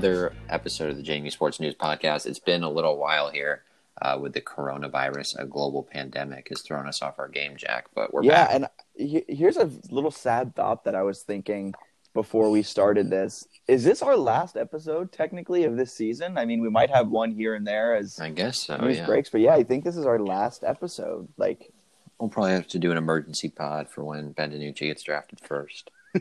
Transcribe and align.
Another 0.00 0.32
episode 0.48 0.88
of 0.88 0.96
the 0.96 1.02
JMU 1.02 1.30
Sports 1.30 1.60
News 1.60 1.74
Podcast. 1.74 2.24
It's 2.24 2.38
been 2.38 2.62
a 2.62 2.70
little 2.70 2.96
while 2.96 3.30
here 3.30 3.64
uh, 4.00 4.16
with 4.18 4.32
the 4.32 4.40
coronavirus. 4.40 5.38
A 5.38 5.44
global 5.44 5.82
pandemic 5.82 6.48
has 6.48 6.62
thrown 6.62 6.88
us 6.88 7.02
off 7.02 7.18
our 7.18 7.28
game, 7.28 7.54
Jack. 7.58 7.84
But 7.94 8.14
we're 8.14 8.22
yeah, 8.22 8.46
back. 8.58 8.70
and 8.96 9.24
here's 9.28 9.58
a 9.58 9.70
little 9.90 10.10
sad 10.10 10.56
thought 10.56 10.84
that 10.84 10.94
I 10.94 11.02
was 11.02 11.20
thinking 11.20 11.74
before 12.14 12.50
we 12.50 12.62
started 12.62 13.10
this. 13.10 13.46
Is 13.68 13.84
this 13.84 14.00
our 14.00 14.16
last 14.16 14.56
episode 14.56 15.12
technically 15.12 15.64
of 15.64 15.76
this 15.76 15.92
season? 15.92 16.38
I 16.38 16.46
mean, 16.46 16.62
we 16.62 16.70
might 16.70 16.88
have 16.88 17.10
one 17.10 17.32
here 17.32 17.54
and 17.54 17.66
there 17.66 17.94
as 17.94 18.18
I 18.18 18.30
guess 18.30 18.64
so. 18.68 18.78
news 18.78 18.96
yeah. 18.96 19.04
breaks, 19.04 19.28
but 19.28 19.42
yeah, 19.42 19.52
I 19.52 19.64
think 19.64 19.84
this 19.84 19.98
is 19.98 20.06
our 20.06 20.18
last 20.18 20.64
episode. 20.64 21.28
Like, 21.36 21.74
We'll 22.18 22.30
probably 22.30 22.52
have 22.52 22.68
to 22.68 22.78
do 22.78 22.90
an 22.90 22.96
emergency 22.96 23.50
pod 23.50 23.90
for 23.90 24.02
when 24.02 24.32
Ben 24.32 24.50
DiNucci 24.50 24.80
gets 24.80 25.02
drafted 25.02 25.40
first 25.40 25.90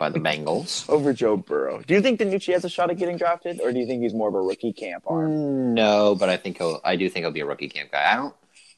by 0.00 0.08
the 0.08 0.18
Bengals. 0.18 0.88
over 0.88 1.12
Joe 1.12 1.36
Burrow. 1.36 1.82
Do 1.86 1.94
you 1.94 2.00
think 2.00 2.18
DiNucci 2.18 2.52
has 2.54 2.64
a 2.64 2.68
shot 2.68 2.90
at 2.90 2.96
getting 2.96 3.16
drafted, 3.18 3.60
or 3.60 3.70
do 3.70 3.78
you 3.78 3.86
think 3.86 4.02
he's 4.02 4.14
more 4.14 4.28
of 4.28 4.34
a 4.34 4.40
rookie 4.40 4.72
camp 4.72 5.04
arm? 5.06 5.74
No, 5.74 6.16
but 6.16 6.28
I 6.28 6.36
think 6.36 6.58
he'll. 6.58 6.80
I 6.82 6.96
do 6.96 7.08
think 7.08 7.22
he'll 7.22 7.30
be 7.30 7.40
a 7.40 7.46
rookie 7.46 7.68
camp 7.68 7.92
guy. 7.92 8.12
I 8.12 8.16
don't. 8.16 8.34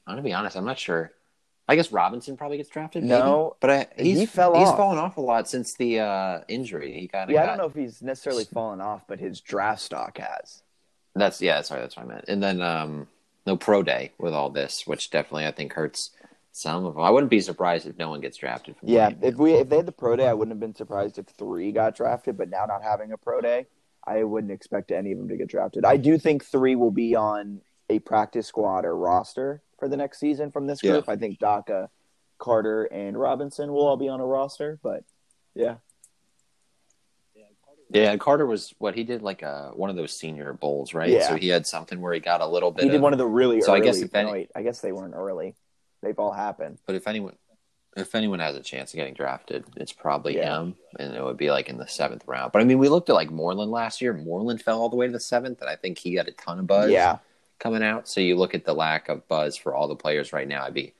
I'm 0.06 0.12
gonna 0.12 0.22
be 0.22 0.34
honest. 0.34 0.56
I'm 0.56 0.66
not 0.66 0.78
sure. 0.78 1.12
I 1.69 1.77
guess 1.77 1.93
Robinson 1.93 2.37
probably 2.37 2.56
gets 2.56 2.69
drafted. 2.69 3.05
maybe. 3.05 3.19
No, 3.21 3.56
but 3.61 3.71
I, 3.71 3.87
he's 3.97 4.19
he 4.19 4.27
fell 4.27 4.59
He's 4.59 4.69
off. 4.69 4.77
fallen 4.77 4.99
off 4.99 5.16
a 5.16 5.21
lot 5.21 5.49
since 5.49 5.75
the 5.75 6.00
uh, 6.00 6.41
injury. 6.49 6.93
He 6.93 7.09
kind 7.09 7.31
of. 7.31 7.34
Yeah, 7.34 7.44
I 7.44 7.47
don't 7.47 7.56
know 7.56 7.66
if 7.66 7.75
he's 7.75 8.03
necessarily 8.03 8.44
fallen 8.44 8.81
off, 8.81 9.03
but 9.06 9.21
his 9.21 9.41
draft 9.41 9.81
stock 9.81 10.19
has. 10.19 10.62
That's 11.15 11.41
yeah. 11.41 11.62
Sorry, 11.62 11.81
that's 11.81 11.97
what 11.97 12.05
I 12.06 12.09
meant. 12.09 12.25
And 12.27 12.43
then 12.43 12.61
um, 12.61 13.06
no 13.47 13.56
pro 13.56 13.84
day 13.84 14.11
with 14.19 14.34
all 14.34 14.50
this, 14.50 14.87
which 14.88 15.11
definitely 15.11 15.47
I 15.47 15.53
think 15.53 15.75
hurts 15.75 16.11
some 16.53 16.85
of 16.85 16.95
them. 16.95 17.03
I 17.03 17.11
wouldn't 17.11 17.31
be 17.31 17.41
surprised 17.41 17.87
if 17.87 17.97
no 17.99 18.11
one 18.11 18.21
gets 18.21 18.37
drafted. 18.37 18.77
From 18.77 18.89
Yeah, 18.89 19.11
if 19.23 19.37
we 19.37 19.55
if 19.55 19.69
they 19.69 19.77
had 19.77 19.87
the 19.87 19.93
pro 19.93 20.17
day, 20.17 20.29
I 20.29 20.35
wouldn't 20.35 20.53
have 20.53 20.61
been 20.61 20.75
surprised 20.75 21.19
if 21.19 21.27
three 21.27 21.73
got 21.73 21.97
drafted. 21.97 22.37
But 22.37 22.51
now 22.51 22.67
not 22.67 22.83
having 22.83 23.13
a 23.13 23.17
pro 23.17 23.41
day, 23.41 23.67
I 24.07 24.23
wouldn't 24.25 24.53
expect 24.53 24.93
any 24.93 25.12
of 25.12 25.19
them 25.19 25.29
to 25.29 25.37
get 25.37 25.49
drafted. 25.49 25.85
I 25.85 25.97
do 25.97 26.19
think 26.19 26.45
three 26.45 26.77
will 26.77 26.91
be 26.91 27.17
on 27.17 27.62
a 27.89 27.99
practice 28.01 28.47
squad 28.47 28.85
or 28.85 28.97
roster 28.97 29.62
for 29.79 29.89
the 29.89 29.97
next 29.97 30.21
season 30.21 30.51
from 30.51 30.67
this 30.67 30.81
group. 30.81 31.09
I 31.09 31.17
think 31.17 31.39
Daka, 31.39 31.89
Carter, 32.39 32.85
and 32.85 33.19
Robinson 33.19 33.73
will 33.73 33.87
all 33.87 33.97
be 33.97 34.09
on 34.09 34.21
a 34.21 34.27
roster. 34.27 34.79
But 34.83 35.05
yeah, 35.55 35.77
yeah. 37.91 38.17
Carter 38.17 38.47
was 38.47 38.75
what 38.79 38.95
he 38.95 39.05
did 39.05 39.23
like 39.23 39.41
a 39.43 39.73
one 39.75 39.89
of 39.89 39.97
those 39.97 40.17
senior 40.17 40.53
bowls, 40.53 40.93
right? 40.93 41.09
Yeah. 41.09 41.29
So 41.29 41.37
he 41.37 41.49
had 41.49 41.67
something 41.67 42.01
where 42.01 42.12
he 42.12 42.21
got 42.21 42.43
a 42.43 42.47
little 42.47 42.71
bit. 42.71 42.85
he 42.85 42.91
did 42.91 42.97
of, 42.97 43.03
one 43.03 43.12
of 43.12 43.19
the 43.19 43.27
really 43.27 43.61
So 43.62 43.73
I 43.75 43.81
guess 43.81 44.01
if 44.01 44.15
any- 44.15 44.27
no, 44.27 44.33
wait, 44.33 44.51
I 44.55 44.62
guess 44.62 44.81
they 44.81 44.93
weren't 44.93 45.15
early. 45.15 45.55
They've 46.03 46.19
all 46.19 46.33
happened. 46.33 46.79
But 46.87 46.97
if 46.97 47.07
anyone, 47.07 47.37
if 47.97 48.15
anyone 48.15 48.41
has 48.41 48.57
a 48.57 48.61
chance 48.63 48.93
of 48.93 48.97
getting 48.97 49.15
drafted, 49.15 49.65
it's 49.77 49.93
probably 49.93 50.37
Yeah. 50.37 50.61
him, 50.61 50.77
and 50.99 51.15
it 51.15 51.23
would 51.23 51.37
be 51.37 51.51
like 51.51 51.69
in 51.69 51.77
the 51.79 51.87
seventh 51.87 52.25
round. 52.27 52.53
But 52.53 52.63
I 52.63 52.65
mean, 52.65 52.79
we 52.79 52.89
looked 52.89 53.09
at 53.11 53.15
like 53.15 53.31
Moreland 53.31 53.71
last 53.71 54.01
year. 54.01 54.12
Moreland 54.12 54.62
fell 54.62 54.81
all 54.81 54.89
the 54.89 54.97
way 54.97 55.07
to 55.07 55.12
the 55.12 55.21
seventh, 55.21 55.61
and 55.61 55.71
I 55.71 55.77
think 55.77 55.99
he 55.99 56.15
got 56.15 56.29
a 56.29 56.33
ton 56.33 56.59
of 56.59 56.67
buzz. 56.67 56.91
Yeah, 56.91 57.19
coming 57.59 57.83
out. 57.83 58.09
So 58.09 58.21
you 58.21 58.37
look 58.37 58.55
at 58.55 58.65
the 58.65 58.75
lack 58.75 59.09
of 59.09 59.27
buzz 59.29 59.57
for 59.57 59.75
all 59.75 59.89
the 59.89 59.97
players 59.97 60.33
right 60.33 60.49
now. 60.49 60.62
It'd 60.62 60.75
be 60.75 60.95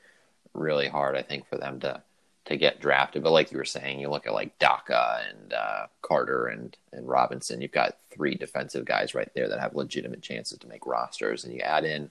really 0.55 0.87
hard, 0.89 1.17
I 1.17 1.23
think, 1.23 1.47
for 1.49 1.57
them 1.59 1.81
to 1.81 2.03
to 2.45 2.57
get 2.57 2.81
drafted. 2.81 3.23
But 3.23 3.31
like 3.31 3.53
you 3.53 3.57
were 3.59 3.65
saying, 3.65 4.01
you 4.01 4.11
look 4.11 4.27
at 4.27 4.33
like 4.35 4.59
Daka 4.59 5.23
and 5.31 5.53
uh, 5.55 5.87
Carter 6.03 6.47
and 6.49 6.77
and 6.93 7.09
Robinson. 7.09 7.61
You've 7.62 7.73
got 7.73 7.97
three 8.11 8.35
defensive 8.35 8.85
guys 8.85 9.15
right 9.15 9.31
there 9.35 9.49
that 9.49 9.61
have 9.61 9.75
legitimate 9.75 10.23
chances 10.23 10.59
to 10.59 10.67
make 10.69 10.85
rosters, 10.87 11.45
and 11.45 11.55
you 11.55 11.61
add 11.61 11.85
in 11.85 12.11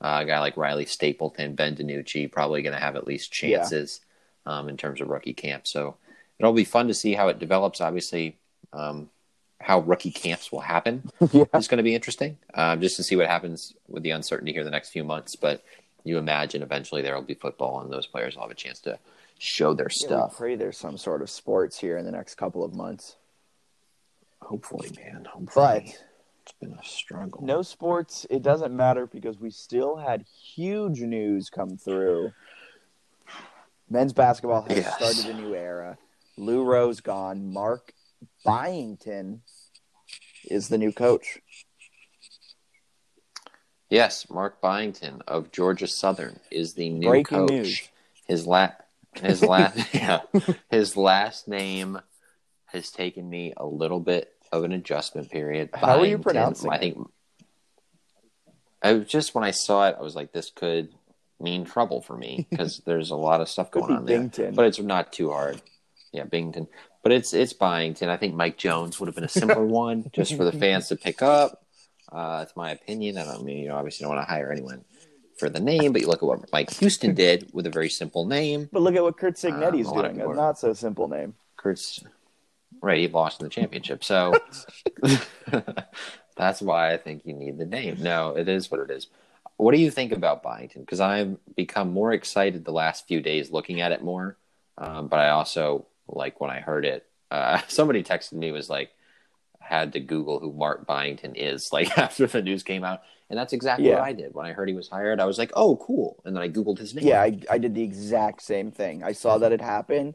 uh, 0.00 0.20
a 0.22 0.24
guy 0.24 0.38
like 0.40 0.56
Riley 0.56 0.86
Stapleton, 0.86 1.54
Ben 1.54 1.74
DiNucci, 1.76 2.30
probably 2.30 2.62
going 2.62 2.74
to 2.74 2.80
have 2.80 2.96
at 2.96 3.06
least 3.06 3.32
chances 3.32 4.00
um, 4.46 4.68
in 4.68 4.76
terms 4.76 5.00
of 5.00 5.08
rookie 5.08 5.34
camp. 5.34 5.66
So 5.66 5.96
it'll 6.38 6.52
be 6.52 6.64
fun 6.64 6.88
to 6.88 6.94
see 6.94 7.14
how 7.14 7.28
it 7.28 7.38
develops. 7.38 7.80
Obviously. 7.80 8.36
Um, 8.72 9.08
how 9.60 9.80
rookie 9.80 10.12
camps 10.12 10.52
will 10.52 10.60
happen 10.60 11.02
yeah. 11.32 11.44
is 11.54 11.66
going 11.66 11.78
to 11.78 11.82
be 11.82 11.92
interesting, 11.94 12.38
um, 12.54 12.80
just 12.80 12.94
to 12.96 13.02
see 13.02 13.16
what 13.16 13.26
happens 13.26 13.74
with 13.88 14.04
the 14.04 14.10
uncertainty 14.10 14.52
here 14.52 14.62
the 14.62 14.70
next 14.70 14.90
few 14.90 15.02
months. 15.02 15.34
But 15.34 15.64
you 16.04 16.16
imagine 16.16 16.62
eventually 16.62 17.02
there 17.02 17.16
will 17.16 17.22
be 17.22 17.34
football, 17.34 17.80
and 17.80 17.92
those 17.92 18.06
players 18.06 18.36
will 18.36 18.42
have 18.42 18.52
a 18.52 18.54
chance 18.54 18.78
to 18.82 19.00
show 19.40 19.74
their 19.74 19.88
Yeah, 19.90 20.06
stuff. 20.06 20.36
pray 20.36 20.54
there's 20.54 20.78
some 20.78 20.96
sort 20.96 21.22
of 21.22 21.28
sports 21.28 21.76
here 21.80 21.96
in 21.98 22.04
the 22.04 22.12
next 22.12 22.36
couple 22.36 22.62
of 22.62 22.72
months. 22.72 23.16
Hopefully, 24.42 24.90
man. 24.96 25.26
Hopefully, 25.28 25.94
But 25.96 26.04
it's 26.48 26.58
been 26.60 26.72
a 26.78 26.84
struggle. 26.84 27.42
no 27.44 27.62
sports, 27.62 28.26
it 28.30 28.42
doesn't 28.42 28.74
matter 28.74 29.06
because 29.06 29.38
we 29.38 29.50
still 29.50 29.96
had 29.96 30.24
huge 30.54 31.00
news 31.00 31.50
come 31.50 31.76
through. 31.76 32.32
Men's 33.90 34.12
basketball 34.12 34.62
has 34.62 34.78
Yes. 34.78 34.94
started 34.96 35.36
a 35.36 35.40
new 35.42 35.54
era. 35.54 35.98
Lou 36.36 36.64
Rowe's 36.64 37.00
gone. 37.00 37.52
Mark 37.52 37.92
Byington 38.44 39.42
is 40.44 40.68
the 40.68 40.78
new 40.78 40.92
coach. 40.92 41.38
Yes, 43.90 44.28
Mark 44.30 44.60
Byington 44.60 45.22
of 45.26 45.50
Georgia 45.50 45.86
Southern 45.86 46.40
is 46.50 46.74
the 46.74 46.90
new 46.90 47.08
Breaking 47.08 47.38
coach. 47.46 47.50
news. 47.50 47.88
His 48.26 48.46
la- 48.46 48.72
his 49.14 49.42
last 49.42 49.78
yeah, 49.94 50.20
his 50.70 50.96
last 50.96 51.48
name 51.48 51.98
has 52.66 52.90
taken 52.90 53.28
me 53.28 53.54
a 53.56 53.64
little 53.64 54.00
bit 54.00 54.34
of 54.52 54.64
an 54.64 54.72
adjustment 54.72 55.30
period. 55.30 55.70
How 55.74 56.00
are 56.00 56.06
you 56.06 56.18
pronouncing 56.18 56.70
I 56.70 56.76
it? 56.76 56.80
think 56.80 56.98
I 58.82 58.92
was 58.92 59.06
just 59.06 59.34
when 59.34 59.44
I 59.44 59.50
saw 59.50 59.88
it, 59.88 59.96
I 59.98 60.02
was 60.02 60.14
like, 60.14 60.32
this 60.32 60.50
could 60.50 60.90
mean 61.40 61.64
trouble 61.64 62.00
for 62.00 62.16
me 62.16 62.46
because 62.50 62.78
there's 62.84 63.10
a 63.10 63.16
lot 63.16 63.40
of 63.40 63.48
stuff 63.48 63.70
going 63.70 63.94
on 63.94 64.04
there. 64.04 64.18
Bington. 64.18 64.54
But 64.54 64.66
it's 64.66 64.78
not 64.78 65.12
too 65.12 65.30
hard. 65.30 65.60
Yeah, 66.12 66.24
Bington. 66.24 66.68
But 67.02 67.12
it's 67.12 67.32
it's 67.32 67.52
Byington. 67.52 68.08
I 68.08 68.16
think 68.16 68.34
Mike 68.34 68.56
Jones 68.56 68.98
would 68.98 69.06
have 69.06 69.14
been 69.14 69.24
a 69.24 69.28
simpler 69.28 69.64
one 69.66 70.10
just 70.12 70.36
for 70.36 70.44
the 70.44 70.52
fans 70.52 70.88
to 70.88 70.96
pick 70.96 71.22
up. 71.22 71.64
Uh, 72.10 72.40
that's 72.40 72.56
my 72.56 72.70
opinion. 72.70 73.18
I 73.18 73.24
don't 73.24 73.44
mean 73.44 73.58
you 73.58 73.68
know, 73.68 73.76
obviously 73.76 74.04
you 74.04 74.08
don't 74.08 74.16
want 74.16 74.26
to 74.26 74.32
hire 74.32 74.50
anyone 74.50 74.84
for 75.38 75.48
the 75.48 75.60
name, 75.60 75.92
but 75.92 76.00
you 76.00 76.08
look 76.08 76.22
at 76.22 76.26
what 76.26 76.50
Mike 76.52 76.70
Houston 76.74 77.14
did 77.14 77.50
with 77.52 77.66
a 77.66 77.70
very 77.70 77.88
simple 77.88 78.26
name. 78.26 78.68
But 78.72 78.82
look 78.82 78.96
at 78.96 79.02
what 79.02 79.16
Curt 79.16 79.34
Cignetti's 79.34 79.86
Um, 79.86 79.92
a 79.92 79.96
lot 79.96 80.04
of 80.06 80.14
doing. 80.14 80.30
A 80.30 80.34
not 80.34 80.58
so 80.58 80.72
simple 80.72 81.08
name. 81.08 81.34
Curt's 81.56 82.02
right. 82.80 82.98
He 82.98 83.08
lost 83.08 83.40
in 83.40 83.44
the 83.44 83.50
championship, 83.50 84.04
so 84.04 84.34
that's 86.36 86.60
why 86.62 86.92
I 86.92 86.96
think 86.96 87.22
you 87.24 87.34
need 87.34 87.58
the 87.58 87.66
name. 87.66 87.96
No, 88.00 88.36
it 88.36 88.48
is 88.48 88.70
what 88.70 88.80
it 88.80 88.90
is. 88.90 89.08
What 89.56 89.74
do 89.74 89.80
you 89.80 89.90
think 89.90 90.12
about 90.12 90.42
Byington? 90.42 90.82
Because 90.82 91.00
I've 91.00 91.36
become 91.56 91.90
more 91.92 92.12
excited 92.12 92.64
the 92.64 92.72
last 92.72 93.08
few 93.08 93.20
days 93.20 93.50
looking 93.50 93.80
at 93.80 93.92
it 93.92 94.02
more, 94.02 94.36
um, 94.76 95.08
but 95.08 95.18
I 95.18 95.30
also 95.30 95.86
like 96.06 96.40
when 96.40 96.50
I 96.50 96.60
heard 96.60 96.84
it. 96.84 97.06
Uh, 97.30 97.60
somebody 97.68 98.02
texted 98.02 98.32
me 98.34 98.52
was 98.52 98.70
like 98.70 98.90
had 99.60 99.92
to 99.92 100.00
Google 100.00 100.38
who 100.38 100.52
Mark 100.52 100.86
Byington 100.86 101.34
is 101.34 101.72
like 101.72 101.96
after 101.98 102.26
the 102.26 102.42
news 102.42 102.62
came 102.62 102.84
out, 102.84 103.02
and 103.28 103.38
that's 103.38 103.52
exactly 103.52 103.88
Yeah. 103.88 103.96
what 103.96 104.04
I 104.04 104.12
did 104.12 104.32
when 104.34 104.46
I 104.46 104.52
heard 104.52 104.68
he 104.68 104.74
was 104.74 104.88
hired. 104.88 105.20
I 105.20 105.26
was 105.26 105.38
like, 105.38 105.52
oh, 105.54 105.76
cool, 105.76 106.22
and 106.24 106.34
then 106.36 106.42
I 106.42 106.48
googled 106.48 106.78
his 106.78 106.94
name. 106.94 107.06
Yeah, 107.06 107.20
I, 107.20 107.38
I 107.50 107.58
did 107.58 107.74
the 107.74 107.82
exact 107.82 108.42
same 108.42 108.70
thing. 108.70 109.02
I 109.02 109.12
saw 109.12 109.38
that 109.38 109.52
it 109.52 109.60
happened. 109.60 110.14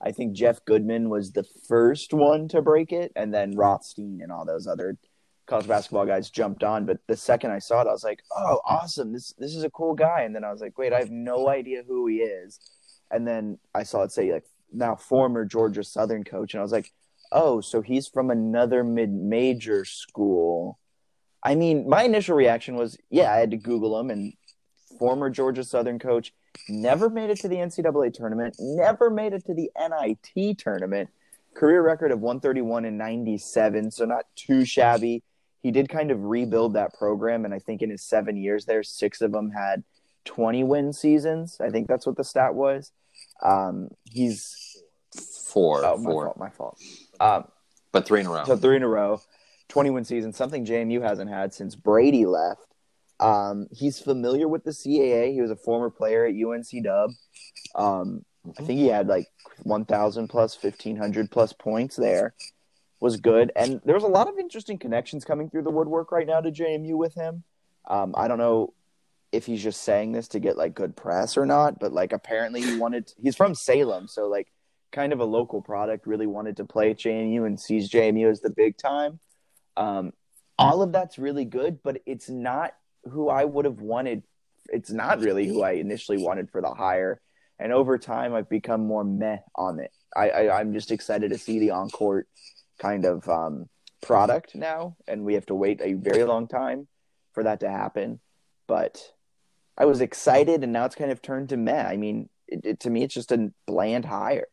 I 0.00 0.12
think 0.12 0.34
Jeff 0.34 0.64
Goodman 0.64 1.08
was 1.08 1.32
the 1.32 1.44
first 1.68 2.12
one 2.12 2.48
to 2.48 2.62
break 2.62 2.92
it, 2.92 3.12
and 3.16 3.32
then 3.32 3.52
hmm. 3.52 3.58
Rothstein 3.58 4.20
and 4.22 4.32
all 4.32 4.44
those 4.44 4.66
other 4.66 4.98
college 5.46 5.68
basketball 5.68 6.06
guys 6.06 6.30
jumped 6.30 6.64
on. 6.64 6.86
But 6.86 6.98
the 7.06 7.16
second 7.16 7.50
I 7.50 7.58
saw 7.58 7.82
it, 7.82 7.88
I 7.88 7.92
was 7.92 8.04
like, 8.04 8.22
"Oh, 8.36 8.60
awesome! 8.64 9.12
This 9.12 9.34
this 9.38 9.54
is 9.54 9.64
a 9.64 9.70
cool 9.70 9.94
guy." 9.94 10.22
And 10.22 10.34
then 10.34 10.44
I 10.44 10.52
was 10.52 10.60
like, 10.60 10.78
"Wait, 10.78 10.92
I 10.92 10.98
have 11.00 11.10
no 11.10 11.48
idea 11.48 11.82
who 11.86 12.06
he 12.06 12.16
is." 12.16 12.60
And 13.10 13.26
then 13.26 13.58
I 13.74 13.82
saw 13.82 14.02
it 14.02 14.12
say 14.12 14.32
like 14.32 14.44
now 14.72 14.96
former 14.96 15.44
Georgia 15.44 15.84
Southern 15.84 16.24
coach, 16.24 16.54
and 16.54 16.60
I 16.60 16.62
was 16.62 16.72
like, 16.72 16.92
"Oh, 17.32 17.60
so 17.60 17.80
he's 17.80 18.08
from 18.08 18.30
another 18.30 18.84
mid-major 18.84 19.84
school." 19.84 20.78
I 21.42 21.54
mean, 21.56 21.88
my 21.88 22.04
initial 22.04 22.36
reaction 22.36 22.76
was, 22.76 22.96
"Yeah, 23.10 23.32
I 23.32 23.36
had 23.36 23.50
to 23.52 23.56
Google 23.58 23.98
him 24.00 24.10
and 24.10 24.32
former 24.98 25.30
Georgia 25.30 25.64
Southern 25.64 25.98
coach." 25.98 26.32
never 26.68 27.10
made 27.10 27.30
it 27.30 27.40
to 27.40 27.48
the 27.48 27.56
NCAA 27.56 28.12
tournament, 28.12 28.56
never 28.58 29.10
made 29.10 29.32
it 29.32 29.44
to 29.46 29.54
the 29.54 29.70
NIT 29.76 30.58
tournament. 30.58 31.10
Career 31.54 31.82
record 31.82 32.10
of 32.10 32.20
131 32.20 32.84
and 32.84 32.98
97, 32.98 33.90
so 33.90 34.04
not 34.04 34.26
too 34.34 34.64
shabby. 34.64 35.22
He 35.62 35.70
did 35.70 35.88
kind 35.88 36.10
of 36.10 36.22
rebuild 36.24 36.74
that 36.74 36.94
program, 36.94 37.44
and 37.44 37.54
I 37.54 37.58
think 37.58 37.80
in 37.80 37.90
his 37.90 38.02
seven 38.02 38.36
years 38.36 38.66
there, 38.66 38.82
six 38.82 39.20
of 39.20 39.32
them 39.32 39.50
had 39.50 39.84
20 40.24 40.64
win 40.64 40.92
seasons. 40.92 41.58
I 41.60 41.70
think 41.70 41.88
that's 41.88 42.06
what 42.06 42.16
the 42.16 42.24
stat 42.24 42.54
was. 42.54 42.92
Um, 43.42 43.88
he's 44.04 44.82
four, 45.46 45.84
oh 45.84 45.96
my 45.96 46.04
four, 46.04 46.24
fault, 46.24 46.36
my 46.36 46.50
fault. 46.50 46.78
Um, 47.20 47.44
but 47.92 48.04
three 48.04 48.20
in 48.20 48.26
a 48.26 48.30
row. 48.30 48.44
so 48.44 48.56
three 48.56 48.76
in 48.76 48.82
a 48.82 48.88
row, 48.88 49.20
20 49.68 49.90
win 49.90 50.04
season, 50.04 50.32
something 50.32 50.66
JMU 50.66 51.00
hasn't 51.02 51.30
had 51.30 51.54
since 51.54 51.76
Brady 51.76 52.26
left. 52.26 52.73
Um, 53.20 53.68
he's 53.70 53.98
familiar 53.98 54.48
with 54.48 54.64
the 54.64 54.72
CAA. 54.72 55.32
He 55.32 55.40
was 55.40 55.50
a 55.50 55.56
former 55.56 55.90
player 55.90 56.26
at 56.26 56.34
UNC 56.34 56.84
Dub. 56.84 57.10
Um, 57.74 58.24
I 58.58 58.62
think 58.62 58.78
he 58.80 58.88
had 58.88 59.06
like 59.06 59.28
1,000 59.62 60.28
plus, 60.28 60.62
1,500 60.62 61.30
plus 61.30 61.52
points 61.52 61.96
there. 61.96 62.34
Was 63.00 63.16
good. 63.18 63.52
And 63.54 63.80
there's 63.84 64.02
a 64.02 64.08
lot 64.08 64.28
of 64.28 64.38
interesting 64.38 64.78
connections 64.78 65.24
coming 65.24 65.50
through 65.50 65.62
the 65.62 65.70
woodwork 65.70 66.10
right 66.10 66.26
now 66.26 66.40
to 66.40 66.50
JMU 66.50 66.96
with 66.96 67.14
him. 67.14 67.44
Um, 67.86 68.14
I 68.16 68.28
don't 68.28 68.38
know 68.38 68.72
if 69.30 69.44
he's 69.44 69.62
just 69.62 69.82
saying 69.82 70.12
this 70.12 70.28
to 70.28 70.38
get 70.38 70.56
like 70.56 70.74
good 70.74 70.96
press 70.96 71.36
or 71.36 71.44
not, 71.44 71.78
but 71.78 71.92
like 71.92 72.12
apparently 72.12 72.62
he 72.62 72.78
wanted, 72.78 73.12
he's 73.20 73.36
from 73.36 73.54
Salem. 73.54 74.08
So 74.08 74.28
like 74.28 74.48
kind 74.90 75.12
of 75.12 75.20
a 75.20 75.24
local 75.24 75.60
product, 75.60 76.06
really 76.06 76.26
wanted 76.26 76.56
to 76.58 76.64
play 76.64 76.92
at 76.92 76.98
JMU 76.98 77.44
and 77.46 77.60
sees 77.60 77.90
JMU 77.90 78.30
as 78.30 78.40
the 78.40 78.50
big 78.50 78.78
time. 78.78 79.18
Um, 79.76 80.12
all 80.58 80.82
of 80.82 80.92
that's 80.92 81.18
really 81.18 81.44
good, 81.44 81.82
but 81.82 82.00
it's 82.06 82.30
not 82.30 82.74
who 83.10 83.28
I 83.28 83.44
would 83.44 83.64
have 83.64 83.80
wanted. 83.80 84.22
It's 84.68 84.90
not 84.90 85.20
really 85.20 85.46
who 85.46 85.62
I 85.62 85.72
initially 85.72 86.22
wanted 86.22 86.50
for 86.50 86.60
the 86.60 86.72
hire. 86.72 87.20
And 87.58 87.72
over 87.72 87.98
time, 87.98 88.34
I've 88.34 88.48
become 88.48 88.86
more 88.86 89.04
meh 89.04 89.38
on 89.54 89.78
it. 89.78 89.92
I, 90.16 90.30
I, 90.30 90.60
I'm 90.60 90.72
just 90.72 90.90
excited 90.90 91.30
to 91.30 91.38
see 91.38 91.58
the 91.58 91.70
on 91.70 91.90
court 91.90 92.28
kind 92.78 93.04
of 93.04 93.28
um, 93.28 93.68
product 94.02 94.54
now, 94.54 94.96
and 95.06 95.24
we 95.24 95.34
have 95.34 95.46
to 95.46 95.54
wait 95.54 95.80
a 95.82 95.94
very 95.94 96.24
long 96.24 96.48
time 96.48 96.88
for 97.32 97.44
that 97.44 97.60
to 97.60 97.70
happen. 97.70 98.20
But 98.66 99.00
I 99.76 99.84
was 99.84 100.00
excited, 100.00 100.62
and 100.62 100.72
now 100.72 100.84
it's 100.84 100.94
kind 100.94 101.10
of 101.10 101.22
turned 101.22 101.50
to 101.50 101.56
meh. 101.56 101.86
I 101.86 101.96
mean, 101.96 102.28
it, 102.48 102.64
it, 102.64 102.80
to 102.80 102.90
me, 102.90 103.02
it's 103.02 103.14
just 103.14 103.32
a 103.32 103.52
bland 103.66 104.04
hire. 104.04 104.46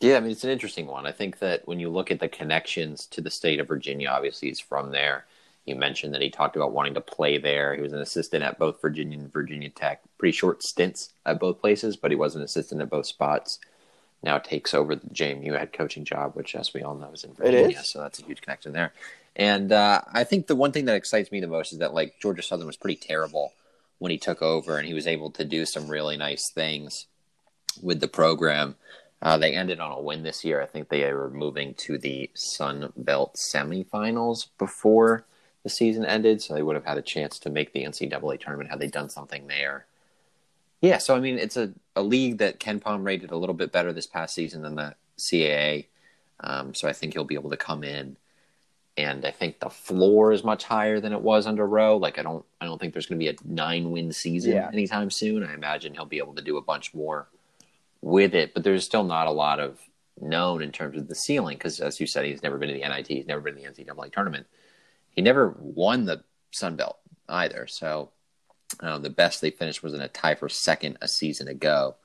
Yeah, 0.00 0.16
I 0.16 0.20
mean, 0.20 0.30
it's 0.30 0.44
an 0.44 0.50
interesting 0.50 0.86
one. 0.86 1.06
I 1.06 1.12
think 1.12 1.40
that 1.40 1.68
when 1.68 1.78
you 1.78 1.90
look 1.90 2.10
at 2.10 2.20
the 2.20 2.28
connections 2.28 3.06
to 3.08 3.20
the 3.20 3.30
state 3.30 3.60
of 3.60 3.68
Virginia, 3.68 4.08
obviously 4.08 4.48
he's 4.48 4.60
from 4.60 4.92
there. 4.92 5.26
You 5.66 5.76
mentioned 5.76 6.14
that 6.14 6.22
he 6.22 6.30
talked 6.30 6.56
about 6.56 6.72
wanting 6.72 6.94
to 6.94 7.00
play 7.00 7.38
there. 7.38 7.74
He 7.74 7.82
was 7.82 7.92
an 7.92 8.00
assistant 8.00 8.42
at 8.42 8.58
both 8.58 8.80
Virginia 8.80 9.18
and 9.18 9.32
Virginia 9.32 9.68
Tech. 9.68 10.00
Pretty 10.18 10.36
short 10.36 10.62
stints 10.62 11.12
at 11.26 11.38
both 11.38 11.60
places, 11.60 11.96
but 11.96 12.10
he 12.10 12.16
was 12.16 12.34
an 12.34 12.42
assistant 12.42 12.80
at 12.80 12.90
both 12.90 13.06
spots. 13.06 13.58
Now 14.22 14.38
takes 14.38 14.74
over 14.74 14.94
the 14.96 15.06
JMU 15.08 15.58
head 15.58 15.72
coaching 15.72 16.04
job, 16.04 16.34
which, 16.34 16.54
as 16.54 16.74
we 16.74 16.82
all 16.82 16.94
know, 16.94 17.12
is 17.12 17.24
in 17.24 17.34
Virginia. 17.34 17.78
is. 17.78 17.88
So 17.88 18.00
that's 18.00 18.18
a 18.18 18.24
huge 18.24 18.40
connection 18.40 18.72
there. 18.72 18.92
And 19.36 19.72
uh, 19.72 20.02
I 20.12 20.24
think 20.24 20.46
the 20.46 20.56
one 20.56 20.72
thing 20.72 20.86
that 20.86 20.96
excites 20.96 21.30
me 21.30 21.40
the 21.40 21.46
most 21.46 21.72
is 21.72 21.78
that 21.78 21.94
like 21.94 22.18
Georgia 22.20 22.42
Southern 22.42 22.66
was 22.66 22.76
pretty 22.76 22.96
terrible 22.96 23.52
when 23.98 24.10
he 24.10 24.18
took 24.18 24.42
over, 24.42 24.78
and 24.78 24.86
he 24.86 24.94
was 24.94 25.06
able 25.06 25.30
to 25.30 25.44
do 25.44 25.66
some 25.66 25.88
really 25.88 26.16
nice 26.16 26.48
things 26.48 27.06
with 27.82 28.00
the 28.00 28.08
program. 28.08 28.76
Uh, 29.22 29.36
they 29.36 29.54
ended 29.54 29.80
on 29.80 29.92
a 29.92 30.00
win 30.00 30.22
this 30.22 30.44
year. 30.44 30.62
I 30.62 30.66
think 30.66 30.88
they 30.88 31.12
were 31.12 31.30
moving 31.30 31.74
to 31.74 31.98
the 31.98 32.30
Sun 32.34 32.92
Belt 32.96 33.34
semifinals 33.34 34.48
before 34.58 35.26
the 35.62 35.68
season 35.70 36.04
ended, 36.04 36.40
so 36.42 36.54
they 36.54 36.62
would 36.62 36.76
have 36.76 36.86
had 36.86 36.98
a 36.98 37.02
chance 37.02 37.38
to 37.40 37.50
make 37.50 37.72
the 37.72 37.84
NCAA 37.84 38.40
tournament 38.40 38.70
had 38.70 38.78
they 38.78 38.86
done 38.88 39.10
something 39.10 39.46
there. 39.46 39.86
Yeah, 40.80 40.98
so 40.98 41.14
I 41.14 41.20
mean, 41.20 41.38
it's 41.38 41.56
a, 41.56 41.72
a 41.94 42.02
league 42.02 42.38
that 42.38 42.58
KenPom 42.58 43.04
rated 43.04 43.30
a 43.30 43.36
little 43.36 43.54
bit 43.54 43.70
better 43.70 43.92
this 43.92 44.06
past 44.06 44.34
season 44.34 44.62
than 44.62 44.76
the 44.76 44.94
CAA. 45.18 45.86
Um, 46.40 46.74
so 46.74 46.88
I 46.88 46.94
think 46.94 47.12
he'll 47.12 47.24
be 47.24 47.34
able 47.34 47.50
to 47.50 47.58
come 47.58 47.84
in, 47.84 48.16
and 48.96 49.26
I 49.26 49.30
think 49.30 49.60
the 49.60 49.68
floor 49.68 50.32
is 50.32 50.42
much 50.42 50.64
higher 50.64 50.98
than 50.98 51.12
it 51.12 51.20
was 51.20 51.46
under 51.46 51.66
Rowe. 51.66 51.98
Like 51.98 52.18
I 52.18 52.22
don't, 52.22 52.44
I 52.62 52.64
don't 52.64 52.80
think 52.80 52.94
there's 52.94 53.04
going 53.06 53.18
to 53.20 53.24
be 53.24 53.28
a 53.28 53.36
nine 53.44 53.90
win 53.90 54.12
season 54.12 54.52
Yeah. 54.52 54.70
anytime 54.72 55.10
soon. 55.10 55.44
I 55.44 55.52
imagine 55.52 55.92
he'll 55.92 56.06
be 56.06 56.18
able 56.18 56.34
to 56.34 56.42
do 56.42 56.56
a 56.56 56.62
bunch 56.62 56.94
more 56.94 57.28
with 58.00 58.34
it, 58.34 58.54
but 58.54 58.64
there's 58.64 58.84
still 58.84 59.04
not 59.04 59.26
a 59.26 59.30
lot 59.30 59.60
of 59.60 59.78
known 60.18 60.62
in 60.62 60.72
terms 60.72 60.96
of 60.96 61.08
the 61.08 61.14
ceiling 61.14 61.58
because, 61.58 61.80
as 61.80 62.00
you 62.00 62.06
said, 62.06 62.24
he's 62.24 62.42
never 62.42 62.56
been 62.56 62.68
to 62.68 62.74
the 62.74 62.80
NIT, 62.88 63.08
he's 63.08 63.26
never 63.26 63.42
been 63.42 63.56
to 63.56 63.60
the 63.60 63.68
NCAA 63.84 64.10
tournament. 64.10 64.46
He 65.14 65.22
never 65.22 65.54
won 65.58 66.04
the 66.04 66.22
Sun 66.50 66.76
Belt 66.76 66.98
either. 67.28 67.66
So 67.66 68.10
uh, 68.80 68.98
the 68.98 69.10
best 69.10 69.40
they 69.40 69.50
finished 69.50 69.82
was 69.82 69.94
in 69.94 70.00
a 70.00 70.08
tie 70.08 70.34
for 70.34 70.48
second 70.48 70.98
a 71.00 71.08
season 71.08 71.48
ago. 71.48 71.96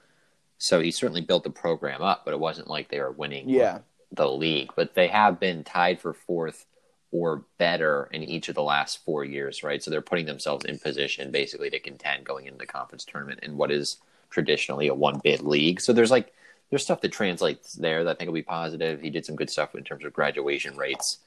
So 0.58 0.80
he 0.80 0.92
certainly 0.92 1.22
built 1.22 1.44
the 1.44 1.50
program 1.50 2.02
up, 2.02 2.24
but 2.26 2.34
it 2.34 2.40
wasn't 2.40 2.70
like 2.70 2.90
they 2.90 3.00
were 3.00 3.12
winning 3.12 3.50
Yeah. 3.50 3.80
the 4.12 4.30
league. 4.30 4.72
But 4.76 4.94
they 4.96 5.08
have 5.08 5.40
been 5.40 5.64
tied 5.64 6.00
for 6.00 6.14
fourth 6.14 6.66
or 7.12 7.44
better 7.58 8.10
in 8.12 8.24
each 8.24 8.50
of 8.50 8.56
the 8.56 8.64
last 8.64 9.04
four 9.06 9.24
years, 9.24 9.64
right? 9.64 9.82
So 9.82 9.90
they're 9.92 10.02
putting 10.02 10.26
themselves 10.26 10.66
in 10.66 10.80
position 10.80 11.32
basically 11.32 11.70
to 11.70 11.80
contend 11.80 12.26
going 12.26 12.46
into 12.46 12.58
the 12.58 12.66
conference 12.66 13.06
tournament 13.06 13.40
in 13.44 13.58
what 13.58 13.72
is 13.72 13.98
traditionally 14.30 14.88
a 14.88 14.94
one 14.94 15.20
bid 15.24 15.42
league. 15.42 15.80
So 15.80 15.94
there's 15.94 16.12
like 16.12 16.34
there's 16.70 16.84
stuff 16.84 17.02
that 17.02 17.12
translates 17.12 17.74
there 17.74 18.04
that 18.04 18.12
I 18.12 18.14
think 18.16 18.28
will 18.28 18.34
be 18.36 18.42
positive. 18.42 19.00
He 19.02 19.10
did 19.12 19.26
some 19.26 19.36
good 19.36 19.50
stuff 19.50 19.76
in 19.76 19.84
terms 19.84 20.04
of 20.04 20.14
graduation 20.14 20.76
rates. 20.76 21.20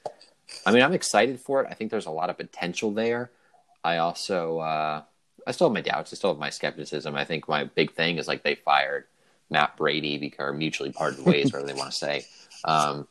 I 0.65 0.71
mean, 0.71 0.81
I'm 0.81 0.93
excited 0.93 1.39
for 1.39 1.61
it. 1.61 1.67
I 1.69 1.73
think 1.73 1.91
there's 1.91 2.05
a 2.05 2.11
lot 2.11 2.29
of 2.29 2.37
potential 2.37 2.91
there. 2.91 3.31
I 3.83 3.97
also 3.97 4.59
uh, 4.59 5.03
I 5.47 5.51
still 5.51 5.67
have 5.67 5.73
my 5.73 5.81
doubts. 5.81 6.13
I 6.13 6.15
still 6.15 6.31
have 6.31 6.39
my 6.39 6.49
skepticism. 6.49 7.15
I 7.15 7.25
think 7.25 7.47
my 7.47 7.63
big 7.63 7.91
thing 7.93 8.17
is 8.17 8.27
like 8.27 8.43
they 8.43 8.55
fired 8.55 9.05
Matt 9.49 9.77
Brady 9.77 10.17
because 10.17 10.49
or 10.49 10.53
mutually 10.53 10.91
parted 10.91 11.25
ways, 11.25 11.51
whatever 11.51 11.67
they 11.67 11.77
want 11.77 11.91
to 11.91 11.97
say, 11.97 12.25
um, 12.65 13.07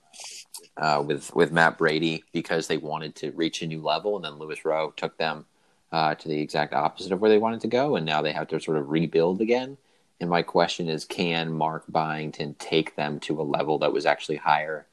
uh, 0.77 1.03
with 1.07 1.35
with 1.35 1.53
Matt 1.53 1.79
Brady 1.79 2.25
because 2.33 2.67
they 2.67 2.77
wanted 2.77 3.15
to 3.17 3.31
reach 3.33 3.63
a 3.63 3.67
new 3.67 3.81
level, 3.81 4.17
and 4.17 4.25
then 4.25 4.39
Louis 4.39 4.65
Rowe 4.65 4.93
took 4.97 5.17
them 5.17 5.47
uh, 5.93 6.15
to 6.15 6.29
the 6.29 6.41
exact 6.41 6.75
opposite 6.75 7.13
of 7.13 7.21
where 7.21 7.31
they 7.31 7.39
wanted 7.39 7.61
to 7.63 7.69
go, 7.69 7.97
and 7.97 8.05
now 8.05 8.23
they 8.23 8.33
have 8.33 8.49
to 8.49 8.61
sort 8.61 8.79
of 8.79 8.91
rebuild 8.91 9.41
again. 9.41 9.77
And 10.21 10.29
my 10.29 10.43
question 10.43 10.89
is, 10.89 11.05
can 11.05 11.53
Mark 11.53 11.85
Byington 11.89 12.55
take 12.59 12.97
them 12.97 13.21
to 13.21 13.41
a 13.41 13.43
level 13.43 13.79
that 13.79 13.93
was 13.93 14.05
actually 14.05 14.37
higher 14.37 14.87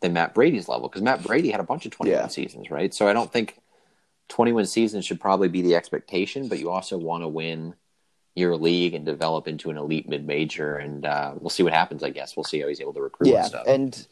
than 0.00 0.12
Matt 0.12 0.34
Brady's 0.34 0.68
level? 0.68 0.88
Because 0.88 1.02
Matt 1.02 1.22
Brady 1.22 1.50
had 1.50 1.60
a 1.60 1.64
bunch 1.64 1.86
of 1.86 1.92
twenty-one 1.92 2.20
Yeah. 2.22 2.26
seasons, 2.28 2.70
right? 2.70 2.92
So 2.92 3.08
I 3.08 3.12
don't 3.12 3.32
think 3.32 3.58
21 4.28 4.66
seasons 4.66 5.04
should 5.04 5.20
probably 5.20 5.48
be 5.48 5.62
the 5.62 5.74
expectation, 5.74 6.48
but 6.48 6.58
you 6.58 6.70
also 6.70 6.96
want 6.96 7.22
to 7.24 7.28
win 7.28 7.74
your 8.36 8.56
league 8.56 8.94
and 8.94 9.04
develop 9.04 9.48
into 9.48 9.70
an 9.70 9.76
elite 9.76 10.08
mid 10.08 10.24
major. 10.26 10.76
And 10.76 11.04
uh, 11.04 11.34
we'll 11.38 11.50
see 11.50 11.62
what 11.64 11.72
happens, 11.72 12.02
I 12.04 12.10
guess. 12.10 12.36
We'll 12.36 12.44
see 12.44 12.60
how 12.60 12.68
he's 12.68 12.80
able 12.80 12.94
to 12.94 13.02
recruit 13.02 13.30
Yeah, 13.30 13.38
and 13.40 13.46
stuff. 13.46 13.64
and 13.66 14.06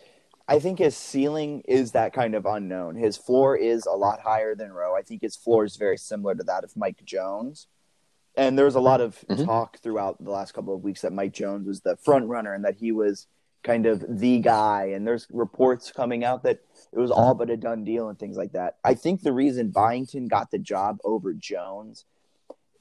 I 0.49 0.59
think 0.59 0.79
his 0.79 0.97
ceiling 0.97 1.63
is 1.69 1.93
that 1.93 2.13
kind 2.13 2.35
of 2.35 2.47
unknown. 2.47 2.97
His 2.97 3.17
floor 3.17 3.57
is 3.57 3.87
a 3.87 3.93
lot 3.93 4.21
higher 4.21 4.55
than 4.55 4.73
Rowe. 4.73 4.97
I 4.97 5.03
think 5.03 5.23
his 5.23 5.37
floor 5.37 5.65
is 5.65 5.77
very 5.77 5.99
similar 5.99 6.35
to 6.35 6.43
that 6.45 6.65
of 6.65 6.77
Mike 6.77 7.05
Jones. 7.05 7.69
And 8.35 8.57
there 8.59 8.65
was 8.65 8.75
a 8.75 8.81
lot 8.81 9.01
of 9.01 9.25
Mhm. 9.29 9.45
talk 9.45 9.79
throughout 9.81 10.23
the 10.23 10.31
last 10.31 10.53
couple 10.53 10.75
of 10.75 10.83
weeks 10.83 11.03
that 11.03 11.13
Mike 11.13 11.33
Jones 11.33 11.67
was 11.67 11.81
the 11.83 11.97
front 11.97 12.27
runner 12.29 12.55
and 12.55 12.65
that 12.65 12.77
he 12.77 12.93
was 12.93 13.27
kind 13.63 13.87
of 13.87 14.05
the 14.19 14.39
guy. 14.39 14.93
And 14.95 15.07
there's 15.07 15.27
reports 15.31 15.93
coming 15.93 16.25
out 16.25 16.43
that 16.45 16.61
it 16.93 16.99
was 16.99 17.11
all 17.11 17.35
but 17.35 17.51
a 17.51 17.57
done 17.57 17.85
deal 17.85 18.09
and 18.09 18.19
things 18.19 18.37
like 18.37 18.53
that. 18.53 18.77
I 18.85 18.95
think 18.95 19.23
the 19.23 19.33
reason 19.33 19.71
Byington 19.71 20.29
got 20.29 20.51
the 20.51 20.59
job 20.59 20.99
over 21.05 21.33
Jones, 21.35 22.05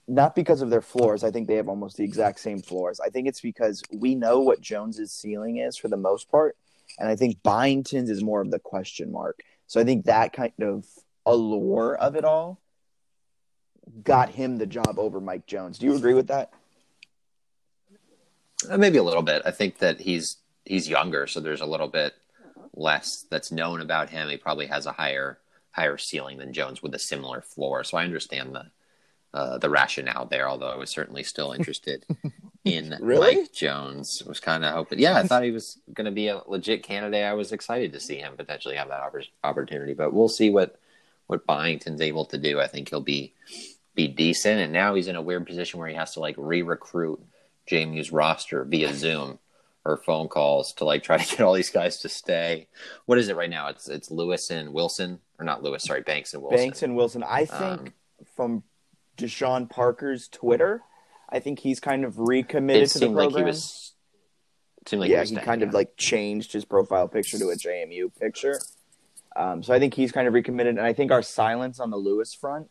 not 0.07 0.35
because 0.35 0.61
of 0.61 0.69
their 0.69 0.81
floors, 0.81 1.23
I 1.23 1.31
think 1.31 1.47
they 1.47 1.55
have 1.55 1.69
almost 1.69 1.97
the 1.97 2.03
exact 2.03 2.39
same 2.39 2.61
floors. 2.61 2.99
I 2.99 3.09
think 3.09 3.27
it's 3.27 3.41
because 3.41 3.83
we 3.91 4.15
know 4.15 4.39
what 4.39 4.61
Jones's 4.61 5.11
ceiling 5.11 5.57
is 5.57 5.77
for 5.77 5.87
the 5.87 5.97
most 5.97 6.29
part. 6.29 6.55
And 6.99 7.09
I 7.09 7.15
think 7.15 7.43
Byington's 7.43 8.09
is 8.09 8.23
more 8.23 8.41
of 8.41 8.49
the 8.51 8.59
question 8.59 9.11
mark. 9.11 9.41
So 9.67 9.81
I 9.81 9.83
think 9.83 10.05
that 10.05 10.31
kind 10.31 10.53
of 10.61 10.85
allure 11.25 11.95
of 11.95 12.15
it 12.15 12.23
all 12.23 12.61
got 14.03 14.29
him 14.29 14.57
the 14.57 14.65
job 14.65 14.97
over 14.97 15.19
Mike 15.19 15.45
Jones. 15.45 15.77
Do 15.77 15.85
you 15.85 15.95
agree 15.95 16.13
with 16.13 16.27
that? 16.27 16.51
Uh, 18.69 18.77
maybe 18.77 18.97
a 18.97 19.03
little 19.03 19.21
bit. 19.21 19.41
I 19.45 19.51
think 19.51 19.79
that 19.79 19.99
he's 19.99 20.37
he's 20.67 20.89
younger, 20.89 21.27
so 21.27 21.39
there's 21.39 21.61
a 21.61 21.65
little 21.65 21.87
bit 21.87 22.13
less 22.73 23.25
that's 23.29 23.51
known 23.51 23.81
about 23.81 24.09
him. 24.09 24.29
He 24.29 24.37
probably 24.37 24.67
has 24.67 24.85
a 24.85 24.91
higher 24.91 25.39
higher 25.71 25.97
ceiling 25.97 26.37
than 26.39 26.53
Jones 26.53 26.81
with 26.81 26.93
a 26.95 26.99
similar 26.99 27.41
floor. 27.41 27.83
So 27.83 27.97
I 27.97 28.03
understand 28.03 28.55
the 28.55 28.65
uh, 29.33 29.57
the 29.57 29.69
rationale 29.69 30.25
there. 30.25 30.47
Although 30.49 30.69
I 30.69 30.75
was 30.77 30.89
certainly 30.89 31.23
still 31.23 31.51
interested 31.51 32.05
in 32.65 32.95
Really? 32.99 33.35
Mike 33.37 33.53
Jones. 33.53 34.23
Was 34.25 34.39
kind 34.39 34.65
of 34.65 34.73
hoping. 34.73 34.99
Yeah, 34.99 35.17
I 35.17 35.23
thought 35.23 35.43
he 35.43 35.51
was 35.51 35.77
going 35.93 36.05
to 36.05 36.11
be 36.11 36.27
a 36.29 36.41
legit 36.47 36.83
candidate. 36.83 37.23
I 37.25 37.33
was 37.33 37.51
excited 37.51 37.93
to 37.93 37.99
see 37.99 38.17
him 38.17 38.33
potentially 38.37 38.75
have 38.75 38.89
that 38.89 39.01
oppor- 39.01 39.27
opportunity. 39.43 39.93
But 39.93 40.13
we'll 40.13 40.29
see 40.29 40.49
what 40.49 40.79
what 41.27 41.45
Byington's 41.45 42.01
able 42.01 42.25
to 42.25 42.37
do. 42.37 42.59
I 42.59 42.67
think 42.67 42.89
he'll 42.89 43.01
be 43.01 43.33
be 43.95 44.07
decent. 44.07 44.59
And 44.61 44.71
now 44.71 44.93
he's 44.95 45.07
in 45.07 45.15
a 45.15 45.21
weird 45.21 45.45
position 45.45 45.79
where 45.79 45.89
he 45.89 45.95
has 45.95 46.13
to 46.13 46.19
like 46.19 46.35
re-recruit 46.37 47.19
JMU's 47.69 48.11
roster 48.11 48.63
via 48.63 48.93
Zoom 48.93 49.39
or 49.87 49.97
phone 49.97 50.27
calls 50.27 50.73
to 50.73 50.85
like 50.85 51.01
try 51.03 51.17
to 51.17 51.27
get 51.37 51.41
all 51.41 51.53
these 51.53 51.69
guys 51.69 51.99
to 52.01 52.09
stay. 52.09 52.67
What 53.05 53.17
is 53.17 53.29
it 53.29 53.35
right 53.35 53.49
now? 53.49 53.67
It's 53.69 53.87
it's 53.87 54.11
Lewis 54.11 54.49
and 54.51 54.73
Wilson, 54.73 55.19
or 55.39 55.45
not 55.45 55.63
Lewis? 55.63 55.83
Sorry, 55.83 56.01
Banks 56.01 56.33
and 56.33 56.43
Wilson. 56.43 56.57
Banks 56.57 56.83
and 56.83 56.95
Wilson. 56.95 57.23
I 57.23 57.45
think 57.45 57.61
Um, 57.61 57.93
from 58.35 58.63
Deshaun 59.17 59.69
Parker's 59.69 60.27
Twitter, 60.27 60.81
I 61.29 61.39
think 61.39 61.59
he's 61.59 61.79
kind 61.79 62.05
of 62.05 62.19
recommitted 62.19 62.83
it 62.83 62.87
to 62.89 62.99
the 62.99 63.05
seemed 63.05 63.15
like 63.15 63.29
program. 63.29 63.45
he 63.45 63.49
was. 63.49 63.93
Seemed 64.85 65.01
like 65.01 65.09
yeah, 65.09 65.19
he 65.21 65.27
staying, 65.27 65.43
kind 65.43 65.63
of 65.63 65.73
like 65.73 65.97
changed 65.97 66.53
his 66.53 66.63
profile 66.63 67.07
picture 67.09 67.37
to 67.39 67.49
a 67.49 67.55
JMU 67.55 68.09
picture. 68.19 68.59
Um, 69.35 69.61
so 69.61 69.73
I 69.73 69.79
think 69.79 69.93
he's 69.93 70.11
kind 70.13 70.27
of 70.27 70.33
recommitted, 70.33 70.77
and 70.77 70.85
I 70.85 70.93
think 70.93 71.11
our 71.11 71.21
silence 71.21 71.79
on 71.79 71.89
the 71.91 71.97
Lewis 71.97 72.33
front 72.33 72.69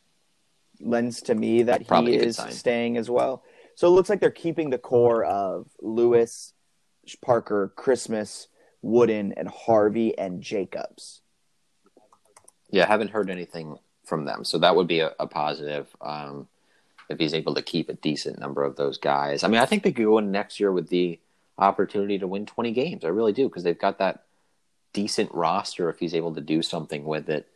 lends 0.81 1.23
to 1.23 1.35
me 1.35 1.63
that 1.65 1.87
Probably 1.87 2.13
he 2.13 2.19
is 2.19 2.37
sign. 2.37 2.53
staying 2.53 2.97
as 2.97 3.09
well. 3.11 3.43
So 3.75 3.87
it 3.89 3.91
looks 3.91 4.09
like 4.09 4.21
they're 4.21 4.31
keeping 4.31 4.71
the 4.71 4.79
core 4.79 5.25
of 5.25 5.69
Lewis, 5.83 6.55
Parker, 7.15 7.73
Christmas, 7.77 8.49
Wooden, 8.83 9.33
and 9.33 9.49
Harvey 9.49 10.17
and 10.17 10.43
Jacobs. 10.43 11.21
Yeah, 12.71 12.85
I 12.85 12.89
haven't 12.89 13.11
heard 13.11 13.31
anything 13.31 13.79
from 14.05 14.25
them, 14.25 14.45
so 14.45 14.59
that 14.59 14.77
would 14.77 14.89
be 14.89 15.01
a, 15.01 15.13
a 15.19 15.27
positive. 15.27 15.89
Um, 16.01 16.49
if 17.09 17.19
he's 17.19 17.35
able 17.35 17.55
to 17.55 17.63
keep 17.63 17.89
a 17.89 17.95
decent 17.95 18.39
number 18.39 18.65
of 18.65 18.77
those 18.77 18.99
guys, 18.99 19.45
I 19.45 19.49
mean, 19.49 19.61
I 19.61 19.67
think 19.67 19.83
they 19.83 19.93
could 19.93 20.05
go 20.05 20.19
in 20.19 20.33
next 20.33 20.59
year 20.59 20.73
with 20.73 20.89
the 20.89 21.19
opportunity 21.59 22.19
to 22.19 22.27
win 22.27 22.47
twenty 22.47 22.73
games. 22.73 23.05
I 23.05 23.09
really 23.09 23.33
do 23.33 23.49
because 23.49 23.63
they've 23.63 23.79
got 23.79 23.99
that 23.99 24.25
decent 24.93 25.33
roster. 25.33 25.89
If 25.89 26.01
he's 26.01 26.15
able 26.15 26.35
to 26.35 26.41
do 26.41 26.63
something 26.63 27.05
with 27.05 27.29
it, 27.29 27.47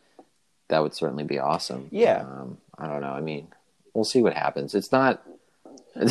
that 0.68 0.82
would 0.82 0.94
certainly 0.94 1.24
be 1.24 1.38
awesome. 1.38 1.88
Yeah. 1.90 2.20
um, 2.20 2.58
I 2.78 2.86
don't 2.86 3.00
know. 3.00 3.12
I 3.12 3.20
mean, 3.20 3.48
we'll 3.92 4.04
see 4.04 4.22
what 4.22 4.34
happens. 4.34 4.74
It's 4.74 4.92
not. 4.92 5.22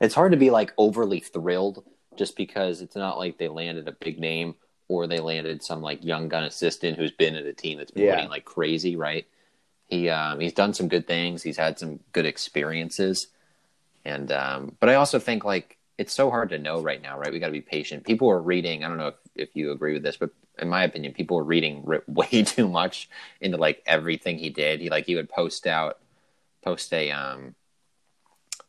It's, 0.00 0.14
hard 0.14 0.32
to 0.32 0.38
be 0.38 0.50
like 0.50 0.72
overly 0.76 1.20
thrilled 1.20 1.84
just 2.16 2.36
because 2.36 2.80
it's 2.82 2.96
not 2.96 3.18
like 3.18 3.38
they 3.38 3.48
landed 3.48 3.88
a 3.88 3.92
big 3.92 4.18
name 4.18 4.54
or 4.88 5.06
they 5.06 5.20
landed 5.20 5.62
some 5.62 5.82
like 5.82 6.04
young 6.04 6.28
gun 6.28 6.44
assistant 6.44 6.96
who's 6.98 7.10
been 7.12 7.34
at 7.34 7.44
a 7.44 7.52
team 7.52 7.78
that's 7.78 7.90
been 7.90 8.04
Yeah. 8.04 8.16
winning 8.16 8.30
like 8.30 8.44
crazy, 8.44 8.96
right? 8.96 9.26
He 9.88 10.08
um, 10.08 10.40
he's 10.40 10.52
done 10.52 10.74
some 10.74 10.88
good 10.88 11.06
things. 11.06 11.42
He's 11.42 11.56
had 11.56 11.78
some 11.78 12.00
good 12.12 12.26
experiences, 12.26 13.28
and 14.04 14.32
um, 14.32 14.76
but 14.80 14.88
I 14.88 14.94
also 14.94 15.18
think 15.20 15.44
like 15.44 15.76
it's 15.98 16.12
so 16.12 16.28
hard 16.28 16.50
to 16.50 16.58
know 16.58 16.80
right 16.80 17.00
now, 17.00 17.18
right? 17.18 17.32
We 17.32 17.38
got 17.38 17.46
to 17.46 17.52
be 17.52 17.60
patient. 17.60 18.04
People 18.04 18.28
are 18.30 18.40
reading. 18.40 18.84
I 18.84 18.88
don't 18.88 18.98
know 18.98 19.08
if, 19.08 19.14
if 19.34 19.48
you 19.54 19.70
agree 19.70 19.94
with 19.94 20.02
this, 20.02 20.16
but 20.16 20.30
in 20.58 20.68
my 20.68 20.84
opinion, 20.84 21.14
people 21.14 21.38
are 21.38 21.44
reading 21.44 21.86
way 22.06 22.42
too 22.42 22.68
much 22.68 23.08
into 23.40 23.56
like 23.58 23.82
everything 23.86 24.38
he 24.38 24.50
did. 24.50 24.80
He 24.80 24.90
like 24.90 25.06
he 25.06 25.14
would 25.14 25.28
post 25.30 25.66
out, 25.66 25.98
post 26.62 26.92
a 26.92 27.12
um, 27.12 27.54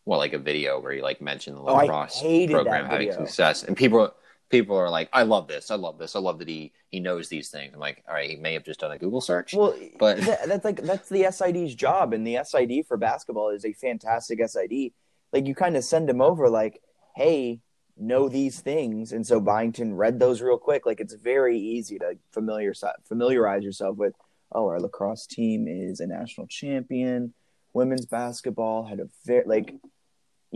well, 0.07 0.19
like 0.19 0.33
a 0.33 0.39
video 0.39 0.79
where 0.79 0.93
he 0.93 1.01
like 1.01 1.21
mentioned 1.21 1.57
the 1.57 1.61
Oh, 1.61 1.75
lacrosse 1.75 2.19
hated 2.21 2.53
program 2.53 2.85
having 2.85 3.11
success, 3.11 3.63
and 3.63 3.75
people 3.75 4.13
people 4.49 4.77
are 4.77 4.89
like, 4.89 5.09
I 5.11 5.23
love 5.23 5.47
this, 5.49 5.69
I 5.69 5.75
love 5.75 5.97
this, 5.97 6.15
I 6.15 6.19
love 6.19 6.39
that 6.39 6.47
he 6.47 6.71
he 6.89 6.99
knows 7.01 7.27
these 7.27 7.49
things. 7.49 7.73
I'm 7.73 7.79
like, 7.81 8.03
all 8.07 8.13
right, 8.13 8.29
he 8.29 8.37
may 8.37 8.53
have 8.53 8.63
just 8.63 8.79
done 8.79 8.91
a 8.93 8.97
Google 8.97 9.19
search, 9.21 9.53
Well, 9.53 9.75
But- 9.99 10.17
tha- 10.19 10.39
that's 10.47 10.63
like 10.65 10.81
that's 10.81 11.09
the 11.09 11.25
SID's 11.29 11.75
job, 11.75 12.13
and 12.13 12.25
the 12.25 12.37
SID 12.43 12.85
for 12.87 12.95
basketball 12.97 13.49
is 13.49 13.65
a 13.65 13.73
fantastic 13.73 14.39
SID. 14.47 14.93
Like 15.33 15.45
you 15.45 15.53
kind 15.53 15.75
of 15.75 15.83
send 15.83 16.09
him 16.09 16.21
over, 16.21 16.49
like, 16.49 16.81
hey, 17.17 17.59
know 17.97 18.29
these 18.29 18.61
things, 18.61 19.11
and 19.11 19.27
so 19.27 19.41
Byington 19.41 19.95
read 19.97 20.19
those 20.19 20.41
real 20.41 20.57
quick. 20.57 20.85
Like 20.85 21.01
it's 21.01 21.13
very 21.15 21.59
easy 21.59 21.99
to 21.99 22.17
familiar 22.31 22.73
familiarize 23.07 23.63
yourself 23.63 23.97
with. 23.97 24.13
Oh, 24.53 24.67
our 24.67 24.79
lacrosse 24.79 25.27
team 25.27 25.67
is 25.67 25.99
a 25.99 26.07
national 26.07 26.47
champion. 26.47 27.33
Women's 27.73 28.05
basketball 28.05 28.85
had 28.85 29.01
a 29.01 29.09
very 29.25 29.43
like, 29.45 29.75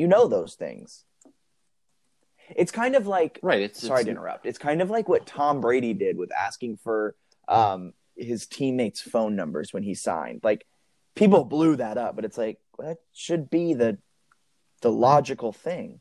you 0.01 0.07
know 0.07 0.27
those 0.27 0.55
things. 0.55 1.05
It's 2.55 2.71
kind 2.71 2.95
of 2.95 3.05
like 3.05 3.39
right? 3.43 3.61
It's 3.61 3.79
sorry 3.79 3.99
it's, 3.99 4.05
to 4.05 4.11
interrupt. 4.11 4.47
It's 4.47 4.57
kind 4.57 4.81
of 4.81 4.89
like 4.89 5.07
what 5.07 5.27
Tom 5.27 5.61
Brady 5.61 5.93
did 5.93 6.17
with 6.17 6.31
asking 6.33 6.77
for 6.77 7.15
um, 7.47 7.93
his 8.15 8.47
teammates' 8.47 8.99
phone 8.99 9.35
numbers 9.35 9.71
when 9.71 9.83
he 9.83 9.93
signed. 9.93 10.41
Like 10.43 10.65
people 11.15 11.45
blew 11.45 11.75
that 11.75 11.99
up, 11.99 12.15
but 12.15 12.25
it's 12.25 12.37
like 12.37 12.57
that 12.79 12.97
should 13.13 13.51
be 13.51 13.75
the 13.75 13.99
the 14.81 14.91
logical 14.91 15.53
thing. 15.53 15.99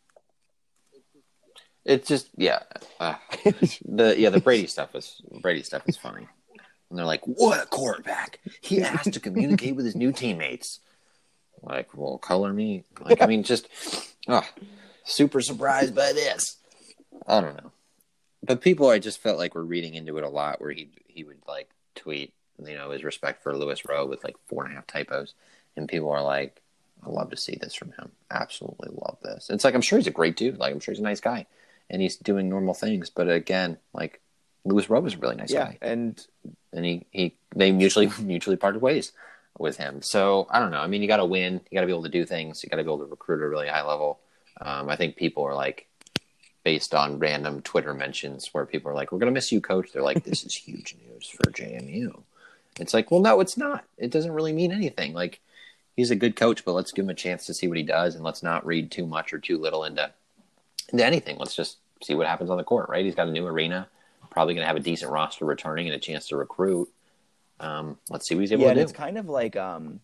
It's 1.85 2.09
just 2.09 2.31
yeah, 2.37 2.61
uh, 2.99 3.17
the 3.85 4.15
yeah 4.19 4.31
the 4.31 4.41
Brady 4.41 4.67
stuff 4.67 4.95
was 4.95 5.21
Brady 5.43 5.63
stuff 5.63 5.83
is 5.87 5.99
funny, 5.99 6.27
and 6.89 6.99
they're 6.99 7.05
like, 7.05 7.25
"What 7.27 7.63
a 7.63 7.67
quarterback! 7.67 8.41
He 8.63 8.77
has 8.77 9.05
to 9.05 9.21
communicate 9.21 9.77
with 9.77 9.85
his 9.85 9.95
new 9.95 10.11
teammates." 10.11 10.81
Like, 11.63 11.97
well, 11.97 12.19
color 12.19 12.53
me. 12.53 12.85
Like, 13.01 13.23
I 13.23 13.27
mean, 13.27 13.43
just 13.43 13.69
oh, 14.29 14.47
super 15.05 15.41
surprised 15.41 15.95
by 15.95 16.13
this. 16.13 16.57
I 17.27 17.41
don't 17.41 17.57
know, 17.57 17.73
but 18.43 18.61
people, 18.61 18.89
I 18.89 18.99
just 18.99 19.21
felt 19.21 19.39
like 19.39 19.55
were 19.55 19.65
reading 19.65 19.95
into 19.95 20.19
it 20.19 20.25
a 20.25 20.29
lot, 20.29 20.61
where 20.61 20.73
he 20.73 20.91
he 21.07 21.25
would 21.25 21.43
like 21.47 21.69
tweet, 21.95 22.33
you 22.65 22.75
know, 22.75 22.91
his 22.91 23.05
respect 23.05 23.43
for 23.43 23.57
Louis 23.57 23.85
Rowe 23.87 24.07
with 24.07 24.25
like 24.25 24.37
four 24.47 24.65
and 24.65 24.73
a 24.73 24.77
half 24.77 24.87
typos, 24.87 25.35
and 25.77 25.89
people 25.89 26.11
are 26.11 26.23
like, 26.23 26.61
"I 27.05 27.11
love 27.11 27.31
to 27.31 27.37
see 27.37 27.59
this 27.61 27.75
from 27.75 27.93
him. 27.93 28.13
Absolutely 28.31 28.89
love 28.93 29.19
this." 29.23 29.51
It's 29.51 29.65
like 29.65 29.75
I'm 29.75 29.83
sure 29.83 29.99
he's 29.99 30.07
a 30.07 30.13
great 30.13 30.37
dude. 30.37 30.59
Like 30.59 30.73
I'm 30.73 30.81
sure 30.81 30.93
he's 30.93 31.01
a 31.01 31.05
nice 31.05 31.21
guy 31.21 31.47
and 31.91 32.01
he's 32.01 32.17
doing 32.17 32.49
normal 32.49 32.73
things. 32.73 33.11
But 33.11 33.29
again, 33.29 33.77
like 33.93 34.21
Louis 34.65 34.89
Rowe 34.89 35.01
was 35.01 35.15
a 35.15 35.19
really 35.19 35.37
nice 35.37 35.53
yeah, 35.53 35.65
guy, 35.65 35.79
and 35.83 36.27
and 36.73 36.85
he, 36.85 37.07
he 37.11 37.35
they 37.55 37.73
mutually 37.73 38.11
mutually 38.23 38.57
parted 38.57 38.81
ways 38.81 39.13
with 39.59 39.77
him. 39.77 40.03
So 40.03 40.47
I 40.51 40.59
don't 40.59 40.71
know. 40.71 40.81
I 40.81 40.87
mean, 40.87 41.03
you 41.03 41.09
got 41.09 41.19
to 41.19 41.25
win. 41.25 41.61
You 41.71 41.77
got 41.77 41.83
to 41.83 41.87
be 41.87 41.93
able 41.93 42.05
to 42.05 42.09
do 42.09 42.25
things. 42.25 42.63
You 42.63 42.69
got 42.69 42.77
to 42.77 42.85
be 42.85 42.89
able 42.89 43.05
to 43.05 43.11
recruit 43.11 43.41
at 43.41 43.47
a 43.47 43.49
really 43.49 43.69
high 43.69 43.87
level. 43.87 44.21
Um, 44.61 44.89
I 44.89 44.97
think 44.97 45.17
people 45.17 45.45
are 45.45 45.55
like 45.55 45.87
based 46.65 46.95
on 46.95 47.19
random 47.19 47.63
Twitter 47.63 47.95
mentions 47.95 48.49
where 48.53 48.67
people 48.67 48.91
are 48.91 48.95
like, 48.95 49.13
"We're 49.13 49.19
gonna 49.19 49.31
miss 49.31 49.53
you, 49.53 49.61
coach." 49.61 49.93
They're 49.93 50.03
like, 50.03 50.25
"This 50.25 50.45
is 50.45 50.55
huge 50.55 50.97
news 51.07 51.29
for 51.29 51.51
JMU." 51.51 52.23
It's 52.79 52.95
like, 52.95 53.11
well, 53.11 53.21
no, 53.21 53.41
it's 53.41 53.57
not. 53.57 53.85
It 53.99 54.11
doesn't 54.11 54.33
really 54.33 54.53
mean 54.53 54.73
anything. 54.73 55.13
Like 55.13 55.41
he's 55.97 56.11
a 56.11 56.17
good 56.17 56.37
coach, 56.37 56.65
but 56.65 56.73
let's 56.73 56.93
give 56.93 57.05
him 57.05 57.11
a 57.11 57.15
chance 57.15 57.47
to 57.47 57.55
see 57.55 57.69
what 57.69 57.77
he 57.77 57.83
does, 57.83 58.15
and 58.15 58.25
let's 58.25 58.43
not 58.43 58.67
read 58.67 58.91
too 58.91 59.07
much 59.07 59.33
or 59.33 59.39
too 59.39 59.59
little 59.59 59.85
into 59.85 60.11
into 60.91 61.05
anything. 61.05 61.37
Let's 61.39 61.55
just 61.55 61.79
see 62.03 62.15
what 62.15 62.27
happens 62.27 62.51
on 62.51 62.57
the 62.57 62.65
court, 62.65 62.89
right? 62.89 63.05
He's 63.05 63.15
got 63.15 63.29
a 63.29 63.33
new 63.33 63.47
arena, 63.47 63.89
probably 64.31 64.55
going 64.55 64.63
to 64.63 64.69
have 64.69 64.77
a 64.77 64.81
decent 64.81 65.13
roster 65.13 65.45
returning 65.45 65.87
and 65.87 65.95
a 65.95 66.01
chance 66.01 66.29
to 66.29 66.37
recruit. 66.37 66.89
Um, 67.61 67.99
let's 68.09 68.27
see 68.27 68.35
what 68.35 68.41
he's 68.41 68.53
able 68.53 68.63
yeah, 68.63 68.71
to 68.71 68.75
do. 68.77 68.81
it's 68.81 68.93
kind 68.93 69.19
of 69.19 69.29
like 69.29 69.55
um, 69.55 70.01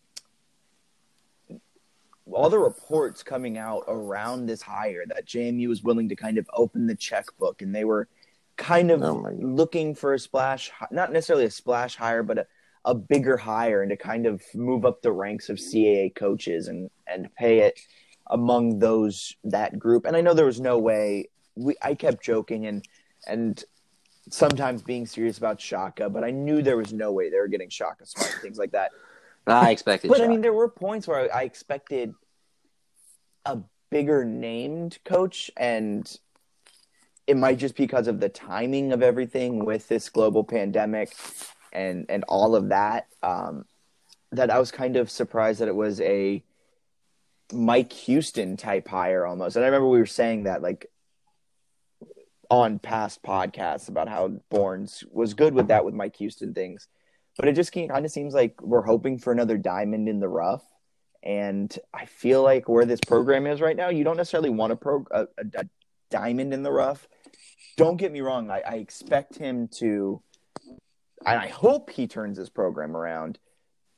all 2.31 2.51
the 2.51 2.59
reports 2.59 3.23
coming 3.23 3.57
out 3.57 3.85
around 3.89 4.47
this 4.47 4.61
hire 4.61 5.05
that 5.07 5.27
JMU 5.27 5.69
was 5.69 5.83
willing 5.83 6.09
to 6.11 6.17
kind 6.17 6.39
of 6.39 6.49
open 6.53 6.87
the 6.87 6.95
checkbook, 6.95 7.63
and 7.63 7.75
they 7.75 7.85
were 7.85 8.09
kind 8.57 8.91
of 8.91 9.03
Oh 9.03 9.31
looking 9.39 9.95
for 9.95 10.15
a 10.15 10.19
splash, 10.19 10.71
not 10.91 11.13
necessarily 11.13 11.47
a 11.47 11.51
splash 11.51 11.97
hire, 11.97 12.23
but 12.23 12.39
a, 12.39 12.47
a 12.85 12.95
bigger 12.95 13.39
hire, 13.39 13.83
and 13.83 13.91
to 13.91 13.97
kind 13.97 14.27
of 14.27 14.43
move 14.55 14.85
up 14.85 15.01
the 15.01 15.13
ranks 15.13 15.49
of 15.49 15.57
CAA 15.57 16.15
coaches 16.15 16.69
and 16.69 16.91
and 17.07 17.35
pay 17.37 17.61
it 17.61 17.81
among 18.29 18.81
those 18.81 19.35
that 19.45 19.79
group. 19.79 20.05
And 20.05 20.17
I 20.17 20.21
know 20.21 20.35
there 20.35 20.47
was 20.47 20.61
no 20.61 20.79
way. 20.79 21.31
We 21.55 21.75
I 21.81 21.95
kept 21.95 22.23
joking 22.23 22.67
and 22.67 22.87
and 23.27 23.65
sometimes 24.31 24.83
being 24.83 25.07
serious 25.07 25.39
about 25.39 25.61
Shaka, 25.61 26.11
but 26.11 26.25
I 26.25 26.31
knew 26.31 26.63
there 26.63 26.77
was 26.77 26.93
no 26.93 27.13
way 27.13 27.31
they 27.31 27.39
were 27.39 27.49
getting 27.49 27.69
Shaka 27.69 28.07
smart 28.07 28.33
and 28.33 28.43
things 28.43 28.59
like 28.59 28.73
that. 28.73 28.91
I 29.47 29.71
expected. 29.71 30.09
But 30.09 30.21
I 30.21 30.27
mean, 30.27 30.41
there 30.41 30.53
were 30.53 30.69
points 30.69 31.07
where 31.07 31.33
I, 31.33 31.41
I 31.41 31.43
expected 31.43 32.15
a 33.45 33.59
bigger 33.91 34.25
named 34.25 34.99
coach 35.05 35.51
and 35.57 36.19
it 37.27 37.37
might 37.37 37.59
just 37.59 37.77
be 37.77 37.85
because 37.85 38.09
of 38.09 38.21
the 38.21 38.29
timing 38.29 38.93
of 38.93 39.03
everything 39.03 39.65
with 39.65 39.89
this 39.89 40.09
global 40.09 40.45
pandemic 40.45 41.15
and 41.73 42.07
and 42.09 42.25
all 42.29 42.57
of 42.57 42.71
that 42.71 43.07
um, 43.23 43.65
that 44.33 44.51
I 44.51 44.59
was 44.59 44.71
kind 44.71 44.97
of 44.97 45.11
surprised 45.11 45.61
that 45.61 45.69
it 45.69 45.75
was 45.75 46.01
a 46.01 46.43
Mike 47.53 47.93
Houston 47.93 48.57
type 48.57 48.89
hire 48.89 49.25
almost. 49.25 49.57
And 49.57 49.65
I 49.65 49.69
remember 49.69 49.89
we 49.89 49.99
were 49.99 50.07
saying 50.07 50.45
that 50.45 50.63
like 50.63 50.91
on 52.51 52.79
past 52.79 53.23
podcasts 53.23 53.89
about 53.89 54.09
how 54.09 54.29
Bournes 54.51 55.05
was 55.11 55.35
good 55.35 55.55
with 55.55 55.69
that 55.69 55.85
with 55.85 55.95
Mike 55.95 56.17
Houston 56.17 56.55
things. 56.55 56.89
But 57.37 57.49
it 57.49 57.53
just 57.53 57.73
kind 57.73 58.05
of 58.05 58.11
seems 58.11 58.35
like 58.35 58.61
we're 58.63 58.83
hoping 58.83 59.19
for 59.19 59.33
another 59.33 59.59
diamond 59.59 60.09
in 60.09 60.21
the 60.21 60.29
rough. 60.29 60.65
And 61.23 61.77
I 61.93 62.07
feel 62.07 62.43
like 62.43 62.69
where 62.69 62.87
this 62.87 63.01
program 63.01 63.47
is 63.47 63.61
right 63.61 63.77
now, 63.77 63.89
you 63.89 64.05
don't 64.05 64.17
necessarily 64.17 64.51
want 64.51 64.73
a, 64.73 64.77
pro, 64.77 65.05
a, 65.11 65.27
a, 65.39 65.65
diamond 66.09 66.55
in 66.55 66.63
the 66.63 66.71
rough. 66.71 67.09
Don't 67.77 67.97
get 67.97 68.13
me 68.13 68.21
wrong. 68.21 68.51
I, 68.51 68.63
I 68.67 68.75
expect 68.75 69.37
him 69.37 69.69
to, 69.79 70.23
and 71.27 71.39
I 71.39 71.49
hope 71.49 71.91
he 71.91 72.07
turns 72.07 72.39
this 72.39 72.49
program 72.49 72.97
around. 72.97 73.39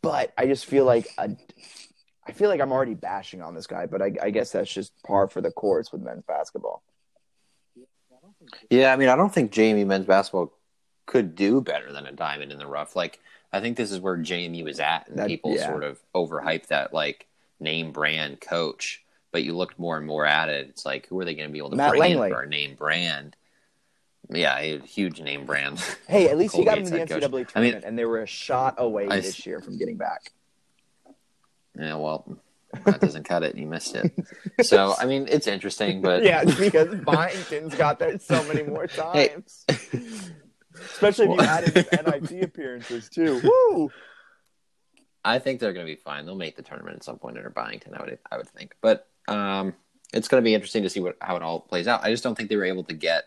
But 0.03 0.33
I 0.39 0.47
just 0.47 0.65
feel 0.65 0.85
like 0.85 1.07
a, 1.19 1.37
I 2.27 2.33
feel 2.33 2.49
like 2.49 2.61
I'm 2.61 2.73
already 2.73 2.95
bashing 2.95 3.43
on 3.43 3.55
this 3.55 3.67
guy. 3.67 3.87
But 3.87 4.01
I, 4.01 4.13
I 4.23 4.31
guess 4.31 4.53
that's 4.53 4.73
just 4.73 4.93
par 5.05 5.29
for 5.29 5.41
the 5.41 5.51
course 5.51 5.93
with 5.93 6.03
men's 6.03 6.25
basketball. 6.27 6.83
Yeah, 8.71 8.93
I 8.93 8.97
mean, 8.97 9.09
I 9.09 9.17
don't 9.17 9.33
think 9.33 9.53
JMU 9.53 9.87
men's 9.87 10.07
basketball 10.07 10.53
could 11.07 11.35
do 11.35 11.61
better 11.61 11.93
than 11.93 12.07
a 12.07 12.13
diamond 12.13 12.53
in 12.53 12.59
the 12.59 12.67
rough. 12.67 12.95
Like, 12.95 13.21
I 13.53 13.61
think 13.61 13.77
this 13.77 13.91
is 13.91 14.01
where 14.01 14.17
JMU 14.17 14.69
is 14.69 14.79
at, 14.81 15.09
and 15.09 15.19
That- 15.19 15.27
people 15.29 15.55
yeah. 15.55 15.67
sort 15.67 15.83
of 15.85 15.99
overhype 16.15 16.67
that 16.69 16.93
like 16.93 17.27
name 17.61 17.93
brand 17.93 18.41
coach. 18.41 19.03
But 19.31 19.43
you 19.45 19.55
look 19.55 19.79
more 19.79 19.99
and 19.99 20.07
more 20.07 20.25
at 20.25 20.49
it, 20.49 20.69
it's 20.71 20.87
like, 20.87 21.07
who 21.09 21.21
are 21.21 21.25
they 21.25 21.35
going 21.35 21.49
to 21.49 21.53
be 21.53 21.59
able 21.59 21.71
to 21.71 21.77
Matt 21.77 21.91
bring 21.91 22.01
Langley. 22.01 22.29
in 22.29 22.35
for 22.35 22.43
a 22.43 22.49
name 22.49 22.75
brand? 22.77 23.37
Yeah, 24.31 24.57
a 24.59 24.79
huge 24.81 25.21
name 25.21 25.45
brand. 25.45 25.79
Hey, 26.09 26.29
at 26.31 26.39
least 26.39 26.57
he 26.57 26.65
got 26.65 26.79
into 26.79 26.91
the 26.91 26.99
head 27.01 27.09
coach. 27.11 27.23
NCAA 27.23 27.31
tournament, 27.31 27.51
I 27.57 27.61
mean, 27.61 27.75
and 27.85 27.99
they 27.99 28.05
were 28.07 28.23
a 28.23 28.27
shot 28.27 28.77
away 28.79 29.07
I- 29.09 29.21
this 29.21 29.45
year 29.47 29.61
from 29.61 29.77
getting 29.77 29.97
back. 29.97 30.33
yeah, 31.79 31.95
well, 31.97 32.39
that 32.85 33.01
doesn't 33.01 33.25
cut 33.25 33.43
it. 33.43 33.57
You 33.57 33.67
missed 33.67 33.95
it. 33.97 34.13
So, 34.63 34.95
I 34.99 35.07
mean, 35.07 35.27
it's 35.31 35.47
interesting, 35.47 36.03
but 36.03 36.23
yeah, 36.25 36.45
because 36.45 36.95
Byington's 37.05 37.75
got 37.75 37.99
there 37.99 38.19
so 38.19 38.43
many 38.45 38.63
more 38.63 38.87
Hey. 39.13 39.29
times. 39.29 39.65
Especially 40.81 41.27
if 41.27 41.33
you 41.35 41.41
added 41.41 41.75
his 41.75 41.87
NIT 41.93 42.43
appearances 42.45 43.09
too. 43.09 43.41
Woo! 43.43 43.91
I 45.25 45.39
think 45.39 45.61
they're 45.61 45.73
going 45.73 45.87
to 45.87 45.93
be 45.93 46.01
fine. 46.01 46.25
They'll 46.27 46.37
make 46.37 46.57
the 46.57 46.63
tournament 46.63 46.97
at 46.97 47.05
some 47.05 47.19
point 47.19 47.37
under 47.37 47.51
Byington. 47.51 47.95
I 47.95 48.01
would, 48.01 48.19
I 48.31 48.37
would 48.37 48.49
think, 48.49 48.75
but 48.81 49.09
um, 49.27 49.75
it's 50.15 50.29
going 50.29 50.43
to 50.43 50.45
be 50.45 50.55
interesting 50.55 50.83
to 50.85 50.89
see 50.89 51.01
what 51.01 51.17
how 51.21 51.37
it 51.37 51.43
all 51.43 51.61
plays 51.61 51.87
out. 51.89 52.03
I 52.05 52.11
just 52.11 52.23
don't 52.25 52.35
think 52.37 52.49
they 52.49 52.57
were 52.57 52.65
able 52.65 52.85
to 52.85 52.95
get 52.95 53.25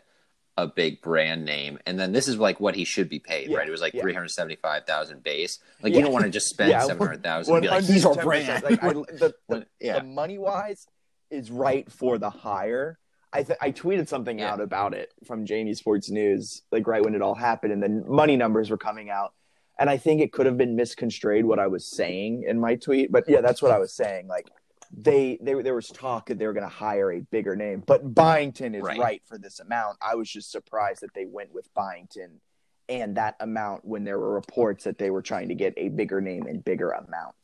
a 0.58 0.68
big 0.68 1.02
brand 1.02 1.46
name, 1.46 1.80
and 1.86 2.00
then 2.00 2.12
this 2.12 2.28
is 2.28 2.38
like 2.38 2.60
what 2.60 2.76
he 2.76 2.84
should 2.84 3.08
be 3.10 3.20
paid, 3.20 3.50
Yeah, 3.50 3.58
right? 3.60 3.68
It 3.68 3.72
was 3.72 3.82
like 3.82 3.94
yeah. 3.94 4.02
three 4.02 4.14
hundred 4.14 4.30
seventy 4.30 4.58
five 4.58 4.86
thousand 4.86 5.24
base. 5.24 5.60
Like 5.82 5.94
Yeah. 5.94 6.00
you 6.00 6.04
don't 6.06 6.14
want 6.14 6.26
to 6.26 6.32
just 6.32 6.50
spend 6.50 6.70
Yeah, 6.72 6.82
seven 6.82 7.06
hundred 7.08 7.24
thousand 7.24 7.62
be 7.62 7.68
like 7.68 7.84
he's 7.86 8.06
our 8.06 8.14
110%. 8.16 8.24
brand. 8.24 8.64
Like, 8.64 8.84
I, 8.84 8.94
the, 8.94 9.34
the, 9.50 9.66
yeah, 9.80 10.00
the 10.00 10.06
money 10.06 10.38
wise 10.38 10.88
is 11.30 11.50
right 11.50 11.90
for 11.92 12.18
the 12.18 12.30
hire. 12.30 13.00
I 13.34 13.44
th- 13.44 13.58
I 13.62 13.72
tweeted 13.72 14.10
something 14.10 14.42
out 14.42 14.60
about 14.60 14.94
it 14.94 15.14
from 15.26 15.46
JMU 15.46 15.74
Sports 15.78 16.10
News, 16.12 16.64
like 16.70 16.86
right 16.86 17.04
when 17.04 17.16
it 17.16 17.22
all 17.22 17.36
happened, 17.36 17.72
and 17.72 17.82
then 17.82 18.04
money 18.06 18.36
numbers 18.36 18.70
were 18.70 18.78
coming 18.78 19.10
out, 19.10 19.34
and 19.80 19.90
I 19.90 19.96
think 19.96 20.20
it 20.22 20.34
could 20.34 20.46
have 20.48 20.58
been 20.58 20.76
misconstrued 20.76 21.46
what 21.46 21.58
I 21.58 21.68
was 21.68 21.86
saying 21.88 22.44
in 22.46 22.60
my 22.60 22.76
tweet, 22.76 23.10
but 23.10 23.24
yeah, 23.30 23.40
that's 23.40 23.62
what 23.62 23.72
I 23.72 23.80
was 23.80 23.94
saying. 23.94 24.28
Like 24.28 24.48
they, 24.94 25.38
they 25.42 25.54
there 25.62 25.76
was 25.76 25.88
talk 25.88 26.28
that 26.28 26.38
they 26.38 26.46
were 26.46 26.54
going 26.54 26.68
to 26.68 26.74
hire 26.74 27.12
a 27.12 27.22
bigger 27.22 27.56
name, 27.56 27.84
but 27.86 28.14
Byington 28.14 28.76
is 28.76 28.84
Right. 28.84 29.00
right. 29.00 29.22
for 29.26 29.38
this 29.38 29.60
amount. 29.60 29.98
I 30.02 30.16
was 30.16 30.30
just 30.30 30.52
surprised 30.52 31.02
that 31.02 31.14
they 31.14 31.26
went 31.26 31.54
with 31.54 31.74
Byington 31.74 32.42
and 32.90 33.16
that 33.16 33.36
amount 33.40 33.86
when 33.86 34.04
there 34.04 34.20
were 34.20 34.34
reports 34.34 34.84
that 34.84 34.98
they 34.98 35.10
were 35.10 35.22
trying 35.22 35.48
to 35.48 35.56
get 35.56 35.74
a 35.78 35.90
bigger 35.90 36.20
name 36.20 36.48
and 36.48 36.64
bigger 36.64 36.92
amount. 36.92 37.36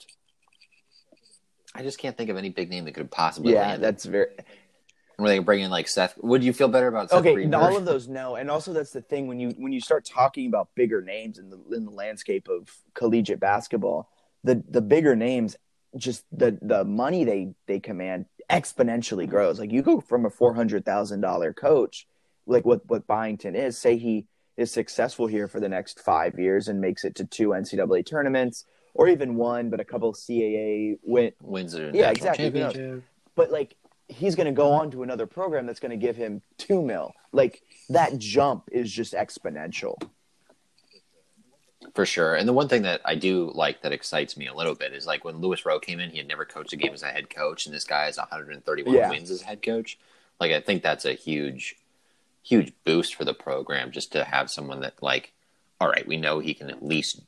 I 1.73 1.83
just 1.83 1.99
can't 1.99 2.17
think 2.17 2.29
of 2.29 2.37
any 2.37 2.49
big 2.49 2.69
name 2.69 2.85
that 2.85 2.93
could 2.93 3.11
possibly. 3.11 3.53
Yeah, 3.53 3.77
that's 3.77 4.05
very 4.05 4.27
where 5.17 5.29
they 5.29 5.39
bring 5.39 5.61
in 5.61 5.71
like 5.71 5.87
Seth. 5.87 6.17
Would 6.17 6.43
you 6.43 6.53
feel 6.53 6.67
better 6.67 6.87
about 6.87 7.09
Seth 7.09 7.19
okay. 7.19 7.33
Greenberg? 7.33 7.61
All 7.61 7.77
of 7.77 7.85
those, 7.85 8.07
no, 8.07 8.35
and 8.35 8.49
also 8.49 8.73
that's 8.73 8.91
the 8.91 9.01
thing 9.01 9.27
when 9.27 9.39
you 9.39 9.49
when 9.57 9.71
you 9.71 9.81
start 9.81 10.05
talking 10.05 10.47
about 10.47 10.69
bigger 10.75 11.01
names 11.01 11.37
in 11.39 11.49
the 11.49 11.59
in 11.75 11.85
the 11.85 11.91
landscape 11.91 12.47
of 12.49 12.69
collegiate 12.93 13.39
basketball, 13.39 14.09
the 14.43 14.63
the 14.69 14.81
bigger 14.81 15.15
names, 15.15 15.55
just 15.95 16.25
the 16.31 16.57
the 16.61 16.83
money 16.83 17.23
they 17.23 17.53
they 17.67 17.79
command 17.79 18.25
exponentially 18.49 19.29
grows. 19.29 19.59
Like 19.59 19.71
you 19.71 19.81
go 19.81 19.99
from 20.01 20.25
a 20.25 20.29
four 20.29 20.53
hundred 20.53 20.85
thousand 20.85 21.21
dollar 21.21 21.53
coach, 21.53 22.07
like 22.45 22.65
what 22.65 22.87
what 22.89 23.07
Byington 23.07 23.55
is, 23.55 23.77
say 23.77 23.97
he 23.97 24.25
is 24.57 24.71
successful 24.71 25.27
here 25.27 25.47
for 25.47 25.59
the 25.59 25.69
next 25.69 25.99
five 25.99 26.39
years 26.39 26.67
and 26.67 26.81
makes 26.81 27.05
it 27.05 27.15
to 27.15 27.25
two 27.25 27.49
NCAA 27.49 28.05
tournaments 28.05 28.65
or 28.95 29.07
even 29.07 29.35
one, 29.35 29.69
but 29.69 29.79
a 29.79 29.85
couple 29.85 30.11
CAA 30.13 30.97
win 31.03 31.31
wins 31.41 31.75
Yeah, 31.75 32.09
exactly. 32.09 32.45
Who 32.45 32.59
knows? 32.59 32.73
championship. 32.73 33.03
but 33.35 33.51
like 33.51 33.75
he's 34.09 34.35
going 34.35 34.47
to 34.47 34.53
go 34.53 34.71
on 34.71 34.89
to 34.91 35.03
another 35.03 35.27
program 35.27 35.65
that's 35.65 35.79
going 35.79 35.91
to 35.91 35.97
give 35.97 36.15
him 36.15 36.41
two 36.57 36.81
mil. 36.81 37.13
Like 37.31 37.61
that 37.89 38.17
jump 38.17 38.69
is 38.71 38.91
just 38.91 39.13
exponential. 39.13 39.95
For 41.93 42.05
sure. 42.05 42.35
And 42.35 42.47
the 42.47 42.53
one 42.53 42.67
thing 42.67 42.83
that 42.83 43.01
I 43.05 43.15
do 43.15 43.51
like 43.55 43.81
that 43.81 43.91
excites 43.91 44.37
me 44.37 44.47
a 44.47 44.53
little 44.53 44.75
bit 44.75 44.93
is 44.93 45.05
like 45.07 45.23
when 45.25 45.37
Louis 45.37 45.65
Rowe 45.65 45.79
came 45.79 45.99
in, 45.99 46.11
he 46.11 46.17
had 46.17 46.27
never 46.27 46.45
coached 46.45 46.73
a 46.73 46.75
game 46.75 46.93
as 46.93 47.03
a 47.03 47.07
head 47.07 47.29
coach, 47.29 47.65
and 47.65 47.73
this 47.73 47.83
guy 47.85 48.05
has 48.05 48.17
131 48.17 48.93
Yeah. 48.93 49.09
wins 49.09 49.31
as 49.31 49.41
head 49.41 49.61
coach. 49.61 49.97
Like 50.39 50.51
I 50.51 50.59
think 50.61 50.83
that's 50.83 51.05
a 51.05 51.13
huge, 51.13 51.75
huge 52.43 52.71
boost 52.85 53.15
for 53.15 53.25
the 53.25 53.33
program 53.33 53.91
just 53.91 54.11
to 54.11 54.23
have 54.23 54.51
someone 54.51 54.81
that 54.81 55.01
like, 55.01 55.33
all 55.81 55.87
right, 55.89 56.07
we 56.07 56.17
know 56.17 56.39
he 56.39 56.53
can 56.53 56.69
at 56.69 56.85
least 56.85 57.21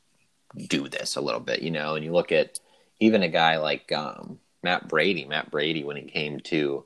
do 0.56 0.88
this 0.88 1.16
a 1.16 1.20
little 1.20 1.40
bit, 1.40 1.62
you 1.62 1.70
know. 1.70 1.94
And 1.96 2.04
you 2.04 2.12
look 2.12 2.32
at 2.32 2.60
even 3.00 3.22
a 3.22 3.28
guy 3.28 3.56
like 3.58 3.90
um, 3.92 4.38
Matt 4.62 4.88
Brady. 4.88 5.24
Matt 5.24 5.50
Brady, 5.50 5.84
when 5.84 5.96
he 5.96 6.02
came 6.02 6.40
to 6.40 6.84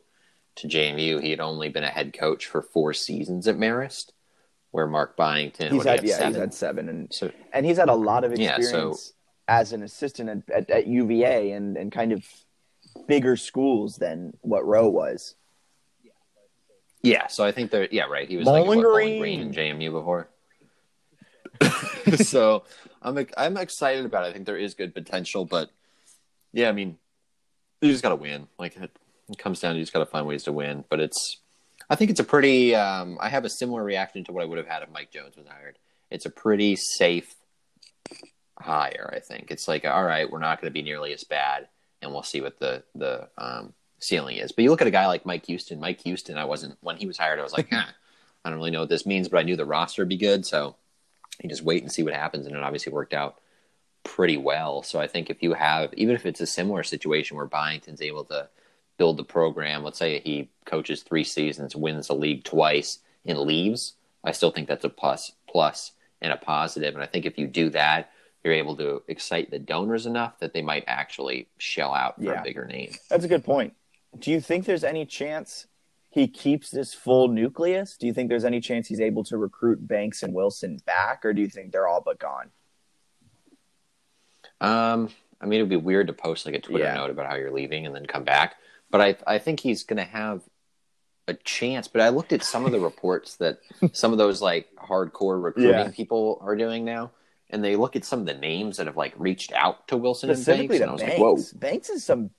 to 0.56 0.68
JMU, 0.68 1.20
he 1.20 1.30
had 1.30 1.40
only 1.40 1.68
been 1.68 1.82
a 1.84 1.88
head 1.88 2.12
coach 2.12 2.46
for 2.46 2.62
four 2.62 2.92
seasons 2.94 3.48
at 3.48 3.56
Marist, 3.56 4.12
where 4.74 4.88
Mark 4.88 5.16
Byington 5.16 5.72
He's 5.72 5.84
he 5.84 5.88
had 5.88 6.02
yeah, 6.02 6.08
he's 6.14 6.16
seven? 6.16 6.40
had 6.40 6.52
seven, 6.52 6.88
and 6.88 7.08
So 7.14 7.30
and 7.52 7.64
he's 7.64 7.76
had 7.76 7.88
a 7.88 7.94
lot 7.94 8.24
of 8.24 8.36
Yeah, 8.36 8.56
experience 8.56 9.00
so- 9.06 9.12
as 9.46 9.72
an 9.72 9.84
assistant 9.84 10.28
at, 10.28 10.50
at, 10.50 10.70
at 10.70 10.86
UVA 10.88 11.52
and 11.52 11.76
and 11.76 11.92
kind 11.92 12.10
of 12.10 12.24
bigger 13.06 13.36
schools 13.36 13.98
than 13.98 14.36
what 14.40 14.66
Rowe 14.66 14.88
was. 14.88 15.36
Yeah, 17.02 17.28
so 17.28 17.44
I 17.44 17.52
think 17.52 17.70
they're 17.70 17.86
yeah 17.92 18.06
right. 18.06 18.28
He 18.28 18.36
was 18.36 18.46
Bowling 18.46 18.66
like 18.66 18.76
what, 18.78 18.82
Green. 18.94 19.18
Bowling 19.20 19.20
Green 19.20 19.40
in 19.70 19.78
JMU 19.78 19.92
before. 19.92 20.28
so 22.26 22.64
I'm 23.00 23.24
I'm 23.36 23.56
excited 23.56 24.04
about 24.04 24.24
it. 24.24 24.30
I 24.30 24.32
think 24.32 24.46
there 24.46 24.56
is 24.58 24.74
good 24.74 24.92
potential, 24.92 25.44
but 25.44 25.70
yeah, 26.52 26.68
I 26.68 26.72
mean, 26.72 26.98
you 27.80 27.92
just 27.92 28.02
got 28.02 28.08
to 28.08 28.16
win. 28.16 28.48
Like 28.58 28.76
it, 28.76 28.90
it 29.28 29.38
comes 29.38 29.60
down 29.60 29.74
to 29.74 29.78
you 29.78 29.84
just 29.84 29.92
got 29.92 30.00
to 30.00 30.06
find 30.06 30.26
ways 30.26 30.42
to 30.44 30.52
win. 30.52 30.82
But 30.88 30.98
it's 30.98 31.38
I 31.88 31.96
think 31.96 32.10
it's 32.10 32.20
a 32.20 32.24
pretty. 32.24 32.74
Um, 32.74 33.18
I 33.20 33.28
have 33.28 33.44
a 33.44 33.50
similar 33.50 33.82
reaction 33.82 34.24
to 34.24 34.32
what 34.32 34.42
I 34.42 34.46
would 34.46 34.58
have 34.58 34.66
had 34.66 34.82
if 34.82 34.90
Mike 34.90 35.10
Jones 35.10 35.36
was 35.36 35.46
hired. 35.46 35.78
It's 36.10 36.26
a 36.26 36.30
pretty 36.30 36.76
safe 36.76 37.34
hire. 38.58 39.12
I 39.14 39.20
think 39.20 39.50
it's 39.50 39.68
like 39.68 39.84
all 39.84 40.04
right, 40.04 40.30
we're 40.30 40.38
not 40.38 40.60
going 40.60 40.70
to 40.70 40.74
be 40.74 40.82
nearly 40.82 41.12
as 41.12 41.24
bad, 41.24 41.68
and 42.00 42.12
we'll 42.12 42.22
see 42.22 42.40
what 42.40 42.58
the 42.58 42.82
the 42.94 43.28
um, 43.38 43.74
ceiling 43.98 44.36
is. 44.36 44.52
But 44.52 44.64
you 44.64 44.70
look 44.70 44.80
at 44.80 44.86
a 44.86 44.92
guy 44.92 45.06
like 45.06 45.26
Mike 45.26 45.46
Houston. 45.46 45.80
Mike 45.80 46.00
Houston, 46.02 46.38
I 46.38 46.44
wasn't 46.44 46.78
when 46.80 46.96
he 46.96 47.06
was 47.06 47.18
hired. 47.18 47.38
I 47.38 47.42
was 47.42 47.52
like, 47.52 47.72
eh, 47.72 47.82
I 48.44 48.50
don't 48.50 48.58
really 48.58 48.70
know 48.70 48.80
what 48.80 48.88
this 48.88 49.06
means, 49.06 49.28
but 49.28 49.38
I 49.38 49.42
knew 49.42 49.56
the 49.56 49.64
roster 49.64 50.02
would 50.02 50.08
be 50.08 50.16
good, 50.16 50.46
so 50.46 50.76
you 51.42 51.48
just 51.48 51.62
wait 51.62 51.82
and 51.82 51.92
see 51.92 52.02
what 52.02 52.14
happens. 52.14 52.46
And 52.46 52.54
it 52.54 52.62
obviously 52.62 52.92
worked 52.92 53.14
out 53.14 53.40
pretty 54.04 54.36
well. 54.36 54.82
So 54.82 55.00
I 55.00 55.06
think 55.06 55.30
if 55.30 55.42
you 55.42 55.54
have, 55.54 55.92
even 55.94 56.14
if 56.14 56.26
it's 56.26 56.40
a 56.40 56.46
similar 56.46 56.82
situation 56.82 57.36
where 57.36 57.46
Byington's 57.46 58.02
able 58.02 58.24
to 58.26 58.48
build 58.96 59.16
the 59.16 59.24
program, 59.24 59.82
let's 59.82 59.98
say 59.98 60.20
he 60.20 60.50
coaches 60.64 61.02
three 61.02 61.24
seasons, 61.24 61.74
wins 61.74 62.06
the 62.08 62.14
league 62.14 62.44
twice, 62.44 63.00
and 63.26 63.38
leaves, 63.38 63.94
I 64.22 64.32
still 64.32 64.50
think 64.50 64.68
that's 64.68 64.84
a 64.84 64.88
plus, 64.88 65.32
plus 65.48 65.92
and 66.20 66.32
a 66.32 66.36
positive. 66.36 66.94
And 66.94 67.02
I 67.02 67.06
think 67.06 67.26
if 67.26 67.38
you 67.38 67.46
do 67.46 67.70
that, 67.70 68.10
you're 68.42 68.52
able 68.54 68.76
to 68.76 69.02
excite 69.08 69.50
the 69.50 69.58
donors 69.58 70.06
enough 70.06 70.38
that 70.38 70.52
they 70.52 70.62
might 70.62 70.84
actually 70.86 71.48
shell 71.58 71.92
out 71.94 72.16
for 72.16 72.24
Yeah. 72.24 72.40
a 72.40 72.44
bigger 72.44 72.66
name. 72.66 72.92
That's 73.10 73.24
a 73.24 73.28
good 73.28 73.44
point. 73.44 73.74
Do 74.18 74.30
you 74.30 74.40
think 74.40 74.64
there's 74.66 74.84
any 74.84 75.06
chance 75.06 75.66
he 76.10 76.28
keeps 76.28 76.70
this 76.70 76.94
full 76.94 77.28
nucleus? 77.28 77.96
Do 77.96 78.06
you 78.06 78.12
think 78.14 78.28
there's 78.28 78.44
any 78.44 78.60
chance 78.60 78.86
he's 78.86 79.00
able 79.00 79.24
to 79.24 79.36
recruit 79.36 79.86
Banks 79.88 80.22
and 80.22 80.32
Wilson 80.34 80.80
back, 80.86 81.24
or 81.24 81.32
do 81.32 81.40
you 81.40 81.48
think 81.48 81.72
they're 81.72 81.88
all 81.88 82.00
but 82.02 82.18
gone? 82.18 82.50
Um, 84.60 85.10
I 85.40 85.46
mean, 85.46 85.58
it 85.60 85.62
would 85.64 85.68
be 85.70 85.76
weird 85.76 86.06
to 86.06 86.12
post 86.12 86.46
like 86.46 86.54
a 86.54 86.60
Twitter 86.60 86.84
Yeah. 86.84 86.94
note 86.94 87.10
about 87.10 87.26
how 87.28 87.36
you're 87.36 87.50
leaving 87.50 87.86
and 87.86 87.94
then 87.94 88.06
come 88.06 88.24
back. 88.24 88.56
But 88.94 89.00
I, 89.00 89.34
I 89.34 89.38
think 89.40 89.58
he's 89.58 89.82
going 89.82 89.96
to 89.96 90.04
have 90.08 90.42
a 91.26 91.34
chance. 91.34 91.88
But 91.88 92.00
I 92.00 92.10
looked 92.10 92.32
at 92.32 92.44
some 92.44 92.64
of 92.64 92.70
the 92.70 92.78
reports 92.78 93.34
that 93.38 93.58
some 93.92 94.12
of 94.12 94.18
those 94.18 94.40
like 94.40 94.68
hardcore 94.76 95.42
recruiting 95.42 95.72
Yeah. 95.72 95.90
people 95.90 96.38
are 96.42 96.54
doing 96.54 96.84
now, 96.84 97.10
and 97.50 97.64
they 97.64 97.74
look 97.74 97.96
at 97.96 98.04
some 98.04 98.20
of 98.20 98.26
the 98.26 98.34
names 98.34 98.76
that 98.76 98.86
have 98.86 98.96
like 98.96 99.12
reached 99.16 99.52
out 99.52 99.88
to 99.88 99.96
Wilson 99.96 100.30
and 100.30 100.46
Banks, 100.46 100.76
and 100.78 100.90
I 100.90 100.92
was 100.92 101.00
Banks. 101.02 101.12
like, 101.12 101.20
whoa, 101.20 101.38
Banks 101.56 101.88
is 101.90 102.04
some 102.04 102.30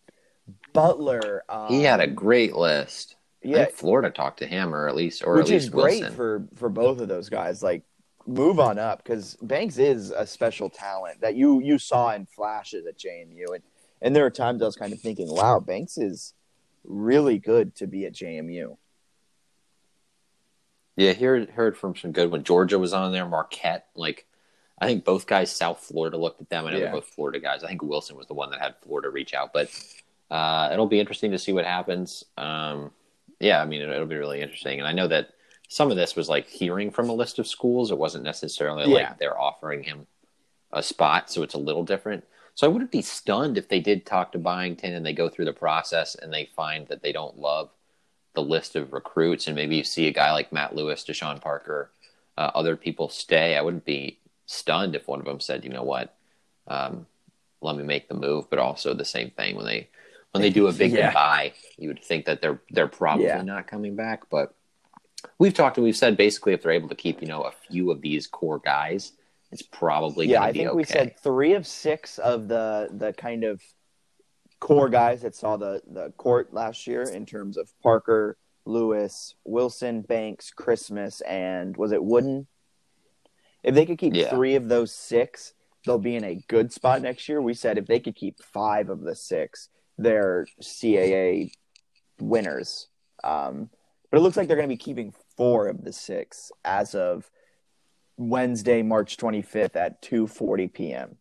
Butler. 0.71 1.43
Um, 1.49 1.67
he 1.67 1.83
had 1.83 1.99
a 1.99 2.07
great 2.07 2.55
list. 2.55 3.17
Yeah, 3.43 3.65
Florida 3.73 4.09
talked 4.09 4.39
to 4.39 4.47
him, 4.47 4.73
or 4.73 4.87
at 4.87 4.95
least, 4.95 5.23
or 5.25 5.35
which 5.35 5.47
at 5.47 5.51
least 5.51 5.63
is 5.65 5.69
great 5.69 5.99
Wilson. 5.99 6.15
for 6.15 6.47
for 6.55 6.69
both 6.69 7.01
of 7.01 7.09
those 7.09 7.27
guys. 7.27 7.61
Like, 7.61 7.83
move 8.25 8.61
on 8.61 8.79
up 8.79 9.03
because 9.03 9.35
Banks 9.41 9.77
is 9.77 10.11
a 10.11 10.25
special 10.25 10.69
talent 10.69 11.19
that 11.19 11.35
you 11.35 11.59
you 11.59 11.77
saw 11.79 12.13
in 12.15 12.25
flashes 12.27 12.85
at 12.87 12.97
JMU, 12.97 13.53
and 13.55 13.63
and 14.01 14.15
there 14.15 14.25
are 14.25 14.29
times 14.31 14.61
I 14.61 14.65
was 14.65 14.75
kind 14.75 14.93
of 14.93 14.99
thinking, 15.01 15.27
wow, 15.29 15.59
Banks 15.59 15.97
is 15.97 16.33
really 16.87 17.37
good 17.39 17.75
to 17.75 17.87
be 17.87 18.05
at 18.05 18.13
JMU. 18.13 18.77
Yeah, 20.97 21.13
heard 21.13 21.49
heard 21.49 21.77
from 21.77 21.95
some 21.95 22.11
good 22.13 22.31
when 22.31 22.43
Georgia 22.43 22.79
was 22.79 22.93
on 22.93 23.11
there. 23.11 23.25
Marquette, 23.27 23.87
like 23.95 24.25
I 24.79 24.87
think 24.87 25.03
both 25.03 25.27
guys, 25.27 25.51
South 25.55 25.79
Florida 25.79 26.17
looked 26.17 26.41
at 26.41 26.49
them. 26.49 26.65
I 26.65 26.71
know 26.71 26.77
Yeah. 26.77 26.83
they're 26.85 26.93
both 26.93 27.07
Florida 27.07 27.39
guys. 27.39 27.63
I 27.63 27.67
think 27.67 27.81
Wilson 27.81 28.15
was 28.15 28.27
the 28.27 28.33
one 28.33 28.49
that 28.51 28.61
had 28.61 28.75
Florida 28.81 29.09
reach 29.09 29.33
out, 29.33 29.51
but 29.53 29.69
uh, 30.31 30.69
it'll 30.71 30.87
be 30.87 30.99
interesting 30.99 31.31
to 31.31 31.37
see 31.37 31.51
what 31.53 31.65
happens. 31.65 32.23
Um, 32.37 32.91
yeah, 33.39 33.61
I 33.61 33.65
mean 33.65 33.81
it, 33.81 33.87
will 33.99 34.05
be 34.05 34.15
really 34.15 34.41
interesting, 34.41 34.79
and 34.79 34.87
I 34.87 34.93
know 34.93 35.07
that 35.09 35.29
some 35.67 35.91
of 35.91 35.97
this 35.97 36.15
was 36.15 36.29
like 36.29 36.47
hearing 36.47 36.91
from 36.91 37.09
a 37.09 37.13
list 37.13 37.39
of 37.39 37.47
schools. 37.47 37.91
It 37.91 37.97
wasn't 37.97 38.23
necessarily 38.23 38.83
Yeah. 38.89 39.09
like 39.09 39.17
they're 39.17 39.39
offering 39.39 39.83
him 39.83 40.07
a 40.71 40.81
spot, 40.81 41.29
so 41.29 41.43
it's 41.43 41.55
a 41.55 41.59
little 41.59 41.83
different. 41.83 42.23
So 42.55 42.65
I 42.65 42.69
wouldn't 42.69 42.91
be 42.91 43.01
stunned 43.01 43.57
if 43.57 43.67
they 43.67 43.81
did 43.81 44.05
talk 44.05 44.31
to 44.31 44.39
Byington 44.39 44.93
and 44.93 45.05
they 45.05 45.13
go 45.13 45.27
through 45.29 45.45
the 45.45 45.53
process 45.53 46.15
and 46.15 46.33
they 46.33 46.45
find 46.55 46.87
that 46.87 47.03
they 47.03 47.11
don't 47.11 47.37
love 47.37 47.69
the 48.33 48.41
list 48.41 48.75
of 48.75 48.91
recruits, 48.93 49.47
and 49.47 49.55
maybe 49.55 49.77
you 49.77 49.83
see 49.83 50.07
a 50.07 50.11
guy 50.11 50.31
like 50.33 50.51
Matt 50.51 50.75
Lewis, 50.75 51.05
Deshaun 51.05 51.39
Parker, 51.39 51.89
uh, 52.37 52.51
other 52.53 52.75
people 52.75 53.07
stay. 53.07 53.55
I 53.55 53.61
wouldn't 53.61 53.85
be 53.85 54.19
stunned 54.45 54.93
if 54.95 55.07
one 55.07 55.19
of 55.19 55.25
them 55.25 55.39
said, 55.39 55.63
"You 55.63 55.69
know 55.69 55.83
what, 55.83 56.13
um, 56.67 57.05
let 57.61 57.77
me 57.77 57.83
make 57.83 58.09
the 58.09 58.13
move." 58.13 58.49
But 58.49 58.59
also 58.59 58.93
the 58.93 59.05
same 59.05 59.31
thing 59.31 59.55
when 59.55 59.65
they 59.65 59.87
when 60.31 60.41
they 60.41 60.49
do 60.49 60.67
a 60.67 60.73
big 60.73 60.91
Yeah. 60.91 61.05
goodbye, 61.07 61.53
you 61.77 61.87
would 61.87 62.03
think 62.03 62.25
that 62.25 62.41
they're 62.41 62.59
they're 62.71 62.87
probably 62.89 63.25
Yeah. 63.25 63.41
not 63.41 63.67
coming 63.67 63.95
back. 63.95 64.29
But 64.29 64.53
we've 65.39 65.53
talked 65.53 65.77
and 65.77 65.85
we've 65.85 65.95
said 65.95 66.17
basically 66.17 66.51
if 66.51 66.61
they're 66.61 66.73
able 66.73 66.89
to 66.89 66.95
keep 66.95 67.21
you 67.21 67.27
know 67.29 67.43
a 67.43 67.51
few 67.51 67.89
of 67.89 68.01
these 68.01 68.27
core 68.27 68.59
guys, 68.59 69.13
it's 69.55 69.67
probably 69.67 70.27
yeah, 70.27 70.39
going 70.39 70.43
I 70.43 70.47
to 70.47 70.53
be 70.53 70.59
think 70.59 70.69
okay. 70.69 70.75
we 70.77 70.83
said 70.83 71.19
three 71.23 71.53
of 71.53 71.65
six 71.65 72.17
of 72.19 72.47
the 72.47 72.89
the 72.91 73.13
kind 73.13 73.43
of 73.45 73.61
core 74.59 74.89
guys 74.89 75.21
that 75.21 75.33
saw 75.35 75.55
the 75.57 75.81
the 75.87 76.11
court 76.17 76.53
last 76.53 76.87
year 76.87 77.03
in 77.03 77.25
terms 77.25 77.55
of 77.57 77.71
Parker, 77.81 78.37
Lewis, 78.65 79.33
Wilson, 79.45 80.01
Banks, 80.01 80.51
Christmas, 80.51 81.21
and 81.21 81.75
was 81.77 81.91
it 81.93 82.03
Wooden? 82.03 82.47
If 83.63 83.73
they 83.75 83.85
could 83.85 83.97
keep 83.97 84.13
Yeah. 84.13 84.29
three 84.29 84.55
of 84.55 84.67
those 84.67 84.91
six, 84.93 85.53
they'll 85.85 85.97
be 85.97 86.15
in 86.15 86.23
a 86.25 86.41
good 86.47 86.73
spot 86.73 87.01
next 87.01 87.29
year. 87.29 87.41
We 87.41 87.53
said 87.53 87.77
if 87.77 87.87
they 87.87 87.99
could 87.99 88.15
keep 88.15 88.43
five 88.43 88.89
of 88.89 89.01
the 89.01 89.15
six, 89.15 89.69
they're 89.97 90.45
CAA 90.61 91.51
winners. 92.19 92.87
Um, 93.23 93.69
but 94.11 94.17
it 94.19 94.21
looks 94.21 94.37
like 94.37 94.47
they're 94.47 94.57
going 94.57 94.69
to 94.69 94.73
be 94.73 94.77
keeping 94.77 95.13
four 95.37 95.67
of 95.67 95.83
the 95.83 95.93
six 95.93 96.51
as 96.63 96.93
of 96.95 97.29
Wednesday, 98.17 98.81
March 98.81 99.17
25th 99.17 99.75
at 99.75 100.01
2:40 100.01 100.73
p.m. 100.73 101.17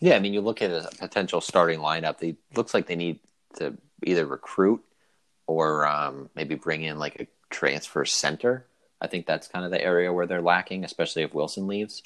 Yeah, 0.00 0.16
I 0.16 0.18
mean, 0.18 0.34
you 0.34 0.40
look 0.40 0.60
at 0.60 0.70
a 0.70 0.88
potential 0.98 1.40
starting 1.40 1.80
lineup. 1.80 2.18
They 2.18 2.36
looks 2.54 2.74
like 2.74 2.86
they 2.86 2.96
need 2.96 3.20
to 3.56 3.76
either 4.02 4.26
recruit 4.26 4.84
or 5.46 5.86
um, 5.86 6.28
maybe 6.34 6.54
bring 6.56 6.82
in 6.82 6.98
like 6.98 7.20
a 7.20 7.26
transfer 7.50 8.04
center. 8.04 8.66
I 9.00 9.06
think 9.06 9.26
that's 9.26 9.48
kind 9.48 9.64
of 9.64 9.70
the 9.70 9.82
area 9.82 10.12
where 10.12 10.26
they're 10.26 10.42
lacking, 10.42 10.84
especially 10.84 11.22
if 11.22 11.32
Wilson 11.32 11.66
leaves. 11.66 12.02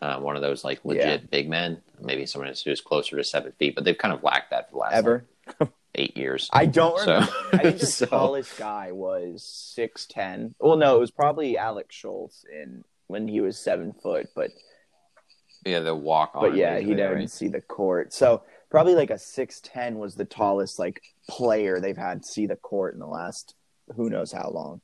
Um, 0.00 0.22
one 0.22 0.36
of 0.36 0.42
those 0.42 0.62
like 0.62 0.84
legit 0.84 1.22
Yeah. 1.22 1.26
big 1.30 1.48
men, 1.48 1.82
maybe 2.00 2.26
someone 2.26 2.52
who's 2.64 2.80
closer 2.80 3.16
to 3.16 3.24
seven 3.24 3.52
feet, 3.52 3.74
but 3.74 3.84
they've 3.84 3.98
kind 3.98 4.14
of 4.14 4.22
lacked 4.22 4.50
that 4.50 4.68
for 4.68 4.72
the 4.72 4.78
last 4.78 4.94
Ever? 4.94 5.24
Like, 5.98 6.10
eight 6.10 6.16
years. 6.16 6.48
I 6.52 6.66
don't 6.66 6.98
So- 6.98 7.12
remember. 7.14 7.32
I 7.52 7.58
think 7.58 7.78
the 7.80 7.86
so- 7.86 8.06
tallest 8.06 8.56
guy 8.58 8.92
was 8.92 9.42
six 9.42 10.06
ten. 10.06 10.54
Well, 10.60 10.76
no, 10.76 10.96
it 10.96 11.00
was 11.00 11.10
probably 11.10 11.56
Alex 11.58 11.94
Schultz 11.94 12.44
in 12.52 12.84
when 13.06 13.28
he 13.28 13.40
was 13.40 13.58
seven 13.58 13.92
foot. 13.92 14.28
But 14.34 14.50
yeah, 15.66 15.80
the 15.80 15.94
walk 15.94 16.32
on. 16.34 16.42
but 16.42 16.56
yeah, 16.56 16.78
he 16.78 16.94
didn't 16.94 17.28
see 17.28 17.48
the 17.48 17.60
court. 17.60 18.12
So 18.12 18.42
probably 18.70 18.94
like 18.94 19.10
a 19.10 19.18
six 19.18 19.60
ten 19.62 19.98
was 19.98 20.14
the 20.14 20.24
tallest 20.24 20.78
like 20.78 21.02
player 21.28 21.80
they've 21.80 21.96
had 21.96 22.24
see 22.24 22.46
the 22.46 22.56
court 22.56 22.94
in 22.94 23.00
the 23.00 23.06
last 23.06 23.54
who 23.96 24.08
knows 24.10 24.30
how 24.32 24.50
long. 24.50 24.80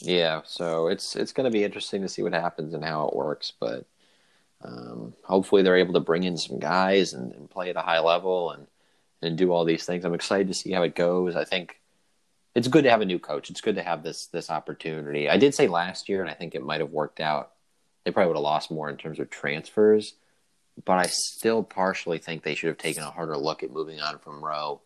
Yeah, 0.00 0.40
so 0.44 0.88
it's 0.88 1.16
it's 1.16 1.32
going 1.32 1.44
to 1.44 1.50
be 1.50 1.64
interesting 1.64 2.02
to 2.02 2.08
see 2.08 2.22
what 2.22 2.32
happens 2.32 2.74
and 2.74 2.84
how 2.84 3.08
it 3.08 3.14
works, 3.16 3.52
but 3.60 3.86
um, 4.64 5.14
hopefully 5.24 5.62
they're 5.62 5.76
able 5.76 5.94
to 5.94 6.00
bring 6.00 6.22
in 6.24 6.36
some 6.36 6.58
guys 6.58 7.12
and, 7.12 7.32
and 7.32 7.50
play 7.50 7.70
at 7.70 7.76
a 7.76 7.80
high 7.82 8.00
level 8.00 8.50
and 8.52 8.66
and 9.24 9.38
do 9.38 9.52
all 9.52 9.64
these 9.64 9.84
things. 9.84 10.04
I'm 10.04 10.14
excited 10.14 10.48
to 10.48 10.54
see 10.54 10.72
how 10.72 10.82
it 10.82 10.96
goes. 10.96 11.36
I 11.36 11.44
think 11.44 11.78
it's 12.56 12.66
good 12.68 12.82
to 12.84 12.90
have 12.90 13.00
a 13.00 13.04
new 13.06 13.20
coach. 13.20 13.50
It's 13.50 13.60
good 13.60 13.76
to 13.76 13.82
have 13.82 14.02
this 14.02 14.26
this 14.26 14.50
opportunity. 14.50 15.28
I 15.28 15.36
did 15.36 15.54
say 15.54 15.68
last 15.68 16.08
year, 16.08 16.20
and 16.22 16.30
I 16.30 16.34
think 16.34 16.54
it 16.54 16.64
might 16.64 16.80
have 16.80 16.90
worked 16.90 17.20
out. 17.20 17.52
They 18.04 18.10
probably 18.10 18.28
would 18.28 18.36
have 18.36 18.42
lost 18.42 18.70
more 18.70 18.90
in 18.90 18.96
terms 18.96 19.20
of 19.20 19.30
transfers, 19.30 20.14
but 20.84 20.98
I 20.98 21.06
still 21.06 21.62
partially 21.62 22.18
think 22.18 22.42
they 22.42 22.56
should 22.56 22.68
have 22.68 22.78
taken 22.78 23.04
a 23.04 23.10
harder 23.10 23.36
look 23.36 23.62
at 23.62 23.70
moving 23.70 24.00
on 24.00 24.18
from 24.18 24.44
Rowe 24.44 24.80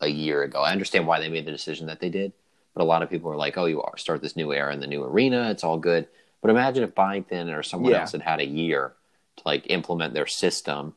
a 0.00 0.08
year 0.08 0.42
ago. 0.42 0.60
I 0.62 0.72
understand 0.72 1.06
why 1.06 1.20
they 1.20 1.28
made 1.28 1.44
the 1.44 1.50
decision 1.52 1.86
that 1.88 2.00
they 2.00 2.08
did, 2.08 2.32
but 2.74 2.82
a 2.82 2.86
lot 2.86 3.02
of 3.02 3.10
people 3.10 3.30
are 3.30 3.36
like, 3.36 3.58
"Oh, 3.58 3.66
you 3.66 3.82
are 3.82 3.98
start 3.98 4.22
this 4.22 4.34
new 4.36 4.52
era 4.52 4.72
in 4.72 4.80
the 4.80 4.86
new 4.86 5.04
arena. 5.04 5.50
It's 5.50 5.62
all 5.64 5.78
good." 5.78 6.08
But 6.40 6.50
imagine 6.50 6.84
if 6.84 6.94
Byington 6.94 7.50
or 7.50 7.62
someone 7.62 7.92
Yeah. 7.92 8.00
else 8.00 8.12
had 8.12 8.22
had 8.22 8.40
a 8.40 8.46
year 8.46 8.94
to 9.36 9.42
like 9.44 9.66
implement 9.70 10.14
their 10.14 10.26
system, 10.26 10.94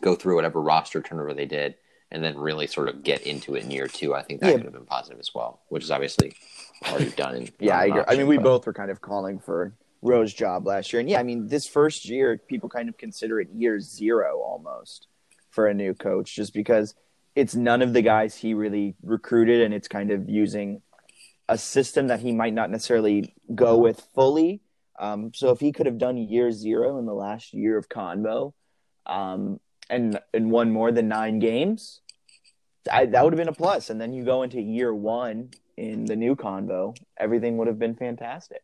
go 0.00 0.14
through 0.14 0.36
whatever 0.36 0.60
roster 0.60 1.00
turnover 1.02 1.34
they 1.34 1.46
did, 1.46 1.76
and 2.10 2.22
then 2.22 2.36
really 2.38 2.66
sort 2.66 2.88
of 2.88 3.02
get 3.02 3.22
into 3.22 3.54
it 3.54 3.64
in 3.64 3.70
year 3.70 3.86
two. 3.86 4.14
I 4.14 4.22
think 4.22 4.40
that 4.40 4.48
Yeah. 4.50 4.56
could 4.56 4.64
have 4.64 4.72
been 4.72 4.86
positive 4.86 5.18
as 5.18 5.30
well, 5.34 5.62
which 5.68 5.82
is 5.82 5.90
obviously 5.90 6.34
already 6.86 7.10
done. 7.10 7.36
In, 7.36 7.48
Yeah, 7.58 7.78
I 7.78 7.84
agree. 7.86 8.02
I 8.06 8.16
mean, 8.16 8.26
we 8.26 8.36
but- 8.36 8.44
both 8.44 8.66
were 8.66 8.72
kind 8.74 8.90
of 8.90 9.00
calling 9.00 9.38
for 9.38 9.74
Rowe's 10.02 10.34
job 10.34 10.66
last 10.66 10.92
year, 10.92 11.00
and 11.00 11.08
yeah, 11.08 11.20
I 11.20 11.22
mean, 11.22 11.46
this 11.46 11.66
first 11.66 12.08
year, 12.08 12.36
people 12.36 12.68
kind 12.68 12.88
of 12.88 12.98
consider 12.98 13.40
it 13.40 13.48
year 13.54 13.78
zero 13.80 14.38
almost 14.40 15.06
for 15.50 15.66
a 15.68 15.74
new 15.74 15.94
coach, 15.94 16.34
just 16.34 16.52
because 16.52 16.94
it's 17.34 17.54
none 17.54 17.80
of 17.82 17.92
the 17.92 18.02
guys 18.02 18.36
he 18.36 18.52
really 18.52 18.94
recruited, 19.02 19.62
and 19.62 19.72
it's 19.72 19.88
kind 19.88 20.10
of 20.10 20.28
using 20.28 20.82
a 21.48 21.56
system 21.56 22.08
that 22.08 22.20
he 22.20 22.32
might 22.32 22.52
not 22.52 22.70
necessarily 22.70 23.34
go 23.54 23.78
with 23.78 24.00
fully. 24.14 24.60
Um, 24.98 25.32
so 25.34 25.50
if 25.50 25.60
he 25.60 25.72
could 25.72 25.86
have 25.86 25.98
done 25.98 26.16
year 26.16 26.52
zero 26.52 26.98
in 26.98 27.06
the 27.06 27.14
last 27.14 27.54
year 27.54 27.76
of 27.78 27.88
Convo, 27.88 28.52
um, 29.06 29.58
and 29.90 30.20
and 30.32 30.50
won 30.50 30.70
more 30.70 30.92
than 30.92 31.08
nine 31.08 31.38
games, 31.38 32.00
I, 32.90 33.06
that 33.06 33.24
would 33.24 33.32
have 33.32 33.38
been 33.38 33.48
a 33.48 33.52
plus. 33.52 33.90
And 33.90 34.00
then 34.00 34.12
you 34.12 34.24
go 34.24 34.42
into 34.42 34.60
year 34.60 34.94
one 34.94 35.50
in 35.76 36.04
the 36.04 36.16
new 36.16 36.36
Convo, 36.36 36.96
everything 37.16 37.56
would 37.56 37.66
have 37.66 37.78
been 37.78 37.94
fantastic. 37.94 38.62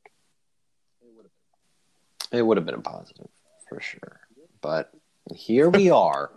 It 2.31 2.43
would 2.43 2.57
have 2.57 2.67
been 2.67 2.75
a 2.75 2.81
positive 2.81 3.29
for 3.69 3.81
sure. 3.81 4.21
But 4.61 4.93
here 5.35 5.71
we 5.71 5.91
are. 5.91 6.31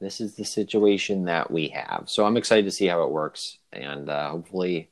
This 0.00 0.20
is 0.20 0.34
the 0.34 0.44
situation 0.44 1.24
that 1.26 1.50
we 1.50 1.68
have. 1.68 2.04
So 2.06 2.24
I'm 2.24 2.36
excited 2.36 2.64
to 2.64 2.70
see 2.70 2.86
how 2.86 3.02
it 3.02 3.10
works. 3.10 3.58
And 3.72 4.08
uh, 4.08 4.30
hopefully 4.30 4.90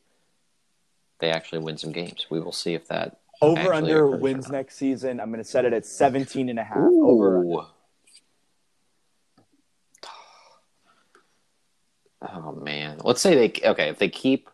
they 1.19 1.31
actually 1.31 1.61
win 1.61 1.79
some 1.79 1.93
games. 1.93 2.27
We 2.31 2.41
will 2.41 2.53
see 2.53 2.75
if 2.75 2.89
that. 2.89 3.19
Over 3.41 3.61
Actually 3.61 3.77
under 3.77 4.11
wins 4.17 4.47
not. 4.47 4.53
next 4.53 4.77
season. 4.77 5.21
I'm 5.21 5.31
going 5.31 5.43
to 5.43 5.49
set 5.49 5.65
it 5.65 5.73
at 5.73 5.87
17 5.87 6.49
and 6.49 6.59
a 6.59 6.65
half. 6.65 6.79
Over. 6.79 7.43
Ooh. 7.43 7.63
Oh 12.21 12.53
man, 12.53 12.99
let's 13.05 13.23
say 13.23 13.35
they 13.35 13.69
okay. 13.69 13.91
If 13.91 13.99
they 13.99 14.09
keep, 14.09 14.51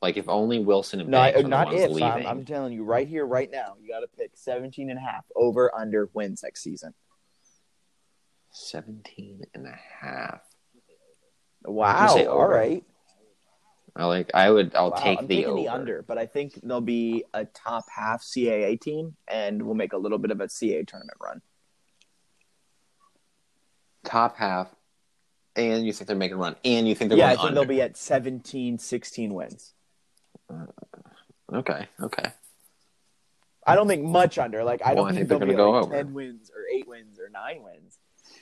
like, 0.00 0.16
if 0.16 0.28
only 0.28 0.60
Wilson 0.60 1.00
and 1.00 1.08
No, 1.08 1.18
I, 1.18 1.32
Banks 1.32 1.42
the 1.42 1.48
not 1.48 1.66
ones 1.66 1.80
if. 1.80 1.90
leaving, 1.90 2.08
I'm, 2.08 2.26
I'm 2.26 2.44
telling 2.44 2.72
you 2.72 2.84
right 2.84 3.08
here, 3.08 3.26
right 3.26 3.50
now, 3.50 3.74
you 3.80 3.88
got 3.88 4.00
to 4.00 4.06
pick 4.06 4.30
17 4.34 4.88
and 4.88 4.98
a 4.98 5.02
half. 5.02 5.24
Over 5.34 5.74
under 5.74 6.08
wins 6.14 6.44
next 6.44 6.62
season. 6.62 6.94
17 8.52 9.42
and 9.54 9.66
a 9.66 9.78
half. 10.00 10.42
Wow. 11.64 12.16
All 12.28 12.46
right. 12.46 12.84
I 13.94 14.06
like. 14.06 14.30
I 14.32 14.50
would. 14.50 14.74
I'll 14.74 14.90
Wow, 14.90 14.96
take 14.96 15.18
I'm 15.18 15.26
the 15.26 15.44
the 15.44 15.68
under, 15.68 16.02
but 16.02 16.16
I 16.16 16.24
think 16.26 16.54
there'll 16.62 16.80
be 16.80 17.24
a 17.34 17.44
top 17.44 17.84
half 17.94 18.22
CAA 18.22 18.80
team, 18.80 19.16
and 19.28 19.62
we'll 19.62 19.74
make 19.74 19.92
a 19.92 19.98
little 19.98 20.18
bit 20.18 20.30
of 20.30 20.40
a 20.40 20.48
CA 20.48 20.82
tournament 20.84 21.18
run. 21.22 21.42
Top 24.04 24.36
half, 24.36 24.68
and 25.54 25.86
you 25.86 25.92
think 25.92 26.08
they're 26.08 26.16
making 26.16 26.36
a 26.36 26.40
run, 26.40 26.56
and 26.64 26.88
you 26.88 26.94
think 26.94 27.10
they're 27.10 27.18
Yeah, 27.18 27.26
I 27.26 27.30
think 27.36 27.42
under. 27.48 27.54
they'll 27.56 27.64
be 27.68 27.82
at 27.82 27.96
17, 27.96 28.78
16 28.78 29.34
wins. 29.34 29.74
Uh, 30.50 30.66
okay. 31.52 31.86
Okay. 32.00 32.32
I 33.64 33.76
don't 33.76 33.86
think 33.86 34.02
much 34.04 34.38
under. 34.38 34.64
Like 34.64 34.80
I 34.84 34.94
don't 34.94 35.06
I 35.06 35.10
think, 35.10 35.18
think 35.18 35.28
they're 35.28 35.38
gonna 35.38 35.54
go 35.54 35.70
like 35.70 35.84
over. 35.84 35.94
ten 35.94 36.14
wins 36.14 36.50
or 36.50 36.62
eight 36.74 36.88
wins 36.88 37.20
or 37.20 37.28
nine 37.28 37.62
wins. 37.62 37.96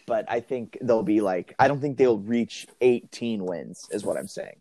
But 0.06 0.24
I 0.30 0.40
think 0.40 0.78
they'll 0.80 1.02
be 1.02 1.20
like 1.20 1.54
I 1.58 1.68
don't 1.68 1.80
think 1.80 1.98
they'll 1.98 2.18
reach 2.18 2.66
eighteen 2.80 3.44
wins. 3.44 3.86
Is 3.90 4.02
what 4.02 4.16
I'm 4.16 4.28
saying. 4.28 4.59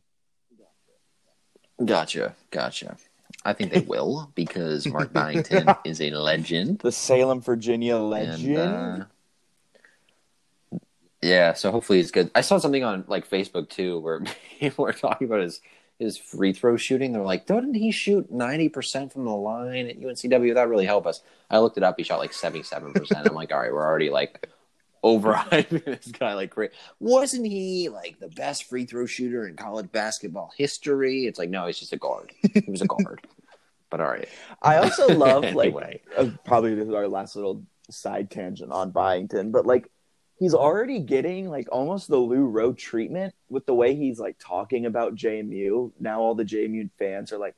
Gotcha. 1.84 2.36
Gotcha. 2.52 2.98
I 3.46 3.54
think 3.54 3.72
they 3.72 3.82
will 3.82 4.32
because 4.36 4.86
Mark 4.88 5.14
Byington 5.14 5.74
is 5.86 6.02
a 6.02 6.10
legend. 6.12 6.80
The 6.80 6.92
Salem, 6.92 7.42
Virginia 7.42 7.96
And, 7.96 8.10
legend. 8.10 8.58
uh, 8.58 9.06
Yeah, 11.22 11.54
so 11.54 11.72
hopefully 11.72 12.00
he's 12.00 12.12
good. 12.12 12.32
I 12.34 12.42
saw 12.42 12.58
something 12.58 12.84
on 12.84 13.04
like 13.08 13.30
Facebook 13.30 13.70
too 13.70 14.00
where 14.00 14.22
people 14.60 14.86
were 14.86 14.94
talking 14.94 15.28
about 15.28 15.42
his 15.42 15.62
his 16.00 16.18
free 16.18 16.54
throw 16.54 16.78
shooting. 16.78 17.12
They're 17.12 17.22
like, 17.24 17.46
"Didn't 17.46 17.74
he 17.74 17.92
shoot 17.92 18.32
ninety 18.32 18.70
percent 18.70 19.12
from 19.12 19.26
the 19.26 19.32
line 19.36 19.88
at 19.88 20.00
UNCW? 20.00 20.54
That 20.54 20.70
really 20.70 20.86
help 20.86 21.06
us." 21.06 21.22
I 21.50 21.60
looked 21.60 21.76
it 21.78 21.84
up. 21.84 21.96
He 21.98 22.04
shot 22.04 22.20
like 22.20 22.32
seventy 22.34 22.64
seven 22.64 22.94
percent. 22.94 23.28
I'm 23.28 23.36
like, 23.36 23.52
all 23.52 23.60
right, 23.60 23.72
we're 23.74 23.86
already 23.86 24.10
like 24.10 24.48
overhyping 25.04 25.84
this 25.86 26.08
guy 26.08 26.34
like 26.34 26.50
great. 26.50 26.72
Wasn't 27.00 27.46
he 27.46 27.90
like 27.90 28.20
the 28.20 28.30
best 28.30 28.66
free 28.66 28.86
throw 28.86 29.06
shooter 29.06 29.48
in 29.48 29.56
college 29.56 29.92
basketball 29.92 30.52
history? 30.58 31.26
It's 31.26 31.40
like, 31.40 31.50
no, 31.50 31.68
he's 31.68 31.80
just 31.80 31.94
a 31.94 31.98
guard. 31.98 32.32
He 32.54 32.64
was 32.70 32.82
a 32.82 32.88
guard. 32.88 33.22
but 33.90 34.02
all 34.02 34.08
right. 34.08 34.30
I 34.62 34.78
also 34.78 35.08
love 35.18 35.44
like 35.44 35.68
Anyway. 35.68 36.02
uh, 36.18 36.30
probably 36.46 36.76
this 36.76 36.88
is 36.88 36.94
our 36.94 37.08
last 37.08 37.36
little 37.36 37.64
side 37.90 38.30
tangent 38.30 38.72
on 38.72 38.92
Byington, 38.92 39.52
but 39.52 39.66
like 39.66 39.90
he's 40.38 40.54
already 40.54 41.00
getting 41.00 41.50
like 41.50 41.68
almost 41.72 42.08
the 42.08 42.18
Lou 42.18 42.46
Rowe 42.46 42.74
treatment 42.74 43.34
with 43.50 43.66
the 43.66 43.74
way 43.74 43.96
he's 43.96 44.20
like 44.20 44.38
talking 44.40 44.86
about 44.86 45.16
JMU. 45.16 45.92
Now 46.00 46.22
all 46.22 46.36
the 46.36 46.46
JMU 46.46 46.90
fans 47.00 47.32
are 47.34 47.38
like, 47.40 47.56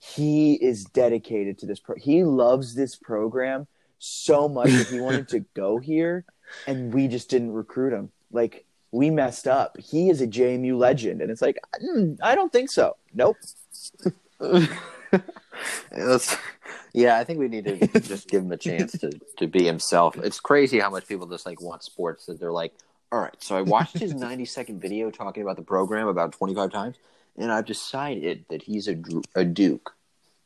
he 0.00 0.54
is 0.54 0.84
dedicated 0.84 1.58
to 1.58 1.66
this. 1.66 1.80
Pro- 1.80 1.96
he 1.96 2.22
loves 2.24 2.74
this 2.74 2.94
program 2.96 3.66
so 3.98 4.48
much 4.48 4.70
that 4.70 4.86
he 4.88 5.00
wanted 5.00 5.28
to 5.28 5.40
go 5.54 5.78
here, 5.78 6.24
and 6.66 6.92
we 6.92 7.08
just 7.08 7.28
didn't 7.30 7.52
recruit 7.52 7.92
him. 7.92 8.10
Like 8.32 8.64
we 8.90 9.10
messed 9.10 9.46
up. 9.46 9.78
He 9.78 10.10
is 10.10 10.20
a 10.20 10.26
JMU 10.26 10.76
legend, 10.78 11.20
and 11.22 11.30
it's 11.30 11.42
like 11.42 11.58
mm, 11.82 12.18
I 12.22 12.34
don't 12.34 12.52
think 12.52 12.70
so. 12.70 12.96
Nope. 13.14 13.36
Let's- 15.96 16.36
yeah, 16.92 17.18
I 17.18 17.24
think 17.24 17.38
we 17.38 17.48
need 17.48 17.64
to 17.64 18.00
just 18.00 18.28
give 18.28 18.42
him 18.42 18.52
a 18.52 18.56
chance 18.56 18.92
to, 18.92 19.10
to 19.36 19.46
be 19.46 19.64
himself. 19.64 20.16
It's 20.16 20.40
crazy 20.40 20.80
how 20.80 20.90
much 20.90 21.06
people 21.06 21.26
just 21.26 21.46
like 21.46 21.60
want 21.60 21.82
sports 21.82 22.26
that 22.26 22.40
they're 22.40 22.52
like, 22.52 22.72
all 23.12 23.20
right, 23.20 23.34
so 23.42 23.56
I 23.56 23.62
watched 23.62 23.98
his 23.98 24.14
90 24.14 24.44
second 24.44 24.80
video 24.80 25.10
talking 25.10 25.42
about 25.42 25.56
the 25.56 25.62
program 25.62 26.08
about 26.08 26.32
25 26.32 26.72
times, 26.72 26.96
and 27.36 27.50
I've 27.52 27.66
decided 27.66 28.44
that 28.48 28.62
he's 28.62 28.88
a, 28.88 28.96
a 29.34 29.44
Duke, 29.44 29.94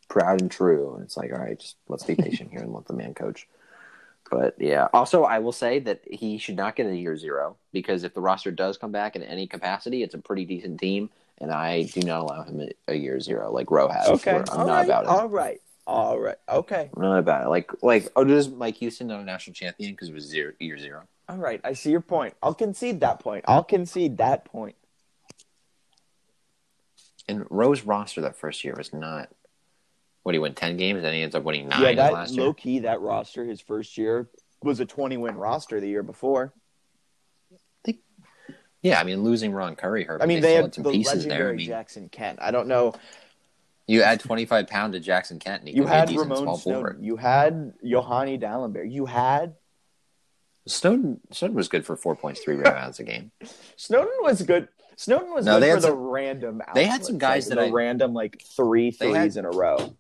proud 0.09 0.41
and 0.41 0.51
true. 0.51 0.95
And 0.95 1.05
it's 1.05 1.17
like, 1.17 1.33
all 1.33 1.39
right, 1.39 1.59
just 1.59 1.77
let's 1.89 2.05
be 2.05 2.15
patient 2.15 2.51
here 2.51 2.61
and 2.61 2.73
let 2.73 2.87
the 2.87 2.95
man 2.95 3.15
coach. 3.15 3.49
But 4.33 4.55
yeah, 4.59 4.89
also 4.95 5.25
I 5.25 5.41
will 5.41 5.53
say 5.53 5.79
that 5.81 6.01
he 6.11 6.39
should 6.39 6.57
not 6.57 6.75
get 6.75 6.87
a 6.87 6.97
year 6.97 7.19
zero 7.19 7.59
because 7.71 8.03
if 8.03 8.15
the 8.15 8.23
roster 8.23 8.51
does 8.51 8.79
come 8.79 8.91
back 8.91 9.15
in 9.15 9.23
any 9.23 9.47
capacity, 9.47 10.03
it's 10.03 10.15
a 10.15 10.19
pretty 10.19 10.47
decent 10.47 10.81
team, 10.81 11.11
and 11.37 11.53
I 11.53 11.83
do 11.83 12.01
not 12.01 12.23
allow 12.23 12.43
him 12.43 12.67
a, 12.89 12.95
year 12.95 13.21
zero 13.21 13.53
like 13.53 13.71
Rowe 13.71 13.89
has. 13.89 14.09
Okay. 14.09 14.37
I'm 14.37 14.45
All 14.49 14.67
not 14.67 14.73
right. 14.73 14.85
about 14.87 15.05
it. 15.05 15.09
All 15.11 15.29
right. 15.29 15.61
All 15.87 16.19
right. 16.19 16.39
Okay. 16.49 16.89
I'm 16.97 17.03
not 17.03 17.19
about 17.19 17.45
it. 17.45 17.51
Like, 17.51 17.71
like, 17.83 18.09
oh, 18.17 18.25
does 18.25 18.49
Mike 18.49 18.77
Houston 18.77 19.09
not 19.09 19.21
a 19.21 19.25
national 19.25 19.53
champion 19.53 19.91
because 19.91 20.09
it 20.09 20.15
was 20.15 20.25
zero, 20.25 20.55
year 20.59 20.79
zero? 20.79 21.03
All 21.29 21.37
right. 21.37 21.61
I 21.63 21.75
see 21.75 21.91
your 21.91 22.01
point. 22.01 22.33
I'll 22.43 22.55
concede 22.55 23.01
that 23.01 23.21
point. 23.21 23.45
I'll 23.47 23.63
concede 23.63 24.17
that 24.17 24.47
point. 24.47 24.77
And 27.29 27.45
Rowe's 27.51 27.83
roster 27.83 28.23
that 28.23 28.39
first 28.39 28.65
year 28.65 28.77
was 28.79 28.95
not. 28.95 29.29
What 30.23 30.35
he 30.35 30.39
win 30.39 30.55
ten 30.55 30.77
games, 30.77 31.03
and 31.03 31.15
he 31.15 31.23
ends 31.23 31.35
up 31.35 31.43
winning 31.43 31.69
nine 31.69 31.83
yeah, 31.83 31.95
that 31.95 32.13
last 32.13 32.35
year. 32.35 32.45
low 32.45 32.53
key 32.55 32.81
that 32.81 33.01
roster 33.01 33.45
his 33.45 33.61
first 33.61 33.99
year 33.99 34.29
was 34.63 34.79
a 34.79 34.87
20 34.87 35.17
win 35.17 35.35
roster 35.35 35.81
the 35.81 35.89
year 35.89 36.05
before. 36.05 36.53
I 37.53 37.57
Think. 37.85 37.99
Yeah, 38.83 39.01
I 39.01 39.05
mean 39.05 39.23
losing 39.25 39.53
Ron 39.53 39.75
Curry 39.75 40.05
hurt. 40.05 40.23
I 40.23 40.27
mean, 40.27 40.41
they, 40.41 40.49
they 40.51 40.55
had 40.63 40.75
some 40.75 40.85
the 40.85 40.91
pieces 40.93 41.27
there. 41.27 41.51
I 41.51 41.55
mean, 41.55 41.67
Jackson 41.67 42.09
Kent. 42.09 42.39
I 42.41 42.53
don't 42.53 42.69
know. 42.69 42.95
you 43.89 44.03
add 44.03 44.21
twenty 44.21 44.45
five 44.45 44.69
pound 44.69 44.93
to 44.93 45.01
Jackson 45.01 45.41
Kent, 45.41 45.63
and 45.63 45.69
he 45.69 45.75
You 45.75 45.87
had 45.87 46.09
Ramon 46.11 46.37
small 46.39 46.57
Snowden. 46.57 46.81
forward. 46.83 46.99
You 47.03 47.17
had 47.17 47.73
Yohanny 47.85 48.41
Dalembert. 48.41 48.93
You 48.93 49.07
had 49.07 49.57
Snowden, 50.69 51.21
Snowden 51.33 51.57
was 51.57 51.67
good 51.67 51.85
for 51.85 51.97
four 51.97 52.15
points, 52.15 52.41
three 52.45 52.55
rebounds 52.55 53.01
a 53.01 53.03
game. 53.03 53.33
Snowden 53.77 54.13
was 54.21 54.43
good. 54.43 54.69
Snowden 54.95 55.33
was 55.35 55.47
No, 55.47 55.59
good 55.59 55.65
for 55.67 55.69
had 55.73 55.79
the 55.83 55.89
some- 55.89 55.99
random. 55.99 56.63
they 56.75 56.85
had 56.85 57.05
some 57.05 57.19
guys 57.19 57.49
like, 57.49 57.57
that 57.59 57.63
the 57.65 57.69
I- 57.71 57.73
random 57.73 58.15
like 58.15 58.41
three 58.57 58.91
They 58.93 59.11
had- 59.11 59.37
in 59.37 59.45
a 59.45 59.51
row. 59.51 59.97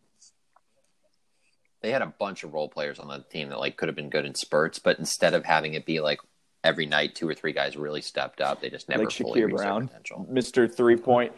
They 1.83 1.91
had 1.91 2.03
a 2.03 2.07
bunch 2.07 2.45
of 2.45 2.55
role 2.55 2.69
players 2.69 2.99
on 2.99 3.09
the 3.09 3.19
team 3.31 3.49
that 3.49 3.59
like 3.59 3.77
could 3.77 3.89
have 3.89 3.97
been 3.97 4.11
good 4.11 4.25
in 4.25 4.35
spurts, 4.35 4.79
but 4.79 4.99
instead 4.99 5.35
of 5.35 5.45
having 5.45 5.75
it 5.75 5.85
be 5.85 6.01
like 6.01 6.21
every 6.65 6.87
night 6.87 7.15
two 7.15 7.29
or 7.29 7.35
three 7.35 7.53
guys 7.53 7.77
really 7.77 8.01
stepped 8.01 8.41
up, 8.41 8.61
they 8.61 8.71
just 8.71 8.89
never 8.89 9.05
Like 9.05 9.13
fully 9.13 9.41
Shakir 9.41 9.47
reached 9.47 9.59
their 9.59 9.81
potential. 9.81 10.27
Mister 10.31 10.69
Three 10.69 10.97
Point. 10.97 11.33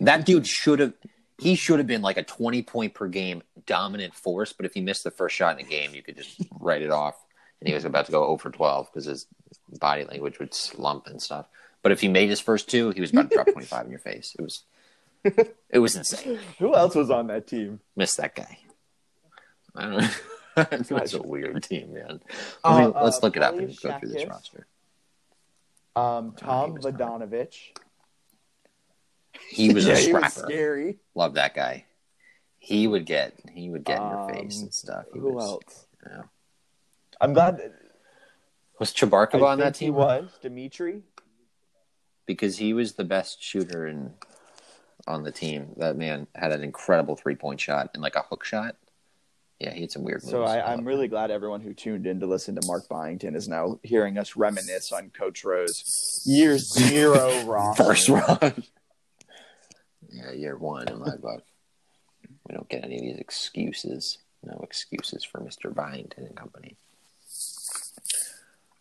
That 0.00 0.26
dude 0.26 0.46
should 0.46 0.80
have. 0.80 0.94
He 1.38 1.54
should 1.54 1.78
have 1.78 1.86
been 1.86 2.02
like 2.02 2.16
a 2.16 2.22
twenty 2.22 2.62
point 2.62 2.94
per 2.94 3.08
game 3.08 3.42
dominant 3.66 4.14
force. 4.14 4.52
But 4.52 4.66
if 4.66 4.74
he 4.74 4.80
missed 4.80 5.04
the 5.04 5.10
first 5.10 5.36
shot 5.36 5.58
in 5.58 5.64
a 5.64 5.68
game, 5.68 5.94
you 5.94 6.02
could 6.02 6.16
just 6.16 6.40
write 6.60 6.82
it 6.82 6.90
off. 6.90 7.14
And 7.60 7.68
he 7.68 7.74
was 7.74 7.84
about 7.84 8.06
to 8.06 8.12
go 8.12 8.26
0 8.26 8.38
for 8.38 8.50
twelve 8.50 8.88
because 8.92 9.06
his 9.06 9.26
body 9.78 10.04
language 10.04 10.40
would 10.40 10.52
slump 10.52 11.06
and 11.06 11.22
stuff. 11.22 11.46
But 11.82 11.92
if 11.92 12.00
he 12.00 12.08
made 12.08 12.28
his 12.28 12.40
first 12.40 12.68
two, 12.68 12.90
he 12.90 13.00
was 13.00 13.10
about 13.10 13.30
to 13.30 13.36
drop 13.36 13.46
twenty 13.52 13.66
five 13.66 13.84
in 13.84 13.90
your 13.90 14.00
face. 14.00 14.34
It 14.38 14.42
was, 14.42 14.64
it 15.70 15.78
was 15.78 15.94
insane. 15.94 16.40
Who 16.58 16.74
else 16.74 16.96
was 16.96 17.10
on 17.10 17.28
that 17.28 17.46
team? 17.46 17.80
Miss 17.94 18.16
that 18.16 18.34
guy. 18.34 18.58
I 19.74 19.82
don't 19.82 19.96
know. 20.00 20.08
It's 20.54 21.14
a 21.14 21.22
weird 21.22 21.62
team, 21.62 21.94
man. 21.94 22.20
Uh, 22.62 22.74
Let 22.74 22.86
me- 22.94 23.00
let's 23.02 23.16
uh, 23.16 23.20
look 23.22 23.36
it 23.38 23.42
up 23.42 23.56
and 23.56 23.68
go 23.80 23.98
through 23.98 24.08
this 24.10 24.26
roster. 24.28 24.66
Um, 25.96 26.34
Tom 26.36 26.74
not. 26.74 26.82
Vodanovich. 26.82 27.70
He 29.48 29.72
was 29.72 29.86
yeah, 29.86 29.94
a 29.94 29.96
he 29.96 30.02
scrapper. 30.08 30.28
scary. 30.28 30.98
Love 31.14 31.34
that 31.34 31.54
guy. 31.54 31.86
He 32.58 32.86
would 32.86 33.06
get 33.06 33.32
he 33.50 33.70
would 33.70 33.84
get 33.84 34.00
in 34.02 34.08
your 34.08 34.18
Um, 34.20 34.28
face 34.34 34.60
and 34.60 34.74
stuff. 34.74 35.06
He 35.12 35.20
Who 35.20 35.32
was, 35.32 35.44
else? 35.44 35.86
yeah. 36.06 36.22
I'm 37.20 37.32
glad 37.32 37.56
that 37.58 37.72
Was 38.78 38.92
Cabarkapa 38.92 39.42
on 39.42 39.58
that 39.58 39.78
he 39.78 39.86
team? 39.86 39.94
was 39.94 40.30
Dimitri. 40.42 41.02
Because 42.26 42.58
he 42.58 42.74
was 42.74 42.92
the 42.92 43.04
best 43.04 43.42
shooter 43.42 43.86
in 43.86 44.12
on 45.08 45.22
the 45.24 45.32
team. 45.32 45.72
That 45.78 45.96
man 45.96 46.26
had 46.34 46.52
an 46.52 46.62
incredible 46.62 47.16
three 47.16 47.36
point 47.36 47.58
shot 47.58 47.90
and 47.94 48.02
like 48.02 48.16
a 48.16 48.22
hook 48.22 48.44
shot. 48.44 48.76
Yeah, 49.62 49.72
he 49.72 49.82
had 49.82 49.92
some 49.92 50.02
weird. 50.02 50.22
So 50.22 50.42
I, 50.42 50.72
I'm 50.72 50.84
really 50.84 51.06
glad 51.06 51.30
everyone 51.30 51.60
who 51.60 51.72
tuned 51.72 52.04
in 52.04 52.18
to 52.18 52.26
listen 52.26 52.56
to 52.56 52.66
Mark 52.66 52.88
Byington 52.88 53.36
is 53.36 53.46
now 53.46 53.78
hearing 53.84 54.18
us 54.18 54.34
reminisce 54.34 54.90
on 54.90 55.10
Coach 55.10 55.44
Rowe's 55.44 56.20
year 56.26 56.58
zero 56.58 57.44
roster. 57.44 57.84
first 57.84 58.08
run. 58.08 58.64
yeah, 60.10 60.32
year 60.32 60.56
one 60.56 60.88
in 60.88 60.98
my 60.98 61.14
book. 61.16 61.44
We 62.48 62.56
don't 62.56 62.68
get 62.68 62.82
any 62.82 62.96
of 62.96 63.02
these 63.02 63.18
excuses. 63.18 64.18
No 64.42 64.58
excuses 64.64 65.22
for 65.22 65.38
Mr. 65.38 65.72
Byington 65.72 66.24
and 66.24 66.34
company. 66.34 66.76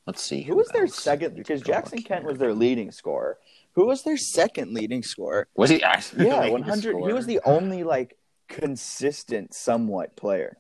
Let's 0.08 0.24
see. 0.24 0.42
Who 0.42 0.56
was 0.56 0.70
their 0.70 0.88
second? 0.88 1.36
Because 1.36 1.62
Jackson 1.62 2.02
Kent 2.02 2.26
was 2.26 2.40
their 2.40 2.56
leading 2.56 2.90
scorer. 2.90 3.38
Who 3.74 3.86
was 3.86 4.02
their 4.02 4.18
second 4.18 4.74
leading 4.74 5.04
scorer? 5.04 5.48
Was 5.56 5.70
he 5.70 5.84
actually? 5.84 6.26
Yeah, 6.26 6.50
100. 6.50 6.96
He 7.06 7.14
was 7.14 7.28
the 7.28 7.40
only 7.46 7.84
like 7.84 8.18
consistent, 8.48 9.54
somewhat 9.54 10.16
player. 10.16 10.58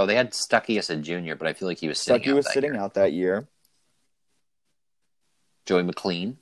Oh, 0.00 0.06
they 0.06 0.14
had 0.14 0.30
Stuckey 0.32 0.78
as 0.78 0.88
a 0.88 0.96
junior, 0.96 1.36
but 1.36 1.46
I 1.46 1.52
feel 1.52 1.68
like 1.68 1.78
he 1.78 1.88
was 1.88 1.98
sitting 1.98 2.22
Stuckey 2.22 2.30
out 2.32 2.36
was 2.36 2.46
that 2.46 2.54
sitting 2.54 2.72
year. 2.72 2.80
out 2.82 2.94
that 2.94 3.12
year. 3.12 3.46
Joey 5.66 5.82
McLean, 5.82 6.38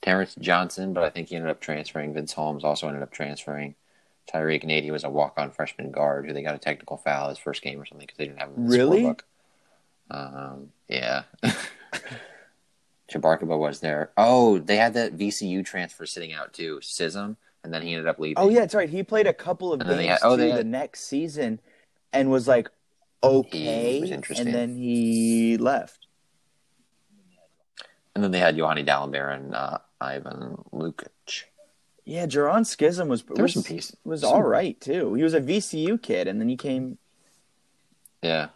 Terrence 0.00 0.34
Johnson, 0.40 0.92
but 0.94 1.04
I 1.04 1.10
think 1.10 1.28
he 1.28 1.36
ended 1.36 1.50
up 1.50 1.60
transferring. 1.60 2.14
Vince 2.14 2.32
Holmes 2.32 2.64
also 2.64 2.88
ended 2.88 3.02
up 3.02 3.12
transferring. 3.12 3.74
Tyreek 4.32 4.64
Nady 4.64 4.90
was 4.90 5.04
a 5.04 5.10
walk-on 5.10 5.50
freshman 5.50 5.90
guard 5.90 6.26
who 6.26 6.32
they 6.32 6.42
got 6.42 6.54
a 6.54 6.58
technical 6.58 6.96
foul 6.96 7.28
his 7.28 7.38
first 7.38 7.60
game 7.60 7.80
or 7.80 7.84
something 7.84 8.06
because 8.06 8.16
they 8.16 8.24
didn't 8.26 8.38
have 8.40 8.48
him 8.48 8.54
in 8.56 8.66
the 8.68 8.76
Really? 8.78 9.02
scorebook. 9.02 9.20
Um, 10.10 10.68
yeah. 10.88 11.24
Cabarkapa 13.12 13.58
was 13.58 13.80
there. 13.80 14.10
Oh, 14.16 14.58
they 14.58 14.76
had 14.76 14.94
that 14.94 15.16
VCU 15.16 15.64
transfer 15.64 16.06
sitting 16.06 16.32
out 16.32 16.54
too, 16.54 16.78
Sism, 16.82 17.36
and 17.64 17.72
then 17.72 17.82
he 17.82 17.92
ended 17.92 18.08
up 18.08 18.18
leaving. 18.18 18.38
Oh 18.38 18.48
yeah, 18.48 18.60
that's 18.60 18.74
right. 18.74 18.88
He 18.88 19.02
played 19.02 19.26
a 19.26 19.32
couple 19.32 19.72
of 19.72 19.80
And 19.80 19.88
games 19.90 19.98
they 19.98 20.06
had- 20.06 20.18
oh, 20.22 20.36
they 20.36 20.50
had- 20.50 20.58
the 20.60 20.64
next 20.64 21.04
season, 21.04 21.60
and 22.12 22.30
was 22.30 22.46
like 22.48 22.68
okay, 23.22 24.00
was 24.00 24.10
interesting. 24.10 24.46
and 24.48 24.54
then 24.54 24.76
he 24.76 25.56
left. 25.56 26.06
And 28.14 28.22
then 28.22 28.30
they 28.30 28.38
had 28.40 28.56
Yohanny 28.56 28.84
Dalembert 28.86 29.34
and 29.36 29.54
uh, 29.54 29.78
Ivan 30.00 30.56
Lukic. 30.72 31.44
Yeah, 32.04 32.26
Jaron 32.26 32.66
Schism 32.66 33.08
was 33.08 33.22
There 33.22 33.36
were 33.36 33.42
was, 33.44 33.54
some 33.54 33.62
pieces. 33.62 33.96
was 34.04 34.22
all 34.24 34.42
right 34.42 34.78
too. 34.80 35.14
He 35.14 35.22
was 35.22 35.34
a 35.34 35.40
VCU 35.40 36.02
kid, 36.02 36.28
and 36.28 36.40
then 36.40 36.48
he 36.48 36.56
came. 36.56 36.98
Yeah. 38.22 38.48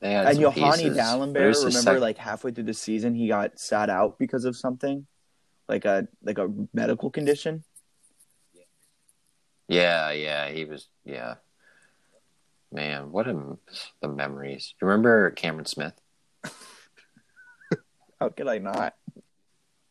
They 0.00 0.12
had 0.12 0.26
And 0.28 0.38
Yohanny 0.38 0.54
pieces. 0.54 0.96
But 0.96 0.96
it 0.96 1.00
Dalembert, 1.00 1.48
was 1.48 1.64
remember, 1.64 1.80
sec- 1.94 2.00
like 2.00 2.18
halfway 2.18 2.52
through 2.52 2.64
the 2.64 2.74
season, 2.74 3.14
he 3.14 3.26
got 3.26 3.58
sat 3.58 3.90
out 3.90 4.16
because 4.18 4.44
of 4.44 4.54
something, 4.56 5.06
like 5.68 5.84
a 5.84 6.08
like 6.22 6.38
a 6.38 6.48
medical 6.72 7.10
condition. 7.10 7.64
Yeah, 9.68 10.10
yeah, 10.12 10.48
he 10.48 10.64
was. 10.64 10.88
Yeah, 11.04 11.34
man, 12.72 13.12
what 13.12 13.28
a 13.28 13.58
the 14.00 14.08
memories. 14.08 14.74
You 14.80 14.88
remember 14.88 15.30
Cameron 15.30 15.66
Smith? 15.66 15.92
How 18.20 18.30
could 18.30 18.48
I 18.48 18.58
not? 18.58 18.94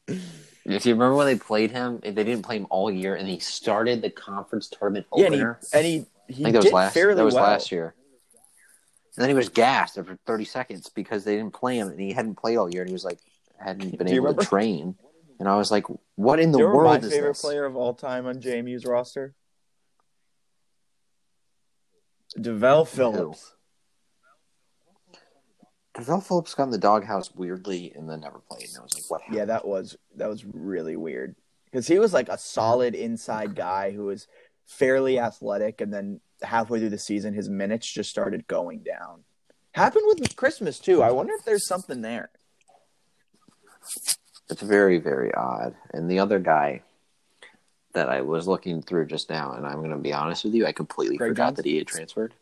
If 0.07 0.85
you 0.85 0.93
remember 0.93 1.15
when 1.15 1.27
they 1.27 1.37
played 1.37 1.71
him, 1.71 1.99
they 2.01 2.11
didn't 2.11 2.41
play 2.41 2.57
him 2.57 2.67
all 2.69 2.91
year, 2.91 3.15
and 3.15 3.27
he 3.27 3.39
started 3.39 4.01
the 4.01 4.09
conference 4.09 4.67
tournament 4.67 5.05
Yeah, 5.15 5.25
and 5.27 5.35
he 5.35 5.41
opener. 5.41 5.59
and 5.73 5.85
he 5.85 6.05
I 6.29 6.33
think 6.33 6.53
that 6.53 6.63
was 6.63 6.73
last. 6.73 6.93
That 6.93 7.23
was 7.23 7.35
well. 7.35 7.43
last 7.43 7.71
year. 7.71 7.93
And 9.15 9.23
then 9.23 9.29
he 9.29 9.35
was 9.35 9.49
gassed 9.49 9.97
after 9.97 10.19
30 10.27 10.45
seconds 10.45 10.89
because 10.89 11.23
they 11.23 11.35
didn't 11.37 11.53
play 11.53 11.79
him, 11.79 11.87
and 11.87 11.99
he 11.99 12.13
hadn't 12.13 12.35
played 12.35 12.57
all 12.57 12.71
year, 12.71 12.81
and 12.81 12.89
he 12.89 12.93
was 12.93 13.05
like 13.05 13.19
hadn't 13.59 13.97
been 13.97 14.07
able 14.07 14.25
remember? 14.25 14.43
to 14.43 14.47
train. 14.47 14.95
And 15.39 15.47
I 15.47 15.55
was 15.55 15.71
like, 15.71 15.85
"What 16.15 16.39
in 16.39 16.51
the 16.51 16.59
You 16.59 16.67
know 16.67 16.75
world 16.75 17.03
my 17.03 17.09
favorite 17.09 17.29
this?" 17.29 17.41
player 17.41 17.65
of 17.65 17.75
all 17.75 17.93
time 17.93 18.25
on 18.25 18.41
JMU's 18.41 18.85
roster? 18.85 19.35
Develle 22.39 22.85
Phillips. 22.85 23.53
Develle 25.95 26.21
Phillips 26.21 26.53
got 26.53 26.63
in 26.65 26.71
the 26.71 26.77
doghouse 26.77 27.33
weirdly 27.33 27.91
and 27.95 28.09
then 28.09 28.21
never 28.21 28.39
played. 28.39 28.67
And 28.69 28.77
I 28.79 28.83
was 28.83 28.93
like, 28.93 29.09
"What?" 29.09 29.21
Yeah, 29.31 29.45
that 29.45 29.67
was 29.67 29.97
that 30.15 30.29
was 30.29 30.45
really 30.45 30.95
weird 30.95 31.35
because 31.65 31.87
he 31.87 31.99
was 31.99 32.13
like 32.13 32.29
a 32.29 32.37
solid 32.37 32.95
inside 32.95 33.55
guy 33.55 33.91
who 33.91 34.05
was 34.05 34.27
fairly 34.65 35.19
athletic, 35.19 35.81
and 35.81 35.93
then 35.93 36.19
halfway 36.41 36.79
through 36.79 36.89
the 36.89 36.97
season, 36.97 37.33
his 37.33 37.49
minutes 37.49 37.91
just 37.91 38.09
started 38.09 38.47
going 38.47 38.79
down. 38.79 39.23
Happened 39.71 40.05
with 40.07 40.35
Christmas 40.35 40.79
too. 40.79 41.01
I 41.01 41.11
wonder 41.11 41.33
if 41.33 41.45
there's 41.45 41.67
something 41.67 42.01
there. 42.01 42.31
It's 44.49 44.61
very, 44.61 44.97
very 44.97 45.33
odd. 45.33 45.75
And 45.91 46.09
the 46.09 46.19
other 46.19 46.39
guy 46.39 46.81
that 47.93 48.09
I 48.09 48.21
was 48.21 48.47
looking 48.47 48.81
through 48.81 49.07
just 49.07 49.29
now, 49.29 49.53
and 49.53 49.65
I'm 49.65 49.77
going 49.79 49.89
to 49.91 49.97
be 49.97 50.13
honest 50.13 50.43
with 50.45 50.53
you, 50.53 50.65
I 50.65 50.71
completely 50.71 51.17
Greg 51.17 51.31
forgot 51.31 51.47
Jones? 51.49 51.57
that 51.57 51.65
he 51.65 51.77
had 51.77 51.87
transferred. 51.87 52.33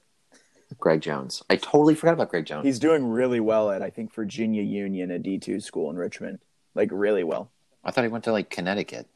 Greg 0.80 1.02
Jones. 1.02 1.44
I 1.50 1.56
totally 1.56 1.96
forgot 1.96 2.14
about 2.14 2.30
Greg 2.30 2.46
Jones. 2.46 2.66
He's 2.66 2.80
doing 2.80 3.08
really 3.08 3.40
well 3.40 3.70
at 3.72 3.82
I 3.82 3.90
think 3.90 4.14
Virginia 4.14 4.64
Union, 4.64 5.12
a 5.12 5.20
D 5.20 5.38
two 5.38 5.60
school 5.60 5.90
in 5.90 5.96
Richmond. 5.96 6.40
Like 6.74 6.90
really 6.92 7.24
well. 7.24 7.50
I 7.84 7.92
thought 7.92 8.04
he 8.04 8.08
went 8.10 8.24
to 8.26 8.32
like 8.32 8.50
Connecticut. 8.50 9.08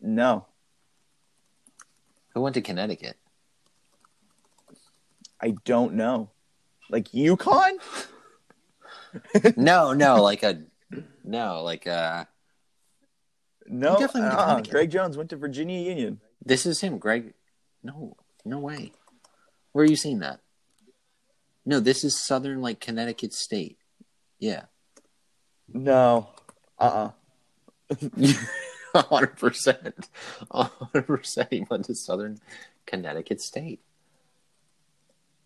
No, 0.00 0.46
Who 2.34 2.40
went 2.40 2.54
to 2.54 2.60
Connecticut? 2.60 3.16
I 5.40 5.54
don't 5.64 5.94
know. 5.94 6.30
Like 6.90 7.08
UConn? 7.12 7.78
no, 9.56 9.92
no, 9.92 10.22
like 10.22 10.42
a 10.42 10.62
no, 11.24 11.62
like 11.62 11.86
uh 11.86 12.24
No, 13.66 13.98
definitely 13.98 14.30
uh-uh. 14.30 14.62
Greg 14.62 14.90
Jones 14.90 15.16
went 15.16 15.30
to 15.30 15.36
Virginia 15.36 15.80
Union. 15.80 16.20
this 16.44 16.66
is 16.66 16.80
him, 16.80 16.98
Greg. 16.98 17.34
No, 17.82 18.16
no 18.44 18.58
way. 18.58 18.92
Where 19.72 19.84
are 19.84 19.88
you 19.88 19.96
seeing 19.96 20.20
that? 20.20 20.40
No, 21.64 21.80
this 21.80 22.04
is 22.04 22.18
Southern 22.18 22.60
like 22.60 22.80
Connecticut 22.80 23.32
State. 23.32 23.78
Yeah. 24.38 24.64
No, 25.68 26.28
uh, 26.78 27.10
uh 28.94 29.02
hundred 29.08 29.36
percent. 29.38 30.08
hundred 30.50 31.06
percent 31.06 31.48
he 31.50 31.66
went 31.70 31.84
to 31.86 31.94
Southern 31.94 32.38
Connecticut 32.86 33.40
State. 33.40 33.80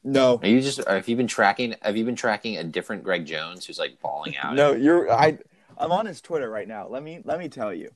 No, 0.07 0.38
Are 0.42 0.47
you 0.47 0.61
just 0.61 0.83
have 0.87 1.09
you 1.09 1.16
been 1.16 1.27
tracking 1.27 1.75
have 1.83 1.97
you 1.97 2.05
been 2.05 2.16
tracking 2.16 2.57
a 2.57 2.64
different 2.64 3.03
Greg 3.05 3.27
Jones 3.27 3.66
who's 3.66 3.79
like 3.79 4.01
balling 4.01 4.37
out? 4.37 4.55
no. 4.55 4.73
You're 4.73 5.12
I. 5.12 5.38
I'm 5.77 5.92
on 5.92 6.07
his 6.07 6.21
Twitter 6.23 6.49
right 6.49 6.66
now. 6.69 6.88
Let 6.88 7.03
me 7.03 7.21
let 7.25 7.38
me 7.38 7.49
tell 7.49 7.75
you. 7.75 7.90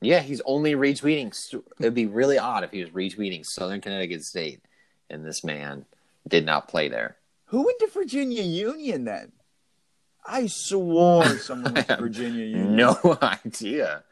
Yeah, 0.00 0.20
he's 0.20 0.42
only 0.44 0.74
retweeting. 0.74 1.32
It'd 1.78 1.94
be 1.94 2.06
really 2.06 2.38
odd 2.38 2.64
if 2.64 2.72
he 2.72 2.80
was 2.80 2.90
retweeting 2.90 3.46
Southern 3.46 3.80
Connecticut 3.80 4.24
State, 4.24 4.60
and 5.08 5.24
this 5.24 5.44
man 5.44 5.84
did 6.26 6.44
not 6.44 6.66
play 6.68 6.88
there. 6.88 7.16
Who 7.46 7.64
went 7.64 7.78
to 7.80 7.86
Virginia 7.86 8.42
Union 8.42 9.04
then? 9.04 9.32
I 10.26 10.46
swore 10.46 11.24
someone 11.38 11.74
went 11.74 11.88
to 11.88 11.96
Virginia 11.98 12.44
Union. 12.44 12.76
No 12.76 13.18
idea. 13.22 14.02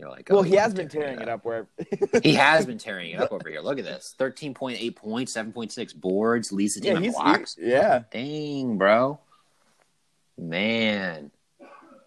You're 0.00 0.08
like, 0.08 0.28
Well, 0.30 0.38
oh, 0.38 0.42
he 0.42 0.54
has 0.54 0.72
been 0.72 0.88
tearing 0.88 1.20
it 1.20 1.28
up 1.28 1.44
where 1.44 1.66
He 2.22 2.34
has 2.34 2.64
been 2.64 2.78
tearing 2.78 3.10
it 3.10 3.20
up 3.20 3.32
over 3.32 3.50
here. 3.50 3.60
Look 3.60 3.78
at 3.78 3.84
this: 3.84 4.14
thirteen 4.16 4.54
point 4.54 4.80
eight 4.80 4.96
points, 4.96 5.34
seven 5.34 5.52
point 5.52 5.72
six 5.72 5.92
boards, 5.92 6.52
leads 6.52 6.74
the 6.74 6.80
team 6.80 6.96
yeah, 6.96 7.08
in 7.08 7.12
blocks. 7.12 7.56
he- 7.56 7.70
yeah. 7.70 8.04
Dang, 8.10 8.78
bro, 8.78 9.20
man, 10.38 11.30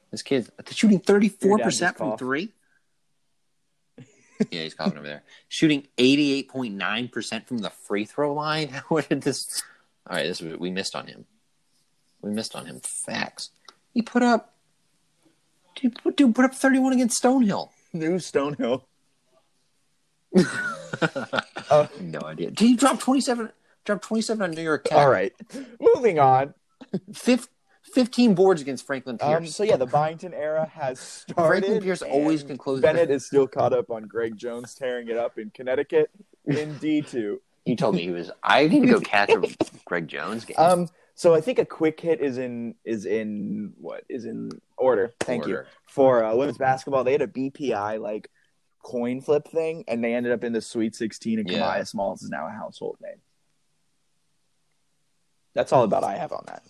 this 0.09 0.23
kid's 0.23 0.49
shooting 0.71 1.01
thirty 1.01 1.29
four 1.29 1.59
percent 1.59 1.59
Your 1.59 1.69
dad 1.69 1.79
just 1.79 1.97
from 1.97 2.17
three. 2.17 2.49
yeah, 4.49 4.63
he's 4.63 4.73
coughing 4.73 4.97
over 4.97 5.07
there. 5.07 5.21
Shooting 5.47 5.85
eighty 5.99 6.33
eight 6.33 6.49
point 6.49 6.73
nine 6.73 7.09
percent 7.09 7.47
from 7.47 7.59
the 7.59 7.69
free 7.69 8.05
throw 8.05 8.33
line. 8.33 8.69
what 8.87 9.07
did 9.07 9.21
this? 9.21 9.61
All 10.09 10.17
right, 10.17 10.23
this 10.23 10.41
was, 10.41 10.57
we 10.57 10.71
missed 10.71 10.95
on 10.95 11.05
him. 11.05 11.25
We 12.23 12.31
missed 12.31 12.55
on 12.55 12.65
him. 12.65 12.81
Facts. 12.83 13.51
He 13.93 14.01
put 14.01 14.23
up. 14.23 14.55
Dude, 15.75 15.95
dude 16.15 16.33
put 16.33 16.45
up 16.45 16.55
thirty 16.55 16.79
one 16.79 16.93
against 16.93 17.21
Stonehill. 17.21 17.69
New 17.93 18.15
Stonehill. 18.17 18.83
No 21.99 22.19
idea. 22.23 22.51
Did 22.51 22.59
he 22.59 22.75
drop 22.75 22.99
twenty 22.99 23.19
seven? 23.21 23.49
Drop 23.85 24.01
twenty 24.01 24.21
seven 24.21 24.43
on 24.43 24.51
New 24.51 24.61
York 24.61 24.83
Cat. 24.85 24.99
All 24.99 25.09
right, 25.09 25.33
moving 25.81 26.19
on. 26.19 26.53
Fif- 27.13 27.47
15 27.93 28.33
boards 28.35 28.61
against 28.61 28.85
Franklin 28.85 29.17
Pierce. 29.17 29.37
Um, 29.37 29.47
so 29.47 29.63
yeah, 29.63 29.75
the 29.77 29.85
Byington 29.85 30.33
era 30.33 30.69
has 30.73 30.99
started. 30.99 31.47
Franklin 31.65 31.81
Pierce 31.81 32.01
always 32.01 32.43
can 32.43 32.57
close- 32.57 32.79
Bennett 32.81 33.09
is 33.09 33.25
still 33.25 33.47
caught 33.47 33.73
up 33.73 33.89
on 33.91 34.03
Greg 34.03 34.37
Jones 34.37 34.73
tearing 34.75 35.07
it 35.09 35.17
up 35.17 35.37
in 35.37 35.49
Connecticut 35.49 36.09
in 36.45 36.77
D 36.77 37.01
two. 37.01 37.41
he 37.65 37.75
told 37.75 37.95
me 37.95 38.03
he 38.03 38.11
was. 38.11 38.31
I 38.43 38.67
need 38.67 38.81
to 38.81 38.87
go 38.87 38.99
catch 39.01 39.29
a 39.31 39.41
Greg 39.85 40.07
Jones 40.07 40.45
game. 40.45 40.55
Um, 40.59 40.87
so 41.15 41.33
I 41.35 41.41
think 41.41 41.59
a 41.59 41.65
quick 41.65 41.99
hit 41.99 42.21
is 42.21 42.37
in 42.37 42.75
is 42.83 43.05
in 43.05 43.73
what 43.77 44.03
is 44.09 44.25
in 44.25 44.49
order. 44.77 45.13
Thank 45.19 45.47
you 45.47 45.59
for 45.87 46.23
uh, 46.23 46.35
women's 46.35 46.57
basketball. 46.57 47.03
They 47.03 47.11
had 47.11 47.21
a 47.21 47.27
BPI 47.27 48.01
like 48.01 48.29
coin 48.83 49.21
flip 49.21 49.47
thing, 49.47 49.83
and 49.87 50.03
they 50.03 50.13
ended 50.13 50.31
up 50.31 50.43
in 50.43 50.53
the 50.53 50.61
Sweet 50.61 50.95
Sixteen. 50.95 51.39
And 51.39 51.49
Yeah. 51.49 51.59
Kamiah 51.59 51.87
Smalls 51.87 52.23
is 52.23 52.29
now 52.29 52.47
a 52.47 52.51
household 52.51 52.97
name. 53.01 53.21
That's 55.53 55.71
all 55.71 55.83
about 55.83 56.03
I 56.03 56.17
have 56.17 56.31
on 56.31 56.45
that. 56.47 56.63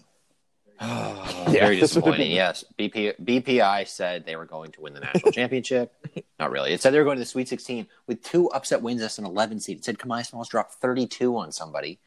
Very 1.49 1.79
this 1.79 1.95
would've 1.95 2.03
disappointing. 2.03 2.31
Yes, 2.31 2.65
BP, 2.77 3.13
BPI 3.23 3.87
said 3.87 4.25
they 4.25 4.35
were 4.35 4.45
going 4.45 4.71
to 4.73 4.81
win 4.81 4.93
the 4.93 4.99
national 4.99 5.31
championship. 5.33 5.93
Not 6.39 6.51
really. 6.51 6.73
It 6.73 6.81
said 6.81 6.93
they 6.93 6.97
were 6.97 7.05
going 7.05 7.17
to 7.17 7.21
the 7.21 7.25
Sweet 7.25 7.47
16 7.47 7.87
with 8.07 8.21
two 8.21 8.49
upset 8.51 8.81
wins 8.81 9.01
as 9.01 9.17
an 9.19 9.25
11 9.25 9.61
seed. 9.61 9.77
It 9.77 9.85
said 9.85 9.97
Kamiah 9.97 10.25
Smalls 10.25 10.49
dropped 10.49 10.73
32 10.75 11.37
on 11.37 11.51
somebody. 11.53 11.99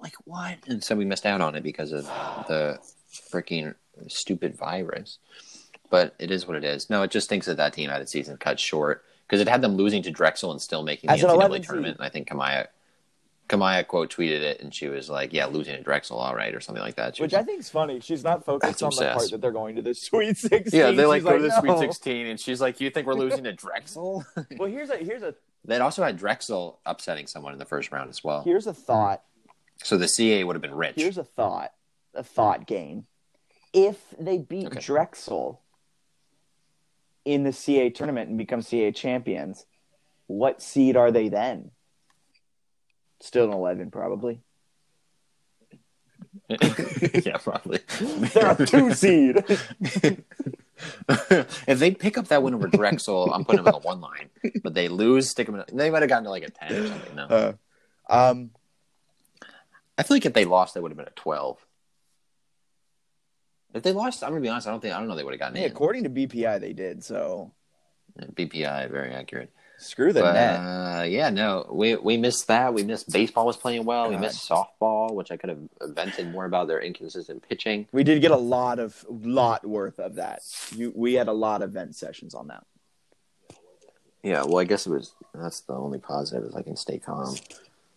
Like 0.00 0.14
what? 0.24 0.58
And 0.66 0.82
so 0.84 0.94
we 0.94 1.04
missed 1.04 1.26
out 1.26 1.40
on 1.40 1.54
it 1.54 1.62
because 1.62 1.92
of 1.92 2.04
the 2.48 2.78
freaking 3.12 3.74
stupid 4.08 4.56
virus. 4.56 5.18
But 5.90 6.14
it 6.18 6.30
is 6.30 6.46
what 6.46 6.56
it 6.56 6.64
is. 6.64 6.90
No, 6.90 7.02
it 7.02 7.10
just 7.10 7.28
thinks 7.28 7.46
that 7.46 7.56
that 7.58 7.72
team 7.72 7.88
had 7.90 8.02
its 8.02 8.10
season 8.12 8.36
cut 8.36 8.58
short 8.58 9.04
because 9.26 9.40
it 9.40 9.48
had 9.48 9.62
them 9.62 9.76
losing 9.76 10.02
to 10.02 10.10
Drexel 10.10 10.50
and 10.50 10.60
still 10.60 10.82
making 10.82 11.08
the 11.08 11.14
As 11.14 11.22
an 11.22 11.30
NCAA 11.30 11.62
tournament. 11.64 11.94
seed. 11.94 12.00
And 12.00 12.00
I 12.00 12.08
think 12.08 12.28
Kamiah, 12.28 12.66
Kamiah 13.48 13.86
quote 13.86 14.12
tweeted 14.12 14.40
it 14.40 14.60
and 14.60 14.74
she 14.74 14.88
was 14.88 15.08
like, 15.08 15.32
"Yeah, 15.32 15.46
losing 15.46 15.76
to 15.76 15.82
Drexel, 15.82 16.18
all 16.18 16.34
right," 16.34 16.52
or 16.52 16.60
something 16.60 16.82
like 16.82 16.96
that. 16.96 17.16
She 17.16 17.22
Which 17.22 17.30
was 17.32 17.38
I 17.40 17.44
think 17.44 17.60
is 17.60 17.70
funny. 17.70 18.00
She's 18.00 18.24
not 18.24 18.44
focused 18.44 18.80
That's 18.80 18.82
on 18.82 18.90
the 18.90 18.96
obsessed. 18.96 19.16
part 19.18 19.30
that 19.30 19.40
they're 19.40 19.52
going 19.52 19.76
to 19.76 19.82
the 19.82 19.94
Sweet 19.94 20.36
Sixteen. 20.36 20.80
Yeah, 20.80 20.90
they 20.90 21.06
like 21.06 21.20
She's 21.22 21.28
go 21.30 21.36
to 21.38 21.42
the 21.42 21.60
Sweet 21.60 21.78
16, 21.78 22.26
and 22.26 22.40
she's 22.40 22.60
like, 22.60 22.80
"You 22.80 22.90
think 22.90 23.06
we're 23.06 23.14
losing 23.14 23.44
to 23.44 23.52
Drexel?" 23.54 24.24
Well, 24.58 24.68
here's 24.68 24.90
a 24.90 24.96
here's 24.96 25.22
a 25.22 25.34
They'd 25.64 25.80
also 25.80 26.02
had 26.02 26.16
Drexel 26.18 26.80
upsetting 26.84 27.28
someone 27.28 27.52
in 27.52 27.58
the 27.60 27.64
first 27.64 27.92
round 27.92 28.10
as 28.10 28.22
well. 28.24 28.42
here's 28.42 28.66
a 28.66 28.74
thought. 28.74 29.22
So 29.82 29.96
the 29.96 30.06
CAA 30.06 30.44
would 30.46 30.56
have 30.56 30.62
been 30.62 30.74
rich. 30.74 30.94
Here's 30.96 31.18
a 31.18 31.24
thought. 31.24 31.72
A 32.14 32.22
thought 32.22 32.66
game. 32.66 33.06
If 33.72 33.98
they 34.18 34.38
beat 34.38 34.66
Okay. 34.66 34.80
Drexel 34.80 35.60
in 37.24 37.42
the 37.42 37.50
CAA 37.50 37.94
tournament 37.94 38.28
and 38.28 38.38
become 38.38 38.60
CAA 38.60 38.94
champions, 38.94 39.66
what 40.26 40.62
seed 40.62 40.96
are 40.96 41.10
they 41.10 41.28
then? 41.28 41.70
Still 43.20 43.46
an 43.46 43.52
eleven, 43.52 43.90
probably. 43.90 44.40
yeah, 46.48 47.38
probably. 47.38 47.80
They're 48.00 48.50
a 48.52 48.66
two 48.66 48.92
seed. 48.92 49.44
if 51.08 51.78
they 51.78 51.90
pick 51.92 52.18
up 52.18 52.28
that 52.28 52.42
win 52.42 52.54
over 52.54 52.68
Drexel, 52.68 53.32
I'm 53.32 53.44
putting 53.44 53.64
them 53.64 53.74
in 53.74 53.80
the 53.80 53.86
one 53.86 54.00
line. 54.00 54.30
But 54.62 54.74
they 54.74 54.88
lose, 54.88 55.30
stick 55.30 55.46
them 55.46 55.56
in. 55.56 55.64
They 55.76 55.90
might 55.90 56.02
have 56.02 56.08
gotten 56.08 56.24
to 56.24 56.30
like 56.30 56.44
a 56.44 56.50
10 56.50 56.72
or 56.72 56.86
something. 56.88 57.14
No. 57.16 57.24
Uh, 57.24 57.52
um, 58.08 58.50
I 59.98 60.02
feel 60.02 60.16
like 60.16 60.26
if 60.26 60.34
they 60.34 60.44
lost, 60.44 60.74
they 60.74 60.80
would 60.80 60.90
have 60.90 60.96
been 60.98 61.06
at 61.06 61.16
12. 61.16 61.58
If 63.74 63.82
they 63.82 63.92
lost, 63.92 64.22
I'm 64.22 64.30
going 64.30 64.42
to 64.42 64.46
be 64.46 64.50
honest, 64.50 64.66
I 64.66 64.70
don't 64.70 64.80
think, 64.80 64.94
I 64.94 64.98
don't 64.98 65.08
know 65.08 65.16
they 65.16 65.24
would 65.24 65.32
have 65.34 65.40
gotten 65.40 65.56
hey, 65.56 65.64
in. 65.64 65.70
according 65.70 66.04
to 66.04 66.10
BPI, 66.10 66.60
they 66.60 66.72
did. 66.72 67.04
So 67.04 67.52
BPI, 68.18 68.90
very 68.90 69.12
accurate. 69.12 69.50
screw 69.78 70.12
the 70.14 70.20
But, 70.22 70.32
net. 70.32 70.60
uh, 70.60 71.02
yeah, 71.02 71.28
no, 71.28 71.66
we 71.70 71.96
we 71.96 72.16
missed 72.16 72.46
that. 72.48 72.72
We 72.72 72.82
missed 72.84 73.12
baseball 73.12 73.44
was 73.44 73.58
playing 73.58 73.84
well. 73.84 74.08
We 74.08 74.16
missed 74.16 74.48
softball, 74.48 75.12
which 75.12 75.30
I 75.30 75.36
could 75.36 75.50
have 75.50 75.58
vented 75.94 76.30
more 76.30 76.46
about 76.46 76.68
their 76.68 76.80
inconsistent 76.80 77.46
pitching. 77.46 77.86
We 77.92 78.02
did 78.02 78.22
get 78.22 78.30
a 78.30 78.36
lot 78.36 78.78
of 78.78 79.04
lot 79.10 79.66
worth 79.66 79.98
of 79.98 80.14
that. 80.14 80.40
You, 80.74 80.92
we 80.96 81.12
had 81.14 81.28
a 81.28 81.32
lot 81.34 81.60
of 81.60 81.72
vent 81.72 81.94
sessions 81.96 82.34
on 82.34 82.48
that. 82.48 82.64
Yeah, 84.22 84.44
well, 84.44 84.58
I 84.58 84.64
guess 84.64 84.86
it 84.86 84.90
was 84.90 85.12
that's 85.34 85.60
the 85.60 85.74
only 85.74 85.98
positive 85.98 86.44
is 86.48 86.54
I 86.56 86.62
can 86.62 86.76
stay 86.76 86.98
calm. 86.98 87.36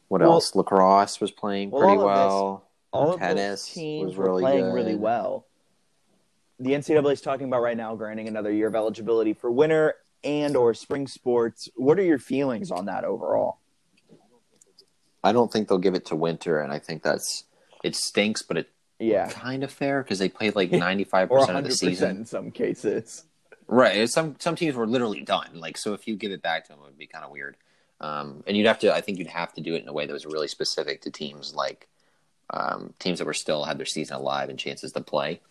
What 0.10 0.22
Well- 0.22 0.34
else? 0.34 0.54
Lacrosse 0.56 1.22
was 1.22 1.32
playing 1.32 1.72
Well, 1.72 1.82
pretty 1.84 1.98
all 2.02 2.10
of 2.10 2.16
this- 2.16 2.26
well. 2.34 2.64
all 2.92 3.14
of 3.14 3.20
Tennis 3.20 3.66
those 3.66 3.74
teams 3.74 4.06
was 4.08 4.18
were 4.18 4.26
really 4.26 4.42
playing 4.44 4.66
good. 4.66 4.74
really 4.74 4.96
well. 4.96 5.46
The 6.60 6.74
NCAA 6.76 7.14
is 7.14 7.22
talking 7.22 7.48
about 7.48 7.62
right 7.62 7.78
now 7.78 7.96
granting 7.96 8.28
another 8.28 8.52
year 8.52 8.68
of 8.68 8.76
eligibility 8.76 9.34
for 9.34 9.50
winter 9.50 9.96
and 10.24 10.58
or 10.58 10.74
spring 10.74 11.08
sports. 11.08 11.70
What 11.76 11.98
are 11.98 12.04
your 12.04 12.20
feelings 12.20 12.70
on 12.72 12.86
that 12.86 13.06
overall? 13.06 13.60
I 15.24 15.32
don't 15.32 15.52
think 15.52 15.68
they'll 15.68 15.78
give 15.78 15.96
it 15.96 16.06
to 16.08 16.16
Winter, 16.16 16.60
and 16.60 16.72
I 16.72 16.80
think 16.80 17.04
that's 17.04 17.44
it 17.84 17.96
stinks, 17.96 18.42
but 18.42 18.58
it 18.58 18.70
Yeah, 19.00 19.30
kind 19.30 19.64
of 19.64 19.72
fair 19.72 20.02
because 20.04 20.20
they 20.20 20.30
played 20.30 20.56
like 20.56 20.72
ninety 20.72 21.04
five 21.04 21.30
percent 21.30 21.58
of 21.58 21.64
the 21.66 21.72
season. 21.72 22.18
in 22.18 22.26
some 22.26 22.52
cases. 22.52 23.26
Right. 23.68 24.10
Some 24.10 24.36
some 24.40 24.56
teams 24.56 24.76
were 24.76 24.88
literally 24.88 25.22
done. 25.22 25.60
Like 25.60 25.78
so, 25.78 25.94
if 25.94 26.08
you 26.08 26.16
give 26.16 26.32
it 26.32 26.42
back 26.42 26.66
to 26.66 26.70
them, 26.74 26.80
it 26.82 26.86
would 26.86 26.98
be 26.98 27.06
kind 27.08 27.24
of 27.24 27.32
weird. 27.32 27.56
Um, 28.02 28.44
and 28.48 28.56
you'd 28.56 28.66
have 28.68 28.80
to. 28.80 28.94
I 28.94 29.02
think 29.02 29.18
you'd 29.18 29.28
have 29.28 29.54
to 29.54 29.62
do 29.62 29.76
it 29.76 29.82
in 29.82 29.88
a 29.90 29.94
way 29.94 30.06
that 30.06 30.14
was 30.14 30.26
really 30.26 30.48
specific 30.48 31.02
to 31.02 31.12
teams 31.12 31.54
like 31.54 31.88
um, 32.52 32.94
teams 33.00 33.20
that 33.20 33.26
were 33.26 33.34
still 33.34 33.64
had 33.66 33.78
their 33.78 33.86
season 33.86 34.16
alive 34.16 34.50
and 34.50 34.58
chances 34.58 34.92
to 34.94 35.02
play. 35.02 35.42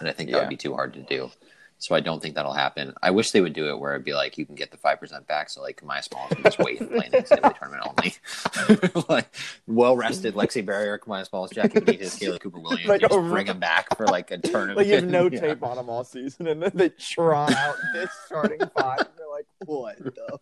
And 0.00 0.08
I 0.08 0.12
think 0.12 0.30
that 0.30 0.36
Yeah. 0.36 0.42
would 0.44 0.48
be 0.48 0.56
too 0.56 0.72
hard 0.74 0.94
to 0.94 1.00
do. 1.02 1.30
So 1.78 1.96
I 1.96 2.00
don't 2.00 2.22
think 2.22 2.36
that'll 2.36 2.52
happen. 2.52 2.94
I 3.02 3.10
wish 3.10 3.32
they 3.32 3.40
would 3.40 3.52
do 3.54 3.68
it 3.68 3.78
where 3.80 3.92
it'd 3.94 4.04
be 4.04 4.14
like 4.14 4.38
you 4.38 4.46
can 4.46 4.54
get 4.54 4.70
the 4.70 4.76
five 4.76 5.00
percent 5.00 5.26
back, 5.26 5.50
so 5.50 5.60
like 5.60 5.82
my 5.84 6.00
small 6.00 6.28
can 6.28 6.44
just 6.44 6.60
wait 6.60 6.80
and 6.80 6.88
play 6.88 7.06
in 7.06 7.10
the 7.10 7.18
NCAA 7.18 7.58
tournament 7.58 7.82
only. 8.94 9.04
like 9.08 9.34
well 9.66 9.96
rested 9.96 10.34
Lexi 10.34 10.64
Barrier, 10.64 10.96
Kamiah 10.96 11.26
Smalls, 11.26 11.50
Jackie 11.50 11.80
Benitez, 11.80 12.16
Kayla 12.22 12.38
Cooper 12.40 12.60
Williams, 12.60 12.86
Like 12.86 13.00
just 13.00 13.18
bring 13.28 13.46
them 13.46 13.58
back 13.58 13.96
for 13.96 14.06
like 14.06 14.30
a 14.30 14.38
tournament. 14.38 14.76
Like 14.78 14.86
you 14.86 14.94
have 14.94 15.04
no 15.04 15.26
Yeah. 15.28 15.40
tape 15.40 15.64
on 15.64 15.76
them 15.76 15.90
all 15.90 16.04
season, 16.04 16.46
and 16.46 16.62
then 16.62 16.70
they 16.72 16.90
trot 16.90 17.52
out 17.52 17.74
this 17.92 18.10
starting 18.26 18.60
five. 18.72 19.00
And 19.00 19.08
they're 19.18 19.28
like, 19.28 19.46
"What 19.66 19.98
the? 19.98 20.38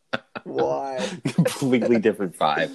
Why?" 0.51 1.09
completely 1.35 1.99
different 1.99 2.35
five. 2.37 2.71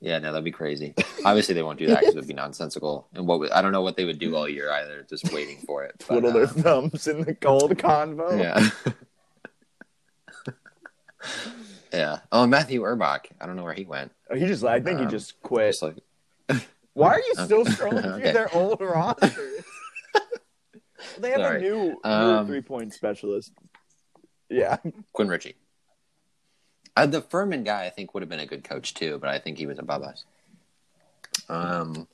Yeah, 0.00 0.18
no, 0.18 0.32
that'd 0.32 0.44
be 0.44 0.50
crazy. 0.50 0.94
Obviously, 1.24 1.54
they 1.54 1.62
won't 1.62 1.78
do 1.78 1.86
that 1.86 2.00
because 2.00 2.14
it 2.14 2.18
would 2.18 2.26
be 2.26 2.34
nonsensical. 2.34 3.06
And 3.14 3.24
what 3.26 3.38
would- 3.38 3.52
I 3.52 3.62
don't 3.62 3.70
know 3.70 3.82
what 3.82 3.96
they 3.96 4.04
would 4.04 4.18
do 4.18 4.34
all 4.34 4.48
year 4.48 4.68
either, 4.72 5.06
just 5.08 5.32
waiting 5.32 5.58
for 5.58 5.84
it. 5.84 5.96
Twiddle 6.00 6.32
their 6.32 6.42
uh, 6.44 6.48
thumbs 6.48 7.06
in 7.06 7.22
the 7.22 7.34
gold 7.34 7.76
convo. 7.78 8.36
yeah, 8.36 8.92
yeah. 11.92 12.18
Oh, 12.32 12.46
Matthew 12.46 12.82
Urbach. 12.82 13.26
I 13.40 13.46
don't 13.46 13.56
know 13.56 13.62
where 13.64 13.74
he 13.74 13.84
went. 13.84 14.10
Oh, 14.30 14.34
He 14.34 14.46
just, 14.46 14.64
I 14.64 14.80
think 14.80 14.98
he 14.98 15.04
Um, 15.04 15.10
just 15.10 15.40
quit. 15.42 15.72
Just 15.78 15.82
like 15.82 15.96
Why 16.94 17.10
are 17.14 17.20
you 17.20 17.34
still 17.44 17.64
scrolling 17.64 18.04
Okay. 18.04 18.22
through 18.22 18.32
their 18.32 18.54
old 18.54 18.80
rosters? 18.80 19.64
they 21.18 21.30
have 21.30 21.40
Sorry. 21.40 21.58
a 21.58 21.60
new, 21.70 22.00
Um, 22.04 22.46
three 22.46 22.60
point 22.62 22.92
specialist. 22.92 23.52
Yeah, 24.48 24.76
Quinn 25.12 25.28
Ritchie. 25.28 25.54
Uh, 26.96 27.06
the 27.06 27.22
Furman 27.22 27.64
guy, 27.64 27.86
I 27.86 27.90
think, 27.90 28.12
would 28.14 28.22
have 28.22 28.28
been 28.28 28.40
a 28.40 28.46
good 28.46 28.64
coach 28.64 28.94
too, 28.94 29.18
but 29.18 29.30
I 29.30 29.38
think 29.38 29.58
he 29.58 29.66
was 29.66 29.78
above 29.78 30.02
us. 30.02 30.24
Um. 31.48 32.06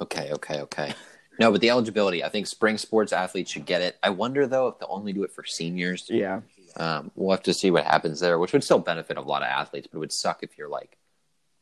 Okay. 0.00 0.30
Okay. 0.32 0.60
Okay. 0.60 0.94
No, 1.38 1.52
but 1.52 1.60
the 1.60 1.70
eligibility, 1.70 2.24
I 2.24 2.28
think 2.30 2.46
spring 2.46 2.78
sports 2.78 3.12
athletes 3.12 3.50
should 3.50 3.66
get 3.66 3.82
it. 3.82 3.98
I 4.02 4.10
wonder 4.10 4.46
though 4.46 4.68
if 4.68 4.78
they'll 4.78 4.88
only 4.90 5.12
do 5.12 5.22
it 5.22 5.32
for 5.32 5.44
seniors. 5.44 6.06
yeah. 6.08 6.40
Um, 6.78 7.10
we'll 7.14 7.30
have 7.30 7.42
to 7.44 7.54
see 7.54 7.70
what 7.70 7.84
happens 7.84 8.20
there, 8.20 8.38
which 8.38 8.52
would 8.52 8.62
still 8.62 8.78
benefit 8.78 9.16
a 9.16 9.22
lot 9.22 9.40
of 9.42 9.48
athletes, 9.48 9.86
but 9.90 9.96
it 9.96 10.00
would 10.00 10.12
suck 10.12 10.42
if 10.42 10.58
you're 10.58 10.68
like 10.68 10.98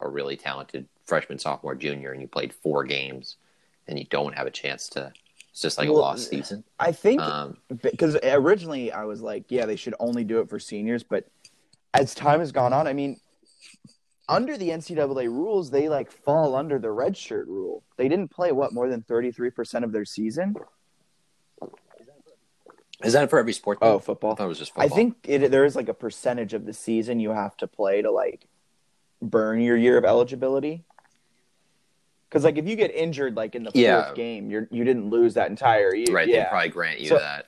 a 0.01 0.09
really 0.09 0.37
talented 0.37 0.89
freshman, 1.07 1.39
sophomore, 1.39 1.77
junior, 1.77 2.11
and 2.11 2.21
you 2.21 2.27
played 2.27 2.53
four 2.53 2.83
games 2.83 3.37
and 3.87 3.97
you 3.97 4.05
don't 4.07 4.35
have 4.35 4.47
a 4.49 4.51
chance 4.51 4.89
to. 4.91 5.13
It's 5.51 5.61
just 5.61 5.79
like 5.79 5.89
Well, 5.89 5.99
a 5.99 6.01
lost 6.01 6.31
season. 6.31 6.65
I 6.81 6.91
think 6.91 7.21
Um, 7.21 7.59
because 7.81 8.17
originally 8.25 8.91
I 8.91 9.05
was 9.05 9.21
like, 9.23 9.45
yeah, 9.51 9.67
they 9.67 9.77
should 9.77 9.95
only 10.01 10.25
do 10.25 10.41
it 10.41 10.49
for 10.49 10.59
seniors, 10.59 11.05
but 11.05 11.29
as 11.95 12.15
time 12.15 12.41
has 12.41 12.53
gone 12.53 12.73
on, 12.73 12.87
I 12.87 12.93
mean, 12.93 13.19
under 14.29 14.57
the 14.57 14.71
NCAA 14.71 15.27
rules, 15.29 15.71
they 15.71 15.89
like 15.89 16.11
fall 16.11 16.55
under 16.55 16.79
the 16.79 16.89
redshirt 16.89 17.47
rule. 17.47 17.83
They 17.97 18.09
didn't 18.09 18.29
play 18.29 18.53
what 18.53 18.73
more 18.73 18.89
than 18.89 19.03
thirty 19.03 19.31
three 19.31 19.51
percent 19.51 19.85
of 19.85 19.93
their 19.93 20.05
season. 20.05 20.55
is 23.03 23.13
that 23.13 23.31
for 23.31 23.39
every 23.39 23.53
sport? 23.53 23.79
Oh, 23.83 23.91
though? 23.93 23.97
I 23.97 24.01
football. 24.01 24.35
thought 24.35 24.45
it 24.45 24.49
was 24.49 24.59
just 24.59 24.75
football. 24.75 24.93
I 24.93 24.97
think 24.97 25.17
it, 25.25 25.51
there 25.51 25.65
is 25.65 25.77
like 25.77 25.89
a 25.89 25.95
percentage 25.95 26.55
of 26.55 26.65
the 26.67 26.73
season 26.73 27.21
you 27.21 27.31
have 27.31 27.57
to 27.59 27.67
play 27.67 28.03
to 28.03 28.11
like 28.11 28.47
burn 29.23 29.61
your 29.61 29.77
year 29.77 29.99
of 29.99 30.05
eligibility. 30.05 30.85
Because 32.29 32.45
like 32.45 32.57
if 32.57 32.67
you 32.67 32.75
get 32.77 32.93
injured 32.95 33.37
like 33.37 33.55
in 33.55 33.63
the 33.63 33.71
fourth 33.71 33.77
Yeah. 33.81 34.13
game, 34.15 34.51
you're 34.51 34.67
you 34.73 34.85
didn't 34.85 35.11
lose 35.11 35.35
that 35.35 35.51
entire 35.51 35.95
year. 35.95 36.07
right. 36.11 36.27
Yeah. 36.27 36.45
They 36.45 36.51
probably 36.51 36.69
grant 36.71 37.01
you 37.01 37.09
So- 37.09 37.19
that. 37.19 37.47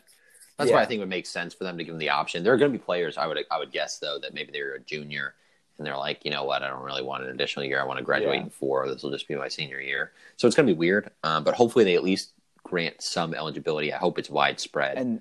That's 0.59 0.71
why 0.71 0.83
I 0.83 0.87
think 0.87 0.99
it 0.99 1.01
would 1.01 1.09
make 1.11 1.27
sense 1.27 1.53
for 1.55 1.65
them 1.65 1.77
to 1.79 1.85
give 1.85 1.93
them 1.93 1.99
the 1.99 2.11
option. 2.11 2.43
There 2.43 2.53
are 2.53 2.57
going 2.57 2.73
to 2.73 2.79
be 2.79 2.83
players 2.83 3.19
I 3.19 3.27
would 3.27 3.39
I 3.51 3.59
would 3.59 3.73
guess 3.73 3.99
though 3.99 4.19
that 4.21 4.33
maybe 4.35 4.53
they're 4.53 4.75
a 4.75 4.81
junior 4.81 5.35
and 5.79 5.87
they're 5.87 5.97
like, 5.97 6.25
you 6.25 6.31
know 6.31 6.45
what, 6.45 6.63
I 6.63 6.69
don't 6.69 6.83
really 6.83 7.03
want 7.03 7.25
an 7.25 7.29
additional 7.31 7.67
year. 7.67 7.81
I 7.81 7.85
want 7.85 7.99
to 7.99 8.05
graduate 8.05 8.37
Yeah. 8.37 8.43
in 8.45 8.51
four. 8.51 8.89
This 8.89 9.03
will 9.03 9.11
just 9.11 9.29
be 9.29 9.35
my 9.35 9.49
senior 9.49 9.81
year. 9.81 10.13
So 10.39 10.47
it's 10.47 10.57
going 10.57 10.67
to 10.67 10.73
be 10.73 10.79
weird. 10.79 11.11
Um, 11.23 11.45
but 11.45 11.55
hopefully 11.55 11.85
they 11.85 11.95
at 11.97 12.03
least 12.03 12.31
grant 12.63 13.03
some 13.03 13.35
eligibility. 13.35 13.93
I 13.93 13.99
hope 13.99 14.19
it's 14.19 14.31
widespread. 14.31 14.97
and 14.97 15.21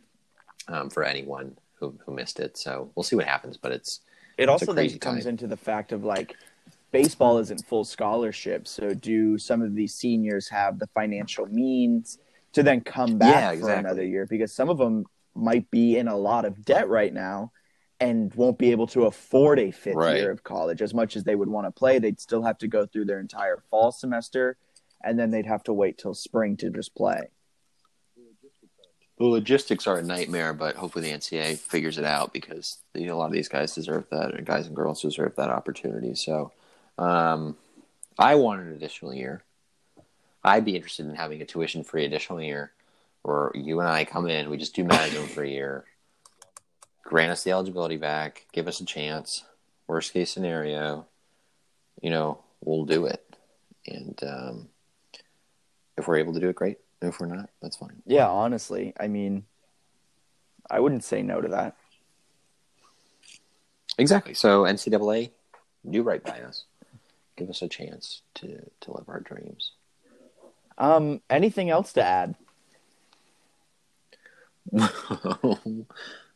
um, 0.68 0.90
for 0.90 1.04
anyone 1.04 1.58
who, 1.76 1.94
who 2.06 2.14
missed 2.14 2.40
it. 2.40 2.58
So 2.58 2.90
we'll 2.96 3.04
see 3.04 3.16
what 3.18 3.26
happens, 3.26 3.58
but 3.58 3.72
it's 3.74 4.00
it 4.38 4.50
also 4.50 4.68
then 4.68 4.76
crazy 4.76 4.98
comes 4.98 5.24
time. 5.26 5.32
into 5.32 5.48
the 5.48 5.58
fact 5.58 5.92
of 5.92 6.04
like 6.04 6.36
baseball 6.92 7.38
isn't 7.40 7.66
full 7.66 7.84
scholarship. 7.84 8.68
So 8.68 8.94
do 8.94 9.38
some 9.38 9.62
of 9.62 9.76
these 9.76 9.94
seniors 9.94 10.48
have 10.50 10.80
the 10.80 10.88
financial 10.88 11.46
means 11.48 12.18
to 12.54 12.64
then 12.64 12.82
come 12.82 13.18
back 13.18 13.56
Yeah, 13.56 13.60
for 13.62 13.74
another 13.74 14.04
year? 14.04 14.26
Because 14.26 14.54
some 14.54 14.70
of 14.70 14.78
them 14.78 15.06
might 15.36 15.70
be 15.70 15.98
in 15.98 16.08
a 16.08 16.16
lot 16.18 16.46
of 16.46 16.64
debt 16.64 16.88
right 16.88 17.14
now 17.14 17.52
and 18.00 18.34
won't 18.36 18.58
be 18.58 18.72
able 18.72 18.88
to 18.88 19.06
afford 19.06 19.60
a 19.60 19.72
fifth 19.72 19.96
Right. 19.96 20.18
year 20.18 20.32
of 20.32 20.44
college 20.44 20.82
as 20.82 20.94
much 20.94 21.16
as 21.16 21.24
they 21.24 21.36
would 21.36 21.50
want 21.50 21.68
to 21.68 21.72
play. 21.72 22.00
They'd 22.00 22.20
still 22.20 22.44
have 22.44 22.58
to 22.60 22.68
go 22.68 22.86
through 22.86 23.06
their 23.06 23.20
entire 23.20 23.64
fall 23.70 23.92
semester 23.92 24.58
and 25.04 25.18
then 25.20 25.32
they'd 25.32 25.46
have 25.46 25.64
to 25.64 25.74
wait 25.74 25.98
till 25.98 26.14
spring 26.14 26.58
to 26.58 26.70
just 26.70 26.96
play. 26.96 27.30
the 29.18 29.26
logistics 29.26 29.88
are 29.88 29.98
a 29.98 30.04
nightmare, 30.04 30.52
but 30.54 30.76
hopefully 30.76 31.10
the 31.10 31.18
NCAA 31.18 31.58
figures 31.58 31.98
it 31.98 32.04
out 32.06 32.34
because 32.34 32.80
you 32.94 33.06
know, 33.08 33.16
a 33.16 33.20
lot 33.20 33.28
of 33.28 33.32
these 33.32 33.48
guys 33.48 33.74
deserve 33.74 34.06
that, 34.12 34.34
and 34.34 34.46
guys 34.46 34.68
and 34.68 34.76
girls 34.76 35.02
deserve 35.02 35.36
that 35.38 35.50
opportunity. 35.50 36.16
So 36.16 36.52
um, 36.98 37.56
I 38.20 38.36
want 38.36 38.62
an 38.62 38.74
additional 38.74 39.14
year. 39.14 39.44
I'd 40.44 40.66
be 40.66 40.76
interested 40.76 41.06
in 41.06 41.16
having 41.16 41.42
a 41.42 41.46
tuition 41.46 41.84
free 41.84 42.04
additional 42.06 42.42
year 42.42 42.72
where 43.26 43.52
you 43.56 43.80
and 43.80 43.90
I 43.90 44.06
come 44.06 44.30
in, 44.30 44.52
we 44.52 44.58
just 44.58 44.76
do 44.76 44.84
management 44.84 45.32
for 45.32 45.44
a 45.44 45.50
year, 45.50 45.86
grant 47.04 47.32
us 47.32 47.44
the 47.44 47.52
eligibility 47.52 47.98
back, 47.98 48.46
give 48.54 48.68
us 48.68 48.80
a 48.80 48.86
chance. 48.86 49.44
Worst 49.88 50.14
case 50.14 50.32
scenario, 50.32 51.06
you 52.02 52.10
know, 52.10 52.40
we'll 52.64 52.86
do 52.86 53.06
it. 53.08 53.36
And 53.88 54.20
um, 54.24 54.70
if 55.98 56.08
we're 56.08 56.18
able 56.18 56.34
to 56.34 56.40
do 56.40 56.50
it, 56.50 56.56
great. 56.56 56.78
If 57.02 57.20
we're 57.20 57.28
not, 57.28 57.50
that's 57.62 57.78
fine. 57.78 58.02
Yeah, 58.06 58.28
honestly, 58.28 58.94
I 59.00 59.08
mean, 59.08 59.46
I 60.70 60.80
wouldn't 60.80 61.04
say 61.04 61.22
no 61.22 61.42
to 61.42 61.48
that. 61.50 61.76
Exactly. 63.98 64.34
So 64.34 64.64
NCAA, 64.64 65.32
do 65.90 66.04
right 66.04 66.24
by 66.24 66.42
us. 66.42 66.66
Give 67.38 67.50
us 67.50 67.62
a 67.62 67.68
chance 67.68 68.22
to 68.36 68.70
to 68.82 68.92
live 68.94 69.10
our 69.10 69.20
dreams. 69.20 69.72
Um, 70.78 71.22
anything 71.30 71.70
else 71.70 71.94
to 71.94 72.04
add? 72.04 72.36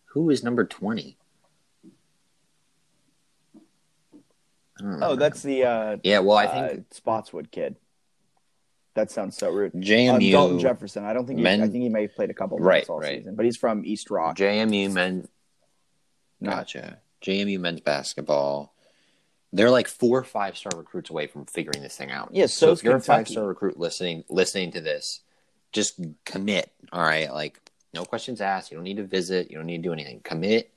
Who 0.06 0.30
is 0.30 0.44
number 0.44 0.66
twenty? 0.66 1.18
Oh, 4.82 5.16
that's 5.16 5.42
the 5.44 5.66
uh, 5.66 5.98
yeah. 6.04 6.20
Well, 6.20 6.38
I 6.38 6.46
uh, 6.46 6.68
think 6.70 6.94
Spotswood 6.94 7.52
kid. 7.52 7.76
That 8.96 9.12
sounds 9.12 9.38
so 9.38 9.50
rude. 9.50 9.76
Uh, 9.76 9.80
JMU 9.80 10.32
Dalton 10.32 10.60
Jefferson. 10.60 11.06
I 11.06 11.14
don't 11.14 11.26
think. 11.26 11.40
He, 11.40 11.44
men- 11.44 11.62
I 11.62 11.68
think 11.68 11.84
he 11.84 11.90
may 11.90 12.04
have 12.04 12.16
played 12.16 12.30
a 12.30 12.34
couple 12.34 12.58
Right, 12.60 12.88
all 12.90 13.00
right. 13.00 13.20
season, 13.20 13.36
but 13.36 13.46
he's 13.46 13.58
from 13.58 13.86
East 13.86 14.10
Rock. 14.10 14.38
JMU 14.38 14.92
men. 14.92 15.28
Gotcha. 16.44 17.00
JMU 17.22 17.60
men's 17.60 17.82
basketball. 17.82 18.74
They're 19.52 19.72
like 19.72 19.88
four 19.88 20.20
or 20.20 20.24
five 20.24 20.58
star 20.58 20.78
recruits 20.78 21.10
away 21.10 21.28
from 21.28 21.46
figuring 21.46 21.82
this 21.82 21.98
thing 21.98 22.12
out. 22.12 22.30
Yeah, 22.32 22.46
so 22.46 22.68
so's 22.68 22.80
if 22.80 22.84
you're 22.86 22.96
a 22.96 23.02
five 23.02 23.28
star 23.28 23.46
recruit 23.46 23.78
listening 23.80 24.24
listening 24.30 24.72
to 24.74 24.82
this, 24.82 25.22
just 25.72 26.00
commit. 26.24 26.72
All 26.92 27.02
right, 27.02 27.32
like 27.34 27.60
no 27.94 28.06
questions 28.06 28.42
asked. 28.42 28.72
You 28.72 28.78
don't 28.78 28.84
need 28.84 28.98
to 28.98 29.04
visit. 29.06 29.50
You 29.50 29.58
don't 29.58 29.66
need 29.66 29.78
to 29.78 29.90
do 29.90 29.94
anything. 29.94 30.22
Commit 30.24 30.72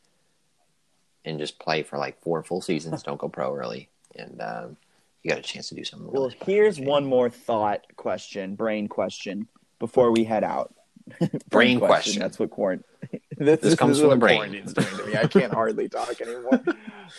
and 1.24 1.38
just 1.38 1.58
play 1.58 1.82
for 1.82 1.98
like 1.98 2.20
four 2.20 2.42
full 2.42 2.60
seasons. 2.60 3.02
don't 3.04 3.18
go 3.18 3.28
pro 3.28 3.54
early, 3.54 3.88
and 4.16 4.40
um, 4.40 4.76
you 5.22 5.30
got 5.30 5.38
a 5.38 5.42
chance 5.42 5.68
to 5.68 5.74
do 5.74 5.84
something. 5.84 6.06
Well, 6.10 6.22
Really 6.24 6.30
special. 6.36 6.52
here's 6.54 6.80
one 6.80 7.04
more 7.04 7.30
thought 7.30 7.82
question, 7.96 8.54
brain 8.54 8.88
question, 8.88 9.46
before 9.78 10.10
we 10.10 10.24
head 10.24 10.44
out. 10.44 10.74
Brain 11.50 11.80
question. 11.80 12.20
That's 12.20 12.38
what 12.38 12.50
quarantine. 12.50 12.84
this, 13.36 13.58
This 13.58 13.74
comes 13.74 13.98
from 13.98 14.10
the 14.10 14.16
brain. 14.16 14.64
to 14.64 15.06
me. 15.06 15.16
I 15.16 15.26
can't 15.26 15.52
hardly 15.52 15.88
talk 15.88 16.20
anymore. 16.20 16.62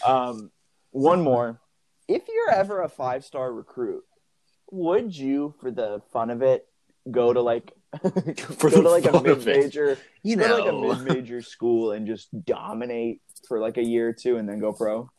Um, 0.06 0.52
one 0.92 1.22
more. 1.22 1.60
If 2.08 2.24
you're 2.30 2.52
ever 2.52 2.82
a 2.82 2.88
five 2.88 3.26
star 3.26 3.52
recruit, 3.52 4.06
would 4.72 5.14
you, 5.16 5.54
for 5.60 5.70
the 5.70 6.02
fun 6.14 6.30
of 6.30 6.42
it, 6.42 6.66
go 7.12 7.34
to 7.34 7.42
like 7.42 7.74
For 8.58 8.70
go 8.70 8.82
to 8.82 8.90
like 8.90 9.06
a 9.06 9.22
mid-major, 9.22 9.98
you 10.24 10.36
to 10.38 10.58
like 10.58 10.70
a 10.70 10.74
mid 10.74 11.16
major 11.16 11.42
school 11.42 11.92
and 11.92 12.08
just 12.08 12.30
dominate 12.46 13.22
for 13.48 13.60
like 13.60 13.78
a 13.78 13.84
year 13.84 14.10
or 14.10 14.14
two 14.14 14.38
and 14.38 14.48
then 14.50 14.60
go 14.60 14.74
pro? 14.74 15.10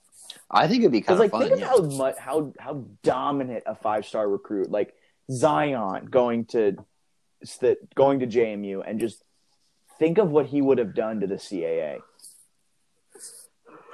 I 0.50 0.66
think 0.66 0.80
it'd 0.80 0.92
be 0.92 1.00
kind 1.00 1.18
Because 1.18 1.20
of 1.20 1.20
like, 1.20 1.30
fun. 1.30 1.48
think 1.48 1.60
yeah. 1.60 1.72
of 1.74 1.92
how 1.92 1.96
much 1.96 2.16
how 2.18 2.52
how 2.58 2.84
dominant 3.02 3.64
a 3.66 3.74
five 3.74 4.06
star 4.06 4.28
recruit 4.28 4.70
like 4.70 4.94
Zion 5.30 6.06
going 6.06 6.46
to 6.46 6.76
going 7.94 8.20
to 8.20 8.26
JMU 8.26 8.82
and 8.86 8.98
just 8.98 9.22
think 9.98 10.18
of 10.18 10.30
what 10.30 10.46
he 10.46 10.60
would 10.60 10.78
have 10.78 10.94
done 10.94 11.20
to 11.20 11.26
the 11.26 11.36
CAA. 11.36 12.00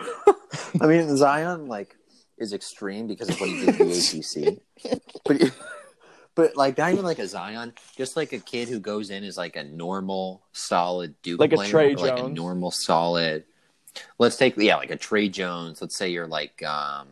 I 0.81 0.87
mean, 0.87 1.17
Zion, 1.17 1.67
like, 1.67 1.95
is 2.39 2.53
extreme 2.53 3.07
because 3.07 3.29
of 3.29 3.41
what 3.41 3.51
he 3.51 3.67
did 3.67 3.77
to 3.77 3.85
the 3.85 4.59
ACC. 4.87 5.01
But 5.27 5.53
but 6.41 6.57
like 6.57 6.79
not 6.79 6.93
even 6.93 7.05
like 7.05 7.19
a 7.19 7.27
Zion, 7.27 7.75
just 7.97 8.17
like 8.17 8.33
a 8.33 8.39
kid 8.39 8.71
who 8.71 8.81
goes 8.81 9.11
in 9.11 9.25
as 9.25 9.37
like 9.37 9.57
a 9.57 9.65
normal, 9.65 10.43
solid 10.53 11.15
Duke 11.21 11.39
Like 11.39 11.53
a 11.53 11.59
Tre 11.59 11.95
like 11.95 12.19
a 12.19 12.29
normal, 12.31 12.71
solid. 12.71 13.45
Let's 14.19 14.37
take 14.37 14.57
yeah, 14.57 14.77
like 14.77 14.91
a 14.91 14.97
Tre 14.97 15.29
Jones. 15.29 15.83
Let's 15.83 15.99
say 15.99 16.09
you're 16.09 16.27
like 16.27 16.63
um, 16.63 17.09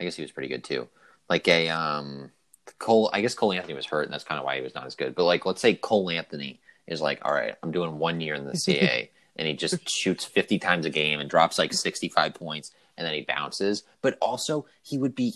I 0.00 0.04
guess 0.04 0.16
he 0.16 0.22
was 0.22 0.32
pretty 0.32 0.48
good 0.48 0.64
too. 0.64 0.88
Like 1.30 1.46
a 1.46 1.68
um, 1.68 2.32
Cole. 2.80 3.10
I 3.12 3.20
guess 3.20 3.34
Cole 3.34 3.52
Anthony 3.52 3.74
was 3.74 3.86
hurt, 3.86 4.06
and 4.06 4.12
that's 4.12 4.24
kind 4.24 4.40
of 4.40 4.44
why 4.44 4.56
he 4.56 4.62
was 4.62 4.74
not 4.74 4.86
as 4.86 4.96
good. 4.96 5.14
But 5.14 5.22
like, 5.22 5.46
let's 5.46 5.60
say 5.60 5.74
Cole 5.74 6.10
Anthony 6.10 6.58
is 6.88 7.00
like, 7.00 7.20
all 7.24 7.32
right, 7.32 7.54
I'm 7.62 7.70
doing 7.70 8.00
one 8.00 8.20
year 8.20 8.34
in 8.34 8.44
the 8.44 8.54
CAA, 8.54 9.10
and 9.36 9.46
he 9.46 9.54
just 9.54 9.88
shoots 9.88 10.24
50 10.24 10.58
times 10.58 10.84
a 10.84 10.90
game 10.90 11.20
and 11.20 11.30
drops 11.30 11.60
like 11.60 11.72
65 11.72 12.34
points, 12.34 12.72
and 12.98 13.06
then 13.06 13.14
he 13.14 13.20
bounces. 13.20 13.84
But 14.00 14.18
also, 14.20 14.66
he 14.82 14.98
would 14.98 15.14
be, 15.14 15.34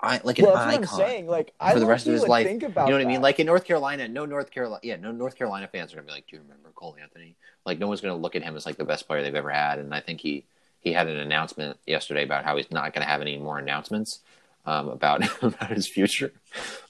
I 0.00 0.20
like 0.24 0.38
an 0.38 0.46
Well, 0.46 0.54
that's 0.54 0.66
what 0.66 0.82
icon 0.82 1.00
I'm 1.00 1.08
saying. 1.08 1.26
Like, 1.26 1.54
I 1.60 1.72
for 1.72 1.80
the 1.80 1.86
rest 1.86 2.06
of 2.06 2.12
his 2.12 2.26
life. 2.26 2.46
Think 2.46 2.62
about 2.62 2.88
You 2.88 2.92
know 2.92 2.98
what 2.98 3.06
I 3.06 3.08
mean? 3.08 3.22
Like 3.22 3.40
in 3.40 3.46
North 3.46 3.64
Carolina, 3.64 4.08
no 4.08 4.26
North 4.26 4.50
Carolina, 4.50 4.80
yeah, 4.82 4.96
no 4.96 5.12
North 5.12 5.36
Carolina 5.36 5.68
fans 5.68 5.92
are 5.92 5.96
gonna 5.96 6.06
be 6.06 6.12
like, 6.12 6.26
"Do 6.26 6.36
you 6.36 6.42
remember 6.42 6.70
Cole 6.74 6.96
Anthony?" 7.00 7.36
Like, 7.64 7.78
no 7.78 7.88
one's 7.88 8.00
gonna 8.00 8.16
look 8.16 8.36
at 8.36 8.42
him 8.42 8.56
as 8.56 8.66
like 8.66 8.76
the 8.76 8.84
best 8.84 9.06
player 9.06 9.22
they've 9.22 9.34
ever 9.34 9.50
had. 9.50 9.78
And 9.78 9.94
I 9.94 10.00
think 10.00 10.20
he 10.20 10.44
he 10.80 10.92
had 10.92 11.06
an 11.06 11.16
announcement 11.16 11.78
yesterday 11.86 12.24
about 12.24 12.44
how 12.44 12.56
he's 12.56 12.70
not 12.70 12.92
gonna 12.92 13.06
have 13.06 13.20
any 13.20 13.38
more 13.38 13.58
announcements 13.58 14.20
um, 14.66 14.88
about 14.88 15.22
about 15.42 15.70
his 15.70 15.86
future. 15.86 16.32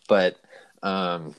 But 0.09 0.37
um, 0.83 1.35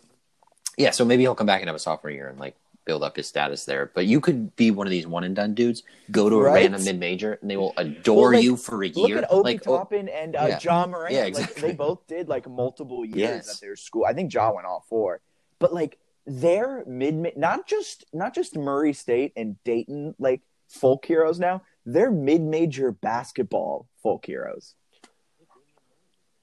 yeah, 0.77 0.91
so 0.91 1.05
maybe 1.05 1.23
he'll 1.23 1.35
come 1.35 1.47
back 1.47 1.61
and 1.61 1.67
have 1.69 1.75
a 1.75 1.79
sophomore 1.79 2.11
year 2.11 2.27
and 2.27 2.39
like 2.39 2.55
build 2.85 3.03
up 3.03 3.15
his 3.17 3.27
status 3.27 3.65
there. 3.65 3.91
But 3.93 4.05
you 4.05 4.21
could 4.21 4.55
be 4.55 4.71
one 4.71 4.87
of 4.87 4.91
these 4.91 5.05
one 5.07 5.23
and 5.23 5.35
done 5.35 5.53
dudes, 5.53 5.83
go 6.11 6.29
to 6.29 6.35
a 6.37 6.43
Right? 6.43 6.53
random 6.61 6.83
mid 6.85 6.99
major, 6.99 7.33
and 7.41 7.49
they 7.49 7.57
will 7.57 7.73
adore 7.77 8.33
like, 8.33 8.43
you 8.43 8.55
for 8.55 8.83
a 8.83 8.87
Look 8.89 9.09
year. 9.09 9.17
at 9.17 9.31
Obi 9.31 9.53
like, 9.53 9.67
oh, 9.67 9.77
Toppin 9.77 10.07
and 10.07 10.35
uh, 10.35 10.45
yeah. 10.47 10.59
Ja 10.61 10.85
Morant. 10.85 11.13
Yeah, 11.13 11.21
Like, 11.21 11.27
exactly. 11.29 11.61
they 11.63 11.73
both 11.73 12.05
did 12.07 12.29
like 12.29 12.47
multiple 12.49 13.03
years 13.03 13.17
Yes. 13.17 13.55
at 13.55 13.61
their 13.61 13.75
school. 13.75 14.05
I 14.05 14.13
think 14.13 14.33
Ja 14.33 14.51
went 14.53 14.67
all 14.67 14.85
four, 14.87 15.21
but 15.59 15.73
like 15.73 15.97
their 16.27 16.83
mid, 16.85 17.35
not 17.37 17.67
just 17.67 18.05
not 18.13 18.33
just 18.33 18.55
Murray 18.55 18.93
State 18.93 19.33
and 19.35 19.61
Dayton, 19.63 20.15
like 20.19 20.41
folk 20.69 21.05
heroes 21.05 21.39
now. 21.39 21.61
They're 21.87 22.09
mid-major 22.11 22.91
basketball 22.91 23.87
folk 24.01 24.25
heroes. 24.25 24.73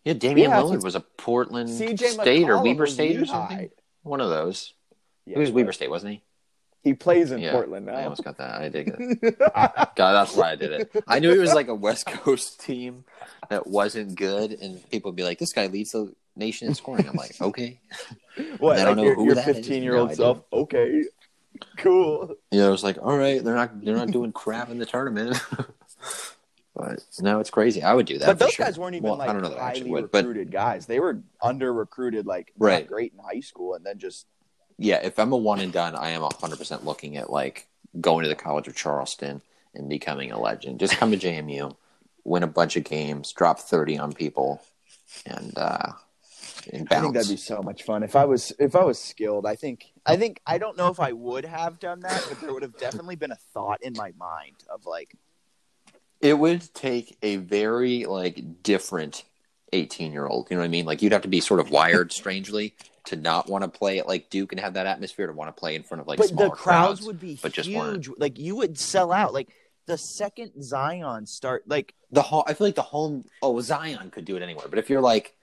yeah, 0.04 0.12
Damian 0.14 0.50
Yeah, 0.50 0.60
Lillard 0.60 0.84
was 0.84 0.94
a 0.94 1.00
Portland 1.00 1.68
CJ 1.68 2.20
State 2.20 2.48
or 2.48 2.62
Weber 2.62 2.86
State 2.86 3.16
or 3.20 3.26
something. 3.26 3.70
One 4.04 4.20
of 4.20 4.28
those. 4.30 4.72
Yeah, 5.26 5.34
he 5.34 5.40
was 5.40 5.50
Weber. 5.50 5.72
State, 5.72 5.90
wasn't 5.90 6.12
he? 6.14 6.22
He 6.82 6.94
plays 6.94 7.30
in 7.30 7.40
yeah, 7.40 7.52
Portland 7.52 7.88
I 7.88 8.02
almost 8.02 8.24
got 8.24 8.38
that. 8.38 8.60
I 8.60 8.68
did 8.68 8.86
get 8.86 8.96
it. 8.98 9.38
God, 9.54 9.94
that's 9.96 10.34
why 10.34 10.50
I 10.50 10.56
did 10.56 10.72
it. 10.72 11.04
I 11.06 11.20
knew 11.20 11.30
it 11.30 11.38
was 11.38 11.54
like 11.54 11.68
a 11.68 11.74
West 11.74 12.06
Coast 12.06 12.60
team 12.60 13.04
that 13.50 13.68
wasn't 13.68 14.16
good, 14.16 14.52
and 14.52 14.88
people 14.90 15.10
would 15.12 15.16
be 15.16 15.22
like, 15.22 15.38
"This 15.38 15.52
guy 15.52 15.66
leads 15.68 15.92
the 15.92 16.12
nation 16.34 16.66
in 16.66 16.74
scoring." 16.74 17.06
I'm 17.08 17.14
like, 17.14 17.40
"Okay." 17.40 17.78
what? 18.58 18.78
I 18.78 18.84
don't 18.84 18.88
like 18.88 18.96
know 18.96 19.04
your, 19.04 19.14
who 19.14 19.26
your 19.26 19.36
15 19.36 19.82
year 19.82 19.96
old 19.96 20.08
No, 20.10 20.14
self? 20.14 20.42
Okay, 20.52 21.04
cool. 21.76 22.34
Yeah, 22.50 22.66
I 22.66 22.70
was 22.70 22.82
like, 22.82 22.98
"All 23.00 23.16
right, 23.16 23.42
they're 23.42 23.54
not 23.54 23.84
they're 23.84 23.96
not 23.96 24.10
doing 24.10 24.32
crap 24.32 24.68
in 24.68 24.78
the 24.78 24.86
tournament." 24.86 25.40
but 26.74 27.04
no, 27.20 27.38
it's 27.38 27.50
crazy. 27.50 27.82
I 27.82 27.94
would 27.94 28.06
do 28.06 28.18
that. 28.18 28.26
but 28.26 28.38
those 28.40 28.54
sure. 28.54 28.66
guys 28.66 28.76
weren't 28.78 28.96
even 28.96 29.08
Well, 29.08 29.18
like 29.18 29.30
I 29.30 29.32
don't 29.32 29.42
know 29.42 29.50
that 29.50 29.58
highly 29.58 29.90
would, 29.90 30.10
but 30.10 30.24
recruited 30.24 30.50
guys. 30.50 30.86
They 30.86 30.98
were 30.98 31.22
under 31.40 31.72
recruited, 31.72 32.26
like 32.26 32.52
not 32.58 32.66
Right. 32.66 32.86
great 32.88 33.12
in 33.12 33.20
high 33.20 33.40
school, 33.40 33.74
and 33.74 33.86
then 33.86 33.98
just 33.98 34.26
yeah, 34.78 35.00
if 35.02 35.18
I'm 35.18 35.32
a 35.32 35.36
one 35.36 35.60
and 35.60 35.72
done, 35.72 35.94
I 35.94 36.10
am 36.10 36.22
100% 36.22 36.84
looking 36.84 37.16
at 37.16 37.30
like 37.30 37.68
going 38.00 38.22
to 38.22 38.28
the 38.28 38.34
College 38.34 38.68
of 38.68 38.76
Charleston 38.76 39.42
and 39.74 39.88
becoming 39.88 40.32
a 40.32 40.40
legend. 40.40 40.80
Just 40.80 40.96
come 40.96 41.10
to 41.10 41.18
JMU, 41.18 41.76
win 42.24 42.42
a 42.42 42.48
bunch 42.48 42.76
of 42.76 42.84
games, 42.84 43.32
drop 43.32 43.60
30 43.60 43.98
on 43.98 44.12
people, 44.12 44.62
and 45.26 45.56
uh, 45.56 45.92
and 46.72 46.88
I 46.90 47.00
think 47.00 47.14
that'd 47.14 47.28
be 47.28 47.36
so 47.36 47.62
much 47.62 47.82
fun. 47.82 48.02
If 48.02 48.14
I 48.14 48.24
was 48.24 48.52
if 48.58 48.76
I 48.76 48.84
was 48.84 48.98
skilled, 48.98 49.46
I 49.46 49.56
think 49.56 49.92
I 50.06 50.16
think 50.16 50.40
I 50.46 50.58
don't 50.58 50.76
know 50.76 50.88
if 50.88 51.00
I 51.00 51.12
would 51.12 51.44
have 51.44 51.78
done 51.78 52.00
that, 52.00 52.24
but 52.28 52.40
there 52.40 52.52
would 52.52 52.62
have 52.62 52.76
definitely 52.78 53.16
been 53.16 53.32
a 53.32 53.38
thought 53.52 53.82
in 53.82 53.94
my 53.96 54.12
mind 54.18 54.56
of 54.72 54.86
like 54.86 55.14
It 56.20 56.38
would 56.38 56.72
take 56.74 57.16
a 57.22 57.36
very 57.36 58.04
like 58.04 58.62
different 58.62 59.24
18 59.72 60.12
year 60.12 60.26
old. 60.26 60.48
You 60.50 60.56
know 60.56 60.62
what 60.62 60.66
I 60.66 60.70
mean? 60.70 60.86
Like 60.86 61.02
you'd 61.02 61.12
have 61.12 61.22
to 61.22 61.28
be 61.28 61.40
sort 61.40 61.60
of 61.60 61.70
wired 61.70 62.12
strangely 62.12 62.74
to 63.04 63.16
not 63.16 63.48
want 63.48 63.64
to 63.64 63.68
play 63.68 63.98
at 63.98 64.06
like 64.06 64.30
Duke 64.30 64.52
and 64.52 64.60
have 64.60 64.74
that 64.74 64.86
atmosphere 64.86 65.26
to 65.26 65.32
want 65.32 65.54
to 65.54 65.58
play 65.58 65.74
in 65.74 65.82
front 65.82 66.00
of 66.00 66.06
like 66.06 66.18
but 66.18 66.28
the 66.28 66.50
crowds, 66.50 66.56
crowds. 66.60 67.02
would 67.02 67.20
be 67.20 67.38
but 67.42 67.52
just 67.52 67.70
weren't. 67.70 68.06
huge. 68.06 68.18
Like 68.18 68.38
you 68.38 68.56
would 68.56 68.78
sell 68.78 69.12
out. 69.12 69.32
Like 69.32 69.48
the 69.86 69.98
second 69.98 70.62
Zion 70.62 71.26
start 71.26 71.64
like 71.66 71.94
the 72.10 72.22
home. 72.22 72.44
I 72.46 72.54
feel 72.54 72.68
like 72.68 72.76
the 72.76 72.82
home. 72.82 73.24
Oh, 73.42 73.60
Zion 73.60 74.10
could 74.10 74.24
do 74.24 74.36
it 74.36 74.42
anywhere, 74.42 74.66
but 74.68 74.78
if 74.78 74.88
you're 74.88 75.00
like, 75.00 75.34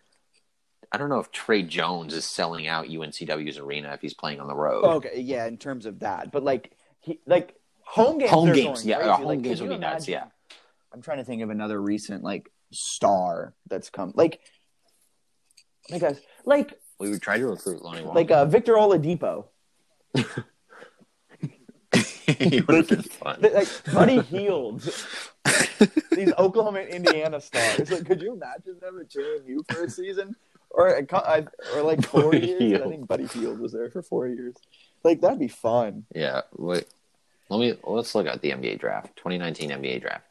I 0.92 0.98
don't 0.98 1.10
know 1.10 1.20
if 1.20 1.32
Tre 1.32 1.62
Jones 1.64 2.14
is 2.14 2.26
selling 2.26 2.68
out 2.68 2.88
UNCW's 2.88 3.58
arena 3.58 3.92
if 3.94 4.02
he's 4.02 4.14
playing 4.14 4.40
on 4.40 4.48
the 4.48 4.56
road. 4.56 4.84
okay, 4.86 5.20
yeah, 5.20 5.46
in 5.46 5.58
terms 5.58 5.86
of 5.86 6.00
that. 6.00 6.32
But 6.32 6.44
like 6.44 6.72
he 7.02 7.20
like 7.26 7.56
home 7.82 8.20
games 8.20 8.32
home 8.32 8.54
games, 8.54 8.86
yeah, 8.86 9.00
uh, 9.00 9.18
home 9.18 9.26
Like, 9.26 9.42
games 9.42 9.62
would 9.62 9.70
be 9.70 9.78
nuts. 9.78 10.08
Yeah, 10.08 10.26
I'm 10.94 11.02
trying 11.02 11.18
to 11.18 11.26
think 11.26 11.42
of 11.42 11.50
another 11.50 11.80
recent 11.80 12.24
like 12.24 12.50
star 12.72 13.54
that's 13.68 13.90
come 13.90 14.14
like 14.16 14.40
like 15.90 16.04
a 16.04 16.16
like 16.46 16.80
we 17.00 17.10
would 17.10 17.22
try 17.22 17.38
to 17.38 17.48
recruit 17.48 17.82
Lonnie 17.82 18.04
Walker. 18.04 18.16
like 18.16 18.32
uh, 18.32 18.46
Victor 18.46 18.74
Oladipo. 18.74 19.46
he 22.38 22.62
would 22.62 22.76
have 22.76 22.88
been 22.88 23.02
fun. 23.04 23.40
Like 23.42 23.68
Buddy 23.92 24.22
Hield, 24.22 24.82
these 26.12 26.34
Oklahoma 26.38 26.82
and 26.82 26.90
Indiana 26.90 27.42
stars. 27.42 27.92
Like, 27.92 28.06
could 28.06 28.22
you 28.22 28.34
imagine 28.34 28.78
them 28.80 29.00
at 29.00 29.10
JMU 29.10 29.60
for 29.72 29.86
a 29.86 29.90
season, 29.90 30.36
or 30.70 30.88
a 30.88 31.06
or 31.76 31.82
like 31.82 32.06
four 32.06 32.32
Buddy 32.32 32.48
years? 32.48 32.82
I 32.82 32.90
think 32.90 33.08
Buddy 33.08 33.28
Hield 33.28 33.60
was 33.60 33.72
there 33.72 33.90
for 33.90 34.02
four 34.02 34.28
years. 34.28 34.56
Like 35.04 35.22
that'd 35.22 35.40
be 35.40 35.48
fun. 35.48 36.06
Yeah, 36.14 36.42
wait. 36.58 36.86
Let 37.50 37.60
me 37.60 37.76
let's 37.84 38.14
look 38.14 38.28
at 38.28 38.42
the 38.42 38.52
NBA 38.52 38.80
draft, 38.80 39.16
2019 39.16 39.72
NBA 39.72 40.02
draft, 40.02 40.29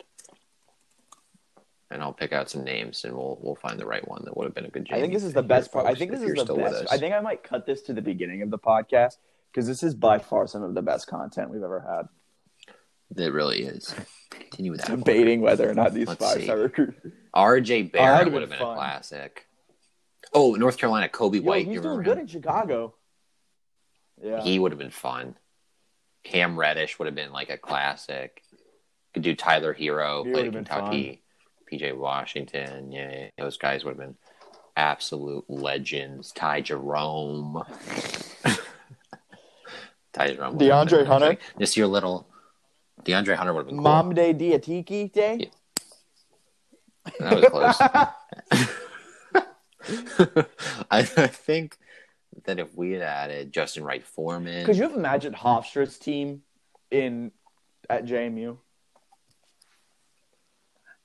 and 1.91 2.03
I'll 2.03 2.13
pick 2.13 2.33
out 2.33 2.51
some 2.51 2.65
names, 2.65 3.05
and 3.05 3.15
we'll 3.15 3.39
we'll 3.41 3.55
find 3.55 3.79
the 3.79 3.87
right 3.87 4.07
one 4.07 4.23
that 4.25 4.37
would 4.37 4.45
have 4.45 4.55
been 4.55 4.67
a 4.67 4.69
good. 4.71 4.89
I 4.93 5.01
think 5.01 5.13
this 5.13 5.25
is 5.25 5.33
the 5.33 5.43
best 5.43 5.73
part. 5.73 5.87
I 5.87 5.95
think 5.95 6.11
this 6.11 6.23
is 6.23 6.45
the 6.45 6.55
best. 6.55 6.87
I 6.91 6.99
think 6.99 7.15
I 7.15 7.21
might 7.21 7.43
cut 7.43 7.67
this 7.67 7.83
to 7.83 7.93
the 7.93 8.03
beginning 8.03 8.43
of 8.43 8.51
the 8.51 8.59
podcast 8.59 9.17
because 9.51 9.67
this 9.67 9.83
is 9.83 9.95
by 9.95 10.19
far 10.19 10.47
some 10.47 10.63
of 10.63 10.75
the 10.75 10.83
best 10.83 11.07
content 11.07 11.51
we've 11.51 11.63
ever 11.63 11.81
had. 11.81 13.23
it 13.23 13.33
really 13.33 13.63
is. 13.63 13.95
Continue 14.31 14.73
with 14.73 14.83
that. 14.83 14.99
Debating 14.99 15.41
whether 15.41 15.69
or 15.69 15.75
not 15.75 15.95
these 15.95 16.07
Let's 16.09 16.25
five 16.25 16.39
see. 16.39 16.45
star 16.45 16.59
recruits. 16.59 17.01
R.J. 17.35 17.83
Barrett 17.85 18.25
have 18.25 18.33
would 18.33 18.43
have 18.43 18.51
been 18.51 18.59
been 18.59 18.69
a 18.69 18.75
classic. 18.75 19.47
Oh, 20.35 20.55
North 20.55 20.77
Carolina, 20.77 21.09
Coby 21.09 21.37
Yo, 21.37 21.43
White. 21.43 21.67
he's 21.67 21.77
you 21.77 21.81
doing 21.81 22.03
good 22.03 22.19
him? 22.19 22.21
in 22.21 22.27
Chicago. 22.27 22.95
Yeah. 24.23 24.43
He 24.43 24.59
would 24.59 24.73
have 24.73 24.79
been 24.79 24.91
fun. 24.91 25.37
Cam 26.25 26.59
Reddish 26.59 26.99
would 26.99 27.07
have 27.07 27.15
been 27.15 27.33
like 27.33 27.49
a 27.51 27.57
classic. 27.57 28.43
Could 29.15 29.23
do 29.23 29.35
Tyler 29.35 29.73
Herro, 29.75 30.25
He 30.27 30.33
played 30.33 30.47
would 30.47 30.57
in 30.57 30.65
have 30.67 30.67
Kentucky. 30.67 31.23
PJ 31.71 31.97
Washington, 31.97 32.91
yeah, 32.93 33.11
yeah, 33.11 33.29
those 33.39 33.57
guys 33.59 33.85
would 33.85 33.91
have 33.93 33.99
been 33.99 34.17
absolute 34.77 35.45
legends. 35.49 36.33
Ty 36.33 36.61
Jerome, 36.63 37.63
Ty 40.13 40.35
Jerome, 40.35 40.59
DeAndre 40.59 41.07
Hunter? 41.07 41.27
like- 41.27 41.41
This 41.59 41.77
year, 41.77 41.87
little 41.87 42.27
DeAndre 43.05 43.37
Hunter 43.37 43.53
would 43.55 43.61
have 43.61 43.67
been 43.69 43.77
cool. 43.77 43.85
Mom 43.85 44.13
Day 44.15 44.35
Diatiki 44.35 45.13
Day. 45.13 45.51
That 47.21 47.37
was 47.37 47.45
close. 47.47 47.81
I, 50.91 50.99
I 50.99 51.03
think 51.27 51.77
that 52.45 52.59
if 52.59 52.75
we 52.77 52.93
had 52.93 53.03
added 53.03 53.53
Justin 53.53 53.85
Wright 53.85 54.05
Foreman, 54.05 54.67
Could 54.67 54.77
you 54.77 54.83
have 54.83 54.95
imagined 54.95 55.37
Hofstra's 55.37 55.99
team 55.99 56.43
in 56.91 57.33
at 57.89 58.05
JMU? 58.05 58.59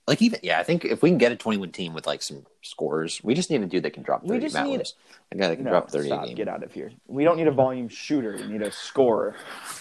Like 0.07 0.21
even 0.21 0.39
yeah, 0.43 0.59
I 0.59 0.63
think 0.63 0.83
if 0.83 1.01
we 1.01 1.09
can 1.09 1.17
get 1.17 1.31
a 1.31 1.35
twenty-one 1.35 1.71
team 1.71 1.93
with 1.93 2.05
like 2.05 2.21
some 2.21 2.45
scores, 2.61 3.21
we 3.23 3.33
just 3.33 3.49
need 3.49 3.61
a 3.61 3.65
dude 3.65 3.83
that 3.83 3.91
can 3.93 4.03
drop 4.03 4.21
We 4.23 4.29
thirty. 4.29 4.41
just 4.41 4.53
Matt 4.53 4.63
need- 4.65 4.69
Williams. 4.71 4.95
a 5.31 5.35
guy 5.37 5.47
that 5.47 5.55
can 5.55 5.65
No, 5.65 5.71
drop 5.71 5.89
thirty 5.89 6.07
stop. 6.09 6.23
a 6.23 6.27
game. 6.27 6.35
Get 6.35 6.47
out 6.49 6.61
of 6.63 6.73
here. 6.73 6.91
We 7.07 7.23
don't 7.23 7.37
need 7.37 7.47
a 7.47 7.51
volume 7.51 7.87
shooter. 7.87 8.35
We 8.35 8.47
need 8.47 8.61
a 8.61 8.71
scorer. 8.71 9.35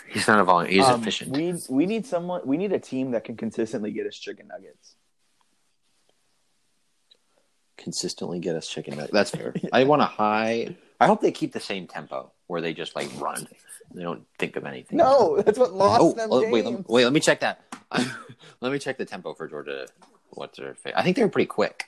He's 0.09 0.29
not 0.29 0.39
a 0.39 0.45
volume. 0.45 0.71
He's 0.73 0.85
Um, 0.87 1.01
efficient. 1.01 1.37
We 1.37 1.55
we 1.69 1.87
need 1.87 2.07
someone. 2.07 2.43
We 2.45 2.57
need 2.57 2.73
a 2.73 2.79
team 2.79 3.11
that 3.13 3.25
can 3.25 3.37
consistently 3.37 3.91
get 3.91 4.07
us 4.07 4.17
chicken 4.17 4.47
nuggets. 4.49 4.95
Consistently 7.77 8.39
get 8.39 8.55
us 8.55 8.69
chicken 8.69 8.95
nuggets. 8.95 9.13
That's 9.13 9.31
fair. 9.31 9.55
I 9.73 9.85
want 9.85 10.03
a 10.03 10.07
high. 10.07 10.77
I 11.01 11.07
hope 11.07 11.21
they 11.21 11.33
keep 11.33 11.53
the 11.53 11.61
same 11.61 11.87
tempo 11.89 12.31
where 12.47 12.61
they 12.61 12.75
just 12.75 12.95
like 12.95 13.09
run. 13.21 13.49
They 13.93 14.03
don't 14.03 14.25
think 14.39 14.57
of 14.57 14.65
anything. 14.67 14.99
No, 14.99 15.43
that's 15.43 15.59
what 15.59 15.73
lost 15.75 16.01
Oh, 16.01 16.13
them 16.13 16.29
oh, 16.31 16.41
games. 16.41 16.53
wait, 16.53 16.65
let 16.65 16.75
me, 16.75 16.85
wait. 16.87 17.05
Let 17.05 17.13
me 17.13 17.21
check 17.21 17.41
that. 17.41 17.63
let 18.61 18.73
me 18.73 18.79
check 18.79 18.99
the 18.99 19.05
tempo 19.05 19.35
for 19.35 19.49
Georgia. 19.49 19.87
What's 20.35 20.59
their? 20.59 20.75
Fa- 20.75 20.99
I 20.99 21.03
think 21.03 21.17
they 21.17 21.23
were 21.23 21.29
pretty 21.29 21.47
quick. 21.47 21.85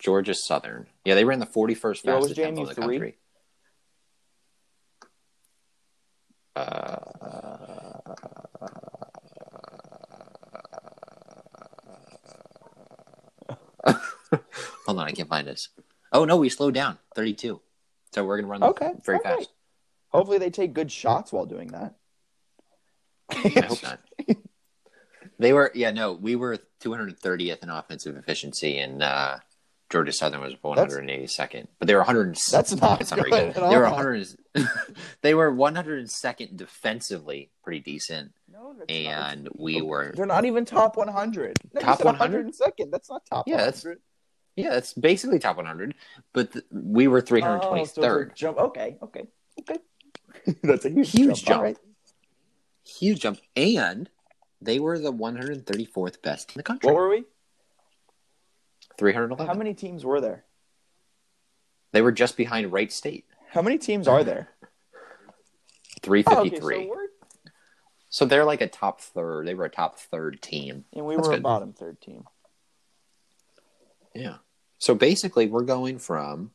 Georgia 0.00 0.34
Southern. 0.34 0.86
Yeah, 1.04 1.14
they 1.14 1.24
ran 1.24 1.38
the 1.40 1.46
forty-first 1.46 2.04
Yeah, 2.04 2.14
was 2.16 2.28
fastest 2.28 2.40
tempo 2.40 2.60
in 2.62 2.66
the 2.68 2.74
three? 2.74 2.84
country. 2.98 3.16
Uh, 6.56 6.96
Hold 14.86 14.98
on, 14.98 15.06
I 15.06 15.12
can't 15.12 15.28
find 15.28 15.46
this. 15.46 15.68
Oh 16.12 16.24
no, 16.24 16.36
we 16.36 16.48
slowed 16.48 16.74
down. 16.74 16.98
Thirty-two. 17.14 17.60
So 18.14 18.24
we're 18.24 18.36
gonna 18.40 18.48
run 18.48 18.62
Okay, 18.64 18.92
very 19.04 19.18
right. 19.24 19.38
fast. 19.38 19.50
Hopefully, 20.08 20.38
they 20.38 20.50
take 20.50 20.72
good 20.72 20.90
shots 20.90 21.32
while 21.32 21.46
doing 21.46 21.68
that. 21.68 21.94
I 23.30 23.60
hope 23.60 23.82
not. 23.82 24.00
They 25.40 25.54
were, 25.54 25.72
yeah, 25.74 25.90
no, 25.90 26.12
we 26.12 26.36
were 26.36 26.58
230th 26.84 27.62
in 27.62 27.70
offensive 27.70 28.14
efficiency, 28.16 28.78
and 28.78 29.02
uh, 29.02 29.38
Georgia 29.88 30.12
Southern 30.12 30.42
was 30.42 30.54
182nd. 30.62 31.66
But 31.78 31.88
they 31.88 31.94
were 31.94 32.00
100. 32.00 32.36
That's 32.52 32.76
not 32.78 32.98
that's 32.98 33.10
good 33.10 33.30
good. 33.30 33.54
They 33.54 33.76
were 33.76 33.84
100. 33.84 34.28
they 35.22 35.32
were 35.32 35.50
102nd 35.50 36.56
defensively, 36.58 37.50
pretty 37.64 37.80
decent, 37.80 38.32
No, 38.52 38.74
that's 38.78 38.90
and 38.92 39.48
we 39.56 39.80
were. 39.80 40.12
They're 40.14 40.26
not 40.26 40.44
even 40.44 40.66
top 40.66 40.98
100. 40.98 41.56
No, 41.72 41.80
Top 41.80 41.96
said 41.96 42.04
100? 42.04 42.48
102nd. 42.48 42.90
That's 42.90 43.08
not 43.08 43.24
top 43.24 43.48
Yeah, 43.48 43.56
that's 43.64 43.82
100. 43.82 44.00
Yeah, 44.56 44.70
that's 44.70 44.92
basically 44.92 45.38
top 45.38 45.56
100. 45.56 45.94
But 46.34 46.52
th- 46.52 46.64
we 46.70 47.08
were 47.08 47.18
Oh, 47.18 47.84
so 47.86 48.02
323rd. 48.02 48.34
jump. 48.34 48.58
Okay, 48.58 48.98
okay, 49.02 49.22
okay. 49.60 49.78
that's 50.62 50.84
a 50.84 50.90
huge, 50.90 51.10
Huge 51.12 51.28
jump. 51.44 51.46
jump. 51.46 51.62
Right. 51.62 51.78
Huge 52.84 53.20
jump, 53.20 53.38
and 53.56 54.10
they 54.60 54.78
were 54.78 54.98
the 54.98 55.12
134th 55.12 56.22
best 56.22 56.50
in 56.50 56.58
the 56.58 56.62
country. 56.62 56.86
What 56.86 56.96
were 56.96 57.08
we? 57.08 57.24
311. 58.98 59.46
How 59.46 59.54
many 59.54 59.74
teams 59.74 60.04
were 60.04 60.20
there? 60.20 60.44
They 61.92 62.02
were 62.02 62.12
just 62.12 62.36
behind 62.36 62.72
Wright 62.72 62.92
State. 62.92 63.24
How 63.48 63.62
many 63.62 63.78
teams 63.78 64.06
are 64.06 64.22
there? 64.22 64.50
353. 66.02 66.74
Oh, 66.76 66.80
okay, 66.80 66.88
so 66.88 67.06
So 68.10 68.24
they're 68.24 68.44
like 68.44 68.60
a 68.60 68.68
top 68.68 69.00
third. 69.00 69.46
They 69.46 69.54
were 69.54 69.64
a 69.64 69.70
top 69.70 69.98
third 69.98 70.40
team. 70.40 70.84
and 70.92 71.04
we 71.04 71.16
That's 71.16 71.28
were 71.28 71.34
a 71.34 71.40
bottom 71.40 71.72
third 71.72 72.00
team. 72.00 72.24
Yeah. 74.14 74.36
So 74.78 74.94
basically, 74.94 75.46
we're 75.46 75.62
going 75.62 75.98
from 75.98 76.52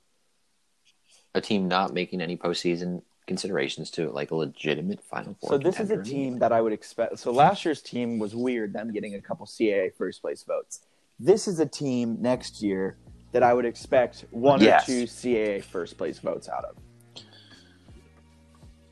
a 1.33 1.41
team 1.41 1.67
not 1.67 1.93
making 1.93 2.21
any 2.21 2.37
postseason 2.37 3.01
considerations 3.27 3.89
to 3.91 4.09
like 4.09 4.31
a 4.31 4.35
legitimate 4.35 5.03
Final 5.03 5.35
Four. 5.39 5.49
So 5.51 5.57
this 5.57 5.79
is 5.79 5.91
a 5.91 6.01
team 6.01 6.39
that 6.39 6.51
I 6.51 6.61
would 6.61 6.73
expect. 6.73 7.19
So 7.19 7.31
last 7.31 7.65
year's 7.65 7.81
team 7.81 8.19
was 8.19 8.35
weird, 8.35 8.73
them 8.73 8.91
getting 8.91 9.15
a 9.15 9.21
couple 9.21 9.45
CAA 9.45 9.93
first 9.95 10.21
place 10.21 10.43
votes. 10.43 10.81
This 11.19 11.47
is 11.47 11.59
a 11.59 11.65
team 11.65 12.17
next 12.21 12.61
year 12.61 12.97
that 13.31 13.43
I 13.43 13.53
would 13.53 13.65
expect 13.65 14.25
one 14.31 14.61
Yes. 14.61 14.83
or 14.83 14.85
two 14.85 15.03
CAA 15.03 15.63
first 15.63 15.97
place 15.97 16.19
votes 16.19 16.47
out 16.49 16.65
of. 16.65 16.75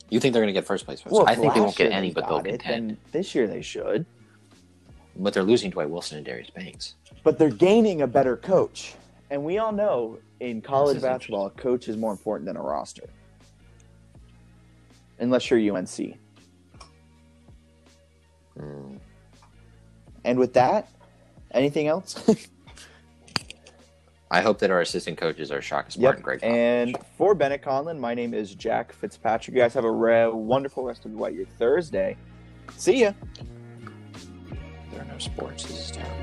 You 0.10 0.20
think 0.20 0.34
they're 0.34 0.44
going 0.44 0.54
to 0.54 0.58
get 0.60 0.66
first 0.66 0.86
place 0.86 1.02
votes? 1.02 1.14
Well, 1.14 1.28
I 1.28 1.36
think 1.36 1.54
they 1.54 1.60
won't 1.60 1.76
get 1.76 1.92
any, 1.92 2.12
but 2.12 2.28
they'll 2.28 2.38
it, 2.40 2.60
contend. 2.60 2.98
this 3.12 3.34
year 3.34 3.48
they 3.48 3.62
should. 3.62 4.06
But 5.16 5.34
they're 5.34 5.44
losing 5.44 5.72
Dwight 5.72 5.90
Wilson 5.90 6.18
and 6.18 6.26
Darius 6.26 6.50
Banks. 6.50 6.96
But 7.24 7.38
they're 7.38 7.50
gaining 7.50 8.02
a 8.02 8.08
better 8.08 8.36
coach. 8.38 8.96
And 9.30 9.44
we 9.44 9.58
all 9.58 9.72
know 9.72 10.20
in 10.40 10.62
college 10.62 11.02
basketball, 11.02 11.48
a 11.48 11.50
coach 11.52 11.88
is 11.88 11.98
more 11.98 12.12
important 12.12 12.46
than 12.46 12.58
a 12.58 12.62
roster. 12.62 13.10
Unless 15.20 15.50
you're 15.50 15.76
UNC. 15.76 16.18
Hmm. 18.58 18.98
And 20.26 20.40
with 20.40 20.54
that, 20.54 20.90
anything 21.52 21.88
else? 21.88 22.16
I 24.32 24.42
hope 24.42 24.58
that 24.60 24.72
our 24.72 24.82
assistant 24.82 25.18
coaches 25.20 25.52
are 25.52 25.62
Shaka 25.62 25.92
Smart 25.92 26.16
and 26.16 26.24
Gregg. 26.24 26.42
Popovich. 26.42 26.48
And 26.48 26.98
for 27.18 27.36
Bennett 27.36 27.62
Conlon, 27.62 28.00
my 28.00 28.16
name 28.16 28.34
is 28.34 28.56
Jack 28.56 28.92
Fitzpatrick. 28.92 29.56
You 29.56 29.62
guys 29.62 29.76
have 29.76 29.86
a 29.86 29.92
re- 29.92 30.28
wonderful 30.28 30.84
rest 30.84 31.06
of 31.06 31.12
your 31.12 31.46
Thursday. 31.60 32.18
See 32.76 33.02
ya. 33.02 33.12
there 34.92 35.02
are 35.02 35.06
no 35.06 35.20
sports. 35.20 35.66
This 35.66 35.80
is 35.80 35.92
terrible. 35.92 36.23